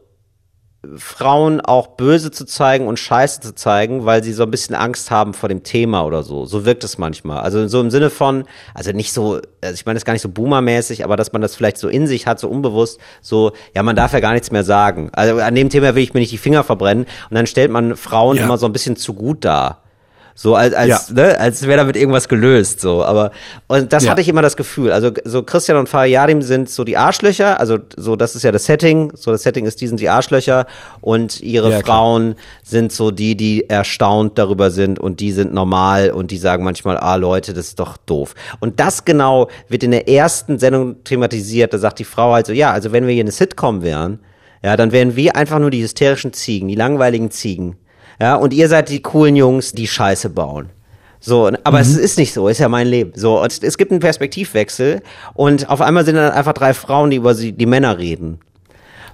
[0.98, 5.12] Frauen auch böse zu zeigen und scheiße zu zeigen, weil sie so ein bisschen Angst
[5.12, 6.46] haben vor dem Thema oder so.
[6.46, 7.40] So wirkt es manchmal.
[7.40, 10.22] Also so im Sinne von, also nicht so, also ich meine das ist gar nicht
[10.22, 13.84] so boomermäßig, aber dass man das vielleicht so in sich hat, so unbewusst, so, ja,
[13.84, 15.10] man darf ja gar nichts mehr sagen.
[15.14, 17.96] Also an dem Thema will ich mir nicht die Finger verbrennen und dann stellt man
[17.96, 18.44] Frauen Ja.
[18.44, 19.85] immer so ein bisschen zu gut dar.
[20.38, 21.00] So als, als, Ja.
[21.14, 23.06] ne, als wäre damit irgendwas gelöst, so.
[23.06, 23.32] Aber,
[23.68, 24.12] und das Ja.
[24.12, 24.92] hatte ich immer das Gefühl.
[24.92, 27.58] Also, so Christian und Fariadim sind so die Arschlöcher.
[27.58, 29.14] Also, so, das ist ja das Setting.
[29.16, 30.68] So, das Setting ist, die sind die Arschlöcher.
[31.00, 31.80] Und ihre Ja.
[31.80, 35.00] Frauen sind so die, die erstaunt darüber sind.
[35.00, 36.12] Und die sind normal.
[36.12, 38.36] Und die sagen manchmal, ah, Leute, das ist doch doof.
[38.60, 41.74] Und das genau wird in der ersten Sendung thematisiert.
[41.74, 44.20] Da sagt die Frau halt so, ja, also, wenn wir hier eine Sitcom wären,
[44.62, 47.78] ja, dann wären wir einfach nur die hysterischen Ziegen, die langweiligen Ziegen.
[48.20, 50.70] Ja, und ihr seid die coolen Jungs, die Scheiße bauen.
[51.20, 53.12] So, aber es ist nicht so, ist ja mein Leben.
[53.16, 55.02] So, und es gibt einen Perspektivwechsel
[55.34, 58.40] und auf einmal sind dann einfach drei Frauen, die über sie, die Männer reden.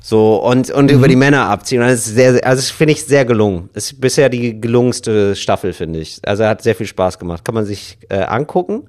[0.03, 1.79] So, und, und über die Männer abziehen.
[1.81, 3.69] Und das ist sehr, sehr- also das finde ich sehr gelungen.
[3.73, 6.19] Das ist bisher die gelungenste Staffel, finde ich.
[6.25, 7.45] Also hat sehr viel Spaß gemacht.
[7.45, 8.87] Kann man sich äh, angucken.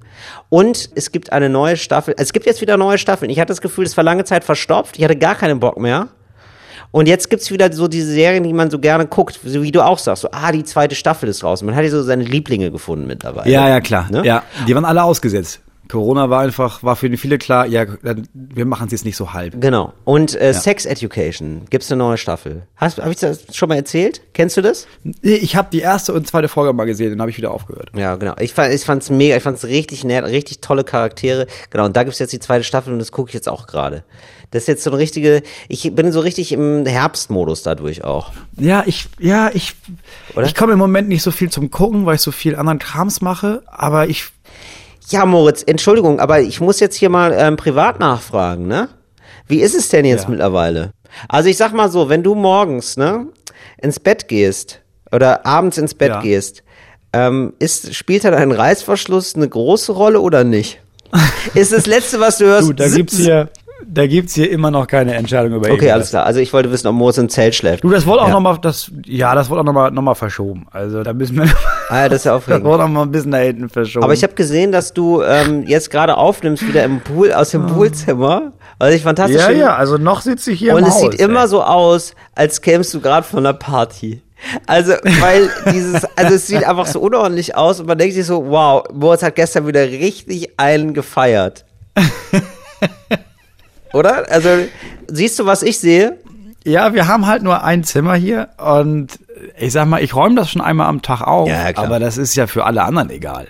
[0.49, 2.15] Und es gibt eine neue Staffel.
[2.17, 3.29] Es gibt jetzt wieder neue Staffeln.
[3.29, 4.97] Ich hatte das Gefühl, es war lange Zeit verstopft.
[4.97, 6.07] Ich hatte gar keinen Bock mehr.
[6.93, 9.83] Und jetzt gibt's wieder so diese Serien, die man so gerne guckt, so wie du
[9.83, 11.63] auch sagst, so, ah, die zweite Staffel ist raus.
[11.63, 13.49] Man hat ja so seine Lieblinge gefunden mittlerweile.
[13.49, 14.07] Ja, ja, klar.
[14.11, 14.23] Ne?
[14.23, 15.62] Ja, die waren alle ausgesetzt.
[15.89, 17.85] Corona war einfach, war für viele klar, ja,
[18.33, 19.59] wir machen es jetzt nicht so halb.
[19.59, 19.93] Genau.
[20.05, 22.63] Und äh, Sex Education gibt's eine neue Staffel.
[22.77, 24.21] Hast, hab ich das schon mal erzählt?
[24.33, 24.87] Kennst du das?
[25.03, 27.91] Nee, Ich habe die erste und zweite Folge mal gesehen, dann habe ich wieder aufgehört.
[27.95, 28.33] Ja, genau.
[28.39, 31.47] Ich, fand, ich fand's mega, ich fand's richtig nett, richtig tolle Charaktere.
[31.69, 34.03] Genau, und da gibt's jetzt die zweite Staffel und das gucke ich jetzt auch gerade.
[34.53, 38.31] Das ist jetzt so eine richtige, ich bin so richtig im Herbstmodus dadurch auch.
[38.55, 39.75] Ja, ich, ja, ich,
[40.35, 40.45] Oder?
[40.45, 43.21] ich komme im Moment nicht so viel zum Gucken, weil ich so viel anderen Krams
[43.21, 44.25] mache, aber ich,
[45.09, 48.89] Ja, Moritz, Entschuldigung, aber ich muss jetzt hier mal ähm, privat nachfragen, ne?
[49.47, 50.29] Wie ist es denn jetzt Ja.
[50.29, 50.91] mittlerweile?
[51.29, 53.27] Also ich sag mal so, wenn du morgens, ne,
[53.81, 54.79] ins Bett gehst
[55.11, 56.21] oder abends ins Bett Ja.
[56.21, 56.63] gehst,
[57.11, 60.79] ähm, ist, spielt da dein Reißverschluss eine große Rolle oder nicht?
[61.53, 62.69] ist das Letzte, was du hörst?
[62.69, 63.49] du, da gibt's hier,
[63.87, 65.93] da gibt's hier immer noch keine Entscheidung über Okay, irgendwas.
[65.93, 66.25] alles klar.
[66.25, 67.83] Also ich wollte wissen, ob Moritz im Zelt schläft.
[67.83, 68.33] Du, das wurde auch Ja.
[68.33, 70.67] noch mal, das, ja, das wurde auch noch mal, noch mal verschoben.
[70.71, 71.43] Also da müssen wir,
[71.89, 72.63] Ah, ja, das ist ja das aufregend.
[72.65, 74.03] wurde noch mal ein bisschen da hinten verschoben.
[74.03, 77.67] Aber ich habe gesehen, dass du ähm, jetzt gerade aufnimmst, wieder im Pool, aus dem
[77.67, 78.53] Poolzimmer.
[78.79, 79.61] Was ich fantastisch ja, finde.
[79.61, 81.47] ja, also noch sitze ich hier Und es Haus, sieht immer ey.
[81.47, 84.21] so aus, als kämst du gerade von einer Party.
[84.67, 88.45] Also, weil dieses, also es sieht einfach so unordentlich aus und man denkt sich so,
[88.49, 91.63] wow, Moritz hat gestern wieder richtig einen gefeiert.
[93.93, 94.29] Oder?
[94.29, 94.49] Also,
[95.07, 96.17] siehst du, was ich sehe?
[96.65, 99.19] Ja, wir haben halt nur ein Zimmer hier und
[99.57, 102.35] ich sag mal, ich räume das schon einmal am Tag auf, Ja, aber das ist
[102.35, 103.47] ja für alle anderen egal.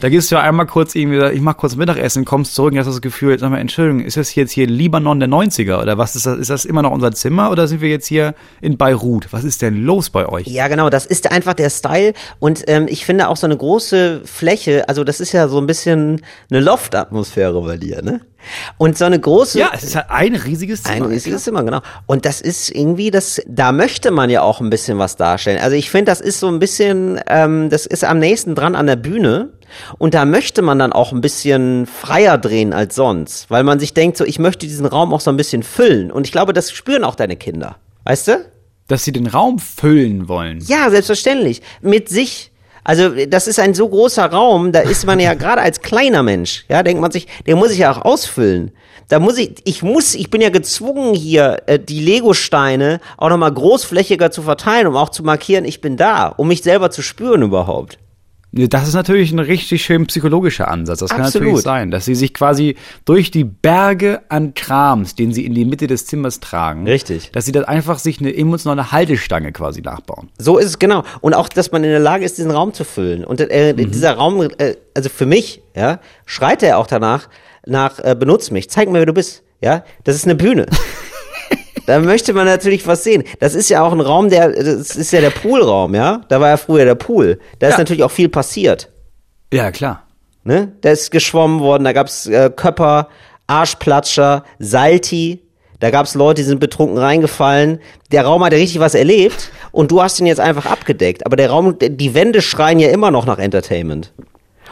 [0.00, 2.86] Da gehst du ja einmal kurz irgendwie, ich mach kurz Mittagessen, kommst zurück und hast
[2.86, 6.24] das Gefühl, sag mal, Entschuldigung, ist das jetzt hier Libanon der 90er oder was ist
[6.24, 6.38] das?
[6.38, 9.26] Ist das immer noch unser Zimmer oder sind wir jetzt hier in Beirut?
[9.32, 10.46] Was ist denn los bei euch?
[10.46, 14.22] Ja, genau, das ist einfach der Style und ähm, ich finde auch so eine große
[14.24, 18.20] Fläche, also das ist ja so ein bisschen eine Loft-Atmosphäre bei dir, ne?
[18.76, 20.96] Und so eine große, Ja, es ist halt ein riesiges Zimmer.
[21.06, 21.80] Ein riesiges Zimmer, genau.
[22.06, 25.58] Und das ist irgendwie, das, da möchte man ja auch ein bisschen was darstellen.
[25.60, 28.86] Also ich finde, das ist so ein bisschen, ähm, das ist am nächsten dran an
[28.86, 29.50] der Bühne.
[29.98, 33.94] Und da möchte man dann auch ein bisschen freier drehen als sonst, weil man sich
[33.94, 36.10] denkt, so, ich möchte diesen Raum auch so ein bisschen füllen.
[36.10, 37.76] Und ich glaube, das spüren auch deine Kinder.
[38.04, 38.44] Weißt du?
[38.86, 40.60] Dass sie den Raum füllen wollen.
[40.66, 41.62] Ja, selbstverständlich.
[41.80, 42.52] Mit sich.
[42.84, 46.64] Also, das ist ein so großer Raum, da ist man ja gerade als kleiner Mensch,
[46.70, 48.72] ja, denkt man sich, den muss ich ja auch ausfüllen.
[49.08, 53.52] Da muss ich, ich muss, ich bin ja gezwungen hier, äh, die Lego-Steine auch nochmal
[53.52, 57.42] großflächiger zu verteilen, um auch zu markieren, ich bin da, um mich selber zu spüren
[57.42, 57.98] überhaupt.
[58.50, 61.00] Das ist natürlich ein richtig schön psychologischer Ansatz.
[61.00, 61.48] Das kann Absolut.
[61.48, 65.66] natürlich sein, dass sie sich quasi durch die Berge an Krams, den sie in die
[65.66, 67.30] Mitte des Zimmers tragen, Richtig.
[67.32, 70.30] dass sie dann einfach sich eine emotionale Haltestange quasi nachbauen.
[70.38, 71.04] So ist es genau.
[71.20, 73.22] Und auch, dass man in der Lage ist, diesen Raum zu füllen.
[73.22, 77.28] Und äh, dieser Raum, äh, also für mich, ja, schreit er auch danach,
[77.66, 79.42] nach, äh, benutz mich, zeig mir, wer du bist.
[79.60, 80.66] Ja, das ist eine Bühne.
[81.88, 83.24] da möchte man natürlich was sehen.
[83.40, 86.20] Das ist ja auch ein Raum, der, das ist ja der Poolraum, ja.
[86.28, 87.38] Da war ja früher der Pool.
[87.58, 87.78] Da ist Ja.
[87.78, 88.90] natürlich auch viel passiert.
[89.52, 90.02] Ja, klar.
[90.44, 90.72] Ne?
[90.82, 93.08] Da ist geschwommen worden, da gab's äh, Köpper,
[93.46, 95.42] Arschplatscher, Salti.
[95.80, 97.78] Da gab's Leute, die sind betrunken reingefallen.
[98.12, 101.24] Der Raum hat ja richtig was erlebt und du hast ihn jetzt einfach abgedeckt.
[101.24, 104.12] Aber der Raum, die Wände schreien ja immer noch nach Entertainment.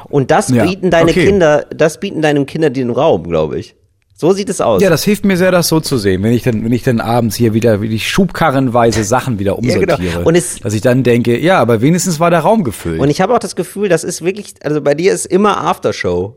[0.08, 1.24] Und das Ja, bieten deine okay.
[1.26, 3.74] Kinder, das bieten deinem Kinder den Raum, glaube ich.
[4.18, 4.80] So sieht es aus.
[4.80, 7.00] Ja, das hilft mir sehr, das so zu sehen, wenn ich dann, wenn ich dann
[7.00, 9.94] abends hier wieder, wie die schubkarrenweise Sachen wieder Ja, genau.
[9.94, 10.24] umsortiere.
[10.24, 12.98] Und es- dass ich dann denke, ja, aber wenigstens war der Raum gefüllt.
[13.00, 16.34] Und ich habe auch das Gefühl, das ist wirklich, also bei dir ist immer Aftershow.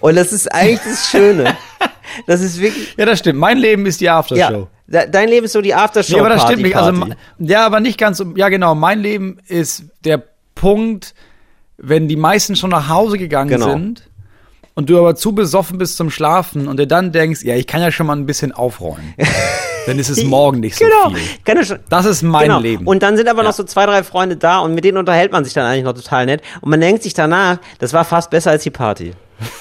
[0.00, 1.56] Und das ist eigentlich das Schöne.
[2.26, 3.40] Das ist wirklich, ja, das stimmt.
[3.40, 4.68] Mein Leben ist die Aftershow.
[4.88, 6.12] ja, de- dein Leben ist so die Aftershow.
[6.14, 6.76] Nee, aber das Party, stimmt nicht.
[6.76, 7.06] Also,
[7.40, 8.22] ja, aber nicht ganz.
[8.36, 8.74] Ja, genau.
[8.76, 10.22] Mein Leben ist der
[10.54, 11.14] Punkt,
[11.78, 13.70] wenn die meisten schon nach Hause gegangen Genau.
[13.70, 14.08] sind
[14.74, 17.80] und du aber zu besoffen bist zum Schlafen und dir dann denkst, ja, ich kann
[17.80, 19.14] ja schon mal ein bisschen aufräumen.
[19.86, 21.14] dann ist es morgen nicht so genau.
[21.14, 21.24] viel.
[21.46, 22.60] Ja schon, Das ist mein genau.
[22.60, 22.86] Leben.
[22.86, 23.48] Und dann sind aber Ja.
[23.48, 25.92] noch so zwei, drei Freunde da und mit denen unterhält man sich dann eigentlich noch
[25.94, 26.42] total nett.
[26.60, 29.12] Und man denkt sich danach, das war fast besser als die Party.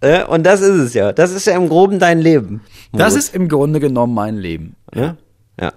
[0.00, 1.12] Äh, und das ist es ja.
[1.12, 2.60] Das ist ja im Groben dein Leben.
[2.92, 3.26] das Moritz.
[3.26, 4.74] ist im Grunde genommen mein Leben.
[4.92, 5.16] Ja.
[5.60, 5.72] ja.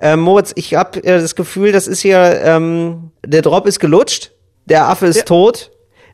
[0.00, 4.32] Ähm, Moritz, ich habe äh, das Gefühl, das ist hier, ähm, der Drop ist gelutscht,
[4.64, 5.70] der Affe ist tot,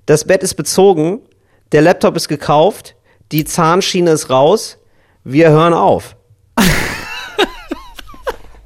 [0.06, 1.20] das Bett ist bezogen,
[1.72, 2.94] der Laptop ist gekauft,
[3.32, 4.78] die Zahnschiene ist raus,
[5.24, 6.16] wir hören auf.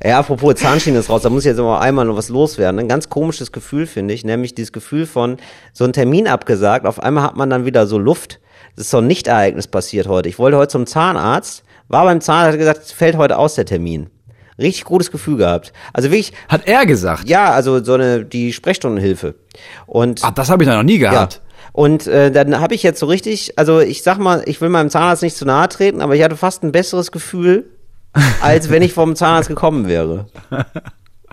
[0.03, 2.81] Ja, apropos Zahnschiene ist raus, da muss ich jetzt aber einmal noch was loswerden.
[2.81, 5.37] Ein ganz komisches Gefühl, finde ich, nämlich dieses Gefühl von
[5.75, 8.41] so ein Termin abgesagt, auf einmal hat man dann wieder so Luft.
[8.77, 10.31] Das ist so ein Nichtereignis passiert heute.
[10.31, 13.67] Ich wollte heute zum Zahnarzt, war beim Zahnarzt, hat gesagt, es fällt heute aus der
[13.67, 14.09] Termin.
[14.61, 15.73] Richtig gutes Gefühl gehabt.
[15.93, 17.29] Also wirklich, Hat er gesagt.
[17.29, 19.35] ja, also so eine, die Sprechstundenhilfe.
[19.87, 21.11] Und Ach, das habe ich noch nie ja.
[21.11, 21.41] gehabt.
[21.73, 24.91] Und äh, dann habe ich jetzt so richtig, also ich sag mal, ich will meinem
[24.91, 27.71] Zahnarzt nicht zu nahe treten, aber ich hatte fast ein besseres Gefühl,
[28.43, 30.27] als wenn ich vom Zahnarzt gekommen wäre.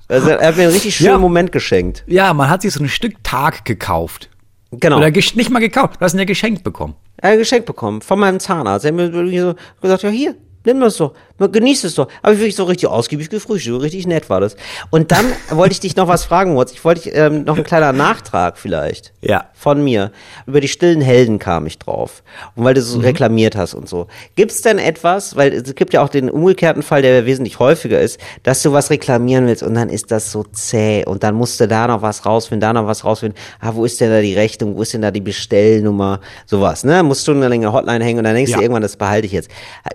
[0.08, 1.18] Also er hat mir einen richtig schönen Ja.
[1.18, 2.04] Moment geschenkt.
[2.08, 4.30] Ja, man hat sich so ein Stück Tag gekauft.
[4.72, 4.98] Genau.
[4.98, 6.96] Oder nicht mal gekauft, du hast ihn ja geschenkt bekommen.
[7.18, 8.86] Er hat ein Geschenk bekommen von meinem Zahnarzt.
[8.86, 12.08] Er hat mir so gesagt, ja hier, nimm das doch, mal genieß es doch.
[12.22, 14.56] Aber ich wirklich so richtig ausgiebig gefrühstückt, richtig nett war das.
[14.90, 16.72] Und dann wollte ich dich noch was fragen, Moritz.
[16.72, 19.14] Ich wollte dich, ähm, noch ein kleiner Nachtrag vielleicht.
[19.22, 19.46] Ja.
[19.54, 20.12] Von mir.
[20.46, 22.24] Über die stillen Helden kam ich drauf.
[22.56, 22.86] Und weil du Mhm.
[22.86, 24.08] so reklamiert hast und so.
[24.36, 28.20] Gibt's denn etwas, weil es gibt ja auch den umgekehrten Fall, der wesentlich häufiger ist,
[28.44, 31.68] dass du was reklamieren willst und dann ist das so zäh und dann musst du
[31.68, 33.38] da noch was rausfinden, da noch was rausfinden.
[33.60, 34.76] Ah, wo ist denn da die Rechnung?
[34.78, 36.22] Wo ist denn da die Bestellnummer?
[36.46, 37.04] Sowas, ne?
[37.04, 38.58] Musst du eine längere Hotline hängen und dann denkst Ja.
[38.58, 39.50] du irgendwann, das behalte ich jetzt.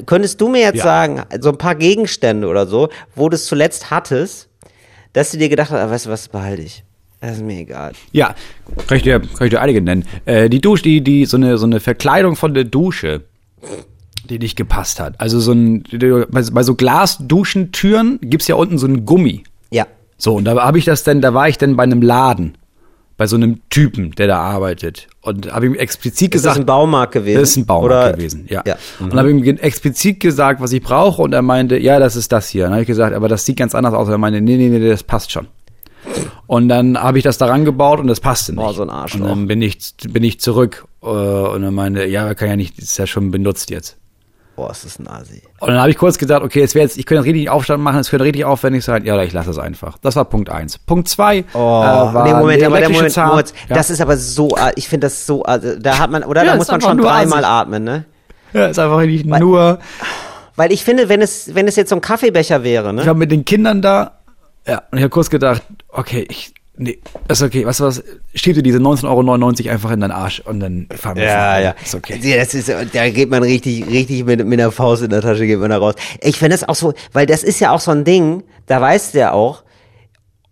[0.07, 0.85] Könntest du mir jetzt Ja.
[0.85, 4.49] sagen, so ein paar Gegenstände oder so, wo du es zuletzt hattest,
[5.13, 6.85] dass du dir gedacht hast, ah, weißt du was, behalte ich.
[7.21, 7.93] Das ist mir egal.
[8.11, 8.35] Ja,
[8.89, 10.05] kann ich dir, kann ich dir einige nennen.
[10.25, 13.23] Äh, die Dusche, die, die, so eine, so eine Verkleidung von der Dusche,
[14.29, 15.21] die nicht gepasst hat.
[15.21, 15.85] Also so ein,
[16.31, 19.45] bei, bei so Glasduschentüren gibt's ja unten so ein Gummi.
[19.71, 19.87] Ja.
[20.19, 22.57] So, und da habe ich das denn, da war ich dann bei einem Laden,
[23.23, 25.07] bei so einem Typen, der da arbeitet.
[25.21, 27.39] Und habe ihm explizit Ist das gesagt, ein Baumarkt gewesen?
[27.39, 28.65] Das ist ein Baumarkt Oder- gewesen, ja.
[28.67, 28.75] ja.
[28.99, 32.49] Und habe ihm explizit gesagt, was ich brauche und er meinte, ja, das ist das
[32.49, 32.65] hier.
[32.65, 34.09] Und dann habe ich gesagt, aber das sieht ganz anders aus.
[34.09, 35.47] Und er meinte, nee, nee, nee, das passt schon.
[36.49, 38.61] Und dann habe ich das daran gebaut und das passte nicht.
[38.61, 39.21] Boah, so ein Arschloch.
[39.21, 42.57] Und dann bin ich, bin ich zurück äh, und dann meinte, ja, er kann ja
[42.57, 43.99] nicht, das ist ja schon benutzt jetzt.
[44.55, 45.43] Boah, ist das ein Asi.
[45.61, 48.01] Und dann habe ich kurz gesagt, okay, es wäre jetzt, ich könnte richtig Aufstand machen,
[48.01, 49.05] es könnte richtig aufwendig sein.
[49.05, 49.97] Ja, ich lasse es einfach.
[50.03, 50.79] Das war Punkt eins.
[50.79, 53.29] Punkt zwei Oh, äh, war nee, Moment, aber der Moment, Zahn.
[53.29, 53.77] Moritz, ja.
[53.77, 56.53] das ist aber so, äh, ich finde das so, also, da hat man, oder Ja,
[56.53, 58.05] da muss man schon dreimal atmen, ne?
[58.53, 59.79] ja, ist einfach nicht nur.
[60.57, 63.07] Weil ich finde, wenn es, wenn es jetzt so ein Kaffeebecher wäre, Ich ne?
[63.07, 64.19] war mit den Kindern da,
[64.67, 66.99] ja, und ich habe kurz gedacht, okay, ich, nee,
[67.29, 68.03] ist okay, weißt du was,
[68.35, 69.07] schieb dir diese 19,99
[69.65, 71.75] Euro einfach in deinen Arsch und dann fahren wir Ja, ja.
[71.83, 72.19] Ist okay.
[72.23, 75.47] Ja, Das ist, da geht man richtig, richtig mit, mit der Faust in der Tasche
[75.47, 75.95] geht man da raus.
[76.21, 79.13] Ich finde das auch so, weil das ist ja auch so ein Ding, da weiß
[79.13, 79.65] der auch,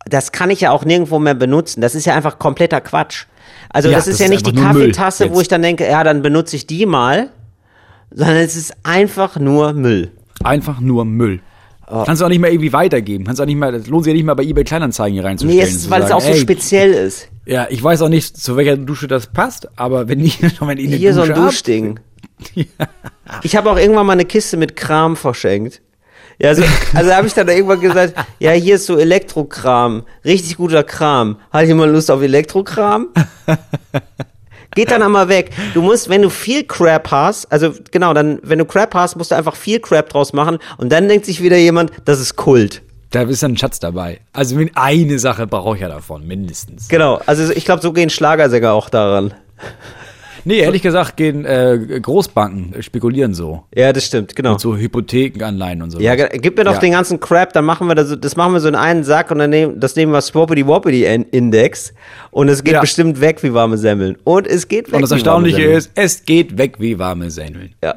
[0.07, 1.81] das kann ich ja auch nirgendwo mehr benutzen.
[1.81, 3.27] Das ist ja einfach kompletter Quatsch.
[3.69, 6.03] Also Ja, das ist das ja ist nicht die Kaffeetasse, wo ich dann denke, ja,
[6.03, 7.31] dann benutze ich die mal,
[8.11, 10.11] sondern es ist einfach nur Müll.
[10.43, 11.41] Einfach nur Müll.
[11.91, 13.25] Kannst du auch nicht mehr irgendwie weitergeben.
[13.25, 15.59] Kannst auch nicht mehr, das lohnt sich ja nicht mal bei eBay Kleinanzeigen hier reinzustellen.
[15.59, 17.29] Nee, es weil es sagen, auch so ey, speziell ist.
[17.47, 20.87] Ja, ich weiß auch nicht, zu welcher Dusche das passt, aber wenn ich, wenn ich
[20.87, 22.01] eine Hier so ein Dusche Duschding.
[23.43, 25.83] Ich habe auch irgendwann mal eine Kiste mit Kram verschenkt.
[26.41, 26.63] Ja, also,
[26.95, 31.37] also habe ich dann irgendwann gesagt, ja, hier ist so Elektrokram, richtig guter Kram.
[31.53, 33.09] Hat jemand Lust auf Elektrokram?
[34.75, 35.51] Geht dann einmal weg.
[35.75, 39.33] Du musst, wenn du viel Crap hast, also genau, dann, wenn du Crap hast, musst
[39.33, 42.83] du einfach viel Crap draus machen und dann denkt sich wieder jemand, das ist Kult.
[43.11, 44.21] Da ist dann ein Schatz dabei.
[44.33, 46.89] Also eine Sache brauche ich ja davon, mindestens.
[46.89, 49.35] Genau, also ich glaube, so gehen Schlagersänger auch daran.
[50.45, 53.65] Nee, ehrlich gesagt gehen äh, Großbanken spekulieren so.
[53.75, 54.59] Ja, das stimmt, genau.
[54.59, 56.01] So Hypothekenanleihen und so.
[56.01, 56.79] Ja, gib mir doch Ja.
[56.81, 59.39] den ganzen Crap, dann machen wir das, das machen wir so in einen Sack und
[59.39, 61.93] dann nehmen, das nehmen wir Swappity Woppity In- Index
[62.31, 62.81] und es geht Ja.
[62.81, 64.17] bestimmt weg wie warme Semmeln.
[64.25, 64.95] Und es geht weg.
[64.97, 67.75] Und das Erstaunliche ist, es geht weg wie warme Semmeln.
[67.83, 67.97] Ja.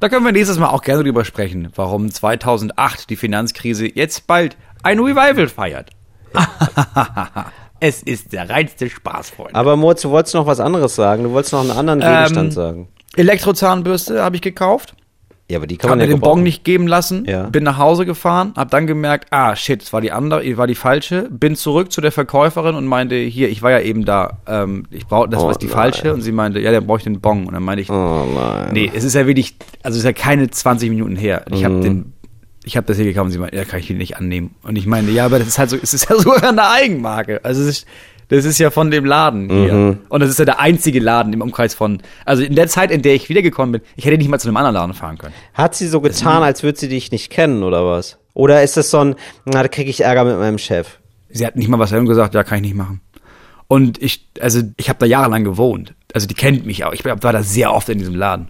[0.00, 4.56] Da können wir nächstes Mal auch gerne drüber sprechen, warum 2008 die Finanzkrise jetzt bald
[4.82, 5.90] ein Revival feiert.
[7.84, 9.54] es ist der reinste Spaß, Freunde.
[9.56, 11.24] Aber Moritz, du wolltest noch was anderes sagen.
[11.24, 12.88] Du wolltest noch einen anderen Gegenstand Ähm, sagen.
[13.16, 14.94] Elektrozahnbürste habe ich gekauft.
[15.50, 16.36] Ja, aber die kann Hab man mir ja den gebrauchen.
[16.36, 17.42] Bon nicht geben lassen, Ja.
[17.48, 20.76] bin nach Hause gefahren, hab dann gemerkt, ah shit, es war die andere, war die
[20.76, 24.84] falsche, bin zurück zu der Verkäuferin und meinte, hier, ich war ja eben da, ähm,
[24.90, 25.74] ich brauche, das Oh war die nein.
[25.74, 28.24] falsche und sie meinte, ja, dann brauche ich den Bon und dann meinte ich, Oh
[28.34, 28.70] nein.
[28.72, 31.44] nee, es ist ja wirklich, also es ist ja keine 20 Minuten her.
[31.50, 31.64] Ich Mhm.
[31.64, 32.12] habe den,
[32.64, 34.76] ich habe das hier gekauft und sie meinte, ja, kann ich den nicht annehmen und
[34.76, 37.62] ich meine, ja, aber das ist halt so, es ist ja sogar eine Eigenmarke, also
[37.62, 37.86] es ist,
[38.28, 39.74] das ist ja von dem Laden hier.
[39.74, 39.98] Mhm.
[40.08, 43.02] Und das ist ja der einzige Laden im Umkreis von, also in der Zeit, in
[43.02, 45.34] der ich wiedergekommen bin, ich hätte nicht mal zu einem anderen Laden fahren können.
[45.52, 48.16] Hat sie so getan, als würde sie dich nicht kennen oder was?
[48.32, 50.98] Oder ist das so ein, na, da kriege ich Ärger mit meinem Chef?
[51.28, 53.02] Sie hat nicht mal was gesagt, ja, kann ich nicht machen.
[53.68, 55.94] Und ich, also ich habe da jahrelang gewohnt.
[56.14, 56.92] Also die kennt mich auch.
[56.94, 58.48] Ich war da sehr oft in diesem Laden.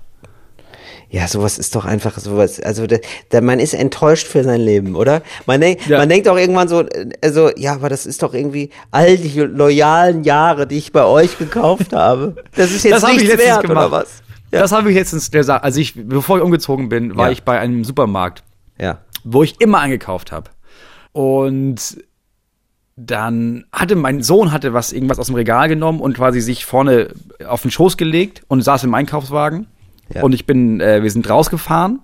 [1.15, 2.59] Ja, sowas ist doch einfach sowas.
[2.59, 2.97] Also da,
[3.29, 5.21] da, man ist enttäuscht für sein Leben, oder?
[5.45, 5.99] Man, denk, Ja.
[5.99, 6.87] man denkt auch irgendwann so,
[7.23, 11.37] also ja, aber das ist doch irgendwie all die loyalen Jahre, die ich bei euch
[11.37, 12.37] gekauft habe.
[12.57, 13.89] Das ist jetzt Das nichts wert gemacht.
[13.89, 14.23] oder was?
[14.53, 14.61] Ja.
[14.61, 15.63] Das habe ich letztens gesagt.
[15.65, 17.33] Also ich, bevor ich umgezogen bin, war Ja.
[17.33, 18.43] ich bei einem Supermarkt,
[18.81, 18.99] ja.
[19.23, 20.49] wo ich immer eingekauft habe.
[21.13, 21.99] Und
[22.97, 27.09] dann hatte mein Sohn hatte was irgendwas aus dem Regal genommen und quasi sich vorne
[27.47, 29.67] auf den Schoß gelegt und saß im Einkaufswagen.
[30.15, 30.23] Ja.
[30.23, 32.01] Und ich bin, äh, wir sind rausgefahren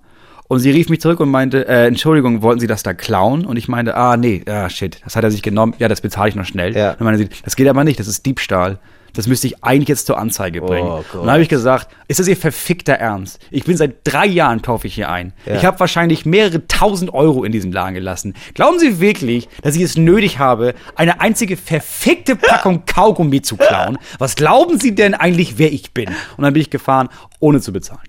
[0.47, 3.45] und sie rief mich zurück und meinte, äh, Entschuldigung, wollten Sie das da klauen?
[3.45, 5.75] Und ich meinte, ah nee, ah shit, das hat er sich genommen.
[5.77, 6.75] Ja, das bezahle ich noch schnell.
[6.75, 6.91] Ja.
[6.91, 8.79] Und dann meinte sie, das geht aber nicht, das ist Diebstahl.
[9.13, 10.87] Das müsste ich eigentlich jetzt zur Anzeige bringen.
[10.87, 13.39] Oh und dann habe ich gesagt, ist das Ihr verfickter Ernst?
[13.51, 15.33] Ich bin seit drei Jahren kaufe ich hier ein.
[15.45, 18.33] Ich habe wahrscheinlich mehrere tausend Euro in diesem Laden gelassen.
[18.53, 23.97] Glauben Sie wirklich, dass ich es nötig habe, eine einzige verfickte Packung Kaugummi zu klauen?
[24.17, 26.09] Was glauben Sie denn eigentlich, wer ich bin?
[26.37, 27.09] Und dann bin ich gefahren,
[27.39, 28.01] ohne zu bezahlen.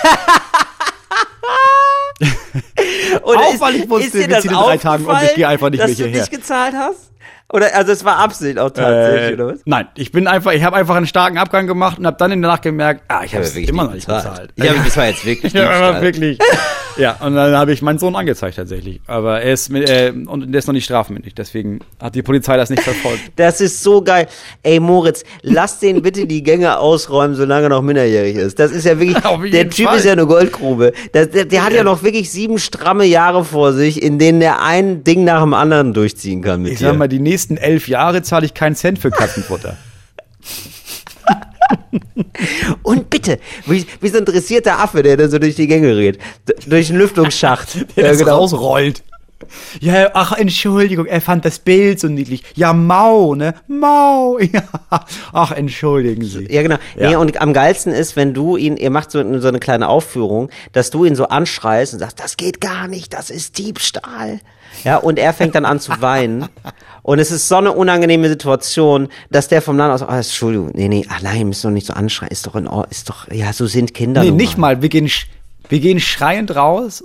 [3.22, 5.70] Oder Auch weil ich wusste, ist wir ziehen in drei Tagen und ich gehe einfach
[5.70, 6.20] nicht dass mehr du hierher.
[6.20, 7.10] nicht gezahlt hast?
[7.50, 9.60] Oder also es war Absicht auch tatsächlich, Äh, oder was?
[9.64, 12.42] nein, ich bin einfach, ich habe einfach einen starken Abgang gemacht und habe dann in
[12.42, 14.54] der Nacht gemerkt, ah, ich habe es wirklich immer nicht noch nicht bezahlt.
[14.54, 14.68] bezahlt.
[14.70, 16.02] Ja, aber das war jetzt wirklich Ja, aber Diebstahl.
[16.02, 16.38] wirklich.
[16.98, 19.00] ja, und dann habe ich meinen Sohn angezeigt tatsächlich.
[19.06, 22.58] Aber er ist mit, äh, und der ist noch nicht strafmündig, deswegen hat die Polizei
[22.58, 23.20] das nicht verfolgt.
[23.36, 24.26] Das ist so geil.
[24.62, 28.58] Ey, Moritz, lass den bitte die Gänge ausräumen, solange er noch minderjährig ist.
[28.58, 29.16] Das ist ja wirklich,
[29.52, 29.96] der Typ Fall.
[29.96, 30.92] ist ja eine Goldgrube.
[31.12, 34.60] Das, der, der hat ja noch wirklich sieben stramme Jahre vor sich, in denen er
[34.62, 36.88] ein Ding nach dem anderen durchziehen kann mit Ich dir.
[36.88, 39.76] sag mal, die nächsten elf Jahre zahle ich keinen Cent für Katzenfutter.
[42.82, 46.18] Und bitte, wie, wie so ein dressierter Affe, der dann so durch die Gänge rennt.
[46.48, 47.86] D durch einen Lüftungsschacht.
[47.96, 49.04] Der das rausrollt.
[49.80, 52.42] Ja, ach, Entschuldigung, er fand das Bild so niedlich.
[52.54, 53.54] Ja, Mau, ne?
[53.68, 54.62] Mau, ja.
[55.32, 56.52] Ach, entschuldigen Sie.
[56.52, 56.78] Ja, genau.
[56.96, 57.10] Ja.
[57.10, 60.50] Nee, und am geilsten ist, wenn du ihn, ihr macht so, so eine kleine Aufführung,
[60.72, 64.40] dass du ihn so anschreist und sagst, das geht gar nicht, das ist Diebstahl.
[64.84, 66.48] Ja, und er fängt dann an zu weinen.
[67.02, 70.88] Und es ist so eine unangenehme Situation, dass der vom Land aus, ah, Entschuldigung, nee,
[70.88, 73.66] nee, allein müssen doch nicht so anschreien, ist doch in Ordnung, ist doch, ja, so
[73.66, 74.22] sind Kinder.
[74.22, 74.82] Nee, nicht mal.
[74.82, 75.10] Wir gehen,
[75.70, 77.02] wir gehen schreiend raus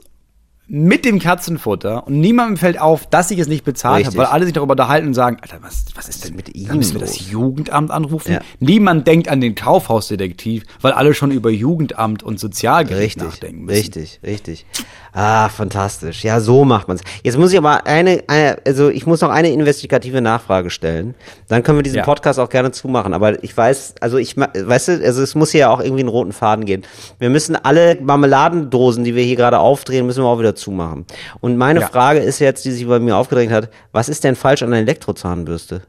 [0.65, 4.45] mit dem Katzenfutter und niemandem fällt auf, dass ich es nicht bezahlt habe, weil alle
[4.45, 6.69] sich darüber unterhalten und sagen, Alter, was, was ist denn mit ihm?
[6.71, 8.31] ihm Müssen wir das Jugendamt anrufen?
[8.33, 8.39] Ja.
[8.59, 13.77] Niemand denkt an den Kaufhausdetektiv, weil alle schon über Jugendamt und Sozialgericht Richtig, nachdenken müssen.
[13.77, 14.65] richtig, richtig.
[15.11, 16.23] Ah, fantastisch.
[16.23, 17.01] Ja, so macht man's.
[17.23, 21.13] Jetzt muss ich aber eine, eine, also ich muss noch eine investigative Nachfrage stellen.
[21.49, 22.03] Dann können wir diesen Ja.
[22.03, 23.13] Podcast auch gerne zumachen.
[23.13, 26.09] Aber ich weiß, also ich, weißt du, also es muss hier ja auch irgendwie einen
[26.09, 26.83] roten Faden gehen.
[27.19, 31.05] Wir müssen alle Marmeladendosen, die wir hier gerade aufdrehen, müssen wir auch wieder zumachen.
[31.41, 31.87] Und meine Ja.
[31.87, 34.79] Frage ist jetzt, die sich bei mir aufgedrängt hat, was ist denn falsch an der
[34.81, 35.81] Elektrozahnbürste?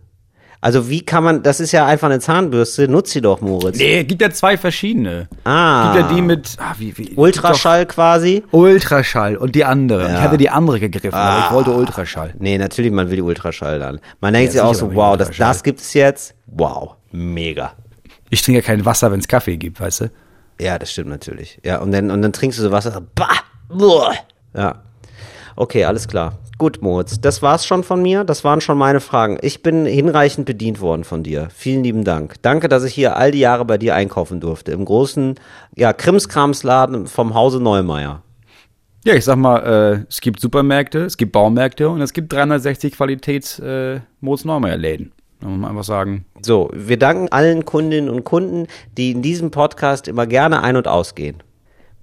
[0.61, 3.77] Also wie kann man, das ist ja einfach eine Zahnbürste, nutz sie doch, Moritz.
[3.77, 5.29] Nee, gibt ja zwei verschiedene.
[5.45, 5.93] Ah.
[5.93, 8.43] Gibt ja die mit ah, wie, wie, Ultraschall quasi.
[8.51, 10.05] Ultraschall und die andere.
[10.09, 10.15] Ja.
[10.15, 11.47] Ich hatte die andere gegriffen, aber Ah.
[11.49, 12.33] ich wollte Ultraschall.
[12.39, 14.01] Nee, natürlich, man will die Ultraschall dann.
[14.23, 16.35] Man denkt sich Ja, auch sicher so, wow, das, das gibt es jetzt.
[16.47, 17.75] Wow, mega.
[18.31, 20.11] Ich trinke ja kein Wasser, wenn es Kaffee gibt, weißt du?
[20.59, 21.61] Ja, das stimmt natürlich.
[21.63, 23.03] Ja, und dann, und dann trinkst du so Wasser.
[23.15, 23.29] Bah,
[23.69, 24.15] buah.
[24.55, 24.83] Ja.
[25.57, 26.39] Okay, alles klar.
[26.57, 28.23] Gut, Moritz, das war's schon von mir.
[28.23, 29.39] Das waren schon meine Fragen.
[29.43, 31.49] Ich bin hinreichend bedient worden von dir.
[31.53, 32.37] Vielen lieben Dank.
[32.43, 34.71] Danke, dass ich hier all die Jahre bei dir einkaufen durfte.
[34.73, 35.35] Im großen,
[35.75, 38.23] ja, Krimskramsladen vom Hause Neumeier.
[39.05, 42.97] Ja, ich sag mal, äh, es gibt Supermärkte, es gibt Baumärkte und es gibt 360
[42.97, 45.13] Qualitäts äh, Moos Neumeier Läden.
[45.41, 48.67] Muss man einfach sagen, So, wir danken allen Kundinnen und Kunden,
[48.97, 51.43] die in diesem Podcast immer gerne ein- und ausgehen.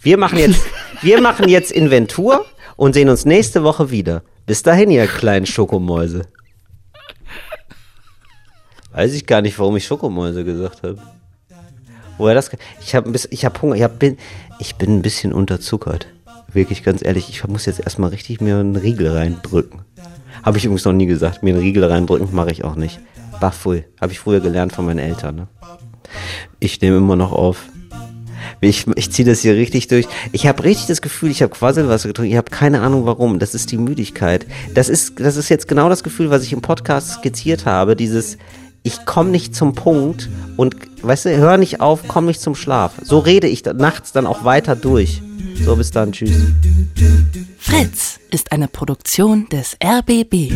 [0.02, 0.62] Wir machen jetzt,
[1.02, 2.46] wir machen jetzt Inventur
[2.76, 4.24] und sehen uns nächste Woche wieder.
[4.46, 6.24] Bis dahin, ihr kleinen Schokomäuse.
[8.92, 10.98] Weiß ich gar nicht, warum ich Schokomäuse gesagt habe.
[12.18, 12.52] Woher das?
[12.82, 13.76] Ich habe ich hab Hunger.
[13.76, 14.18] Ich, hab, bin,
[14.60, 16.08] ich bin ein bisschen unterzuckert.
[16.52, 17.30] Wirklich ganz ehrlich.
[17.30, 19.82] Ich muss jetzt erstmal richtig mir einen Riegel reindrücken.
[20.44, 21.44] Habe ich übrigens noch nie gesagt.
[21.44, 23.00] Mir einen Riegel reindrücken mache ich auch nicht.
[23.40, 23.86] Bachfui.
[24.02, 25.36] Habe ich früher gelernt von meinen Eltern.
[25.36, 25.48] Ne?
[26.60, 27.71] Ich nehme immer noch auf.
[28.62, 30.08] Ich, ich ziehe das hier richtig durch.
[30.32, 32.32] Ich habe richtig das Gefühl, ich habe Quasselwasser getrunken.
[32.32, 33.40] Ich habe keine Ahnung warum.
[33.40, 34.46] Das ist die Müdigkeit.
[34.76, 37.96] Das ist, das ist jetzt genau das Gefühl, was ich im Podcast skizziert habe.
[37.96, 38.38] Dieses,
[38.84, 42.94] ich komme nicht zum Punkt und, weißt du, hör nicht auf, komm nicht zum Schlaf.
[43.04, 45.24] So rede ich nachts dann auch weiter durch.
[45.64, 46.12] So, bis dann.
[46.12, 46.32] Tschüss.
[47.58, 50.52] Fritz ist eine Produktion des RBB.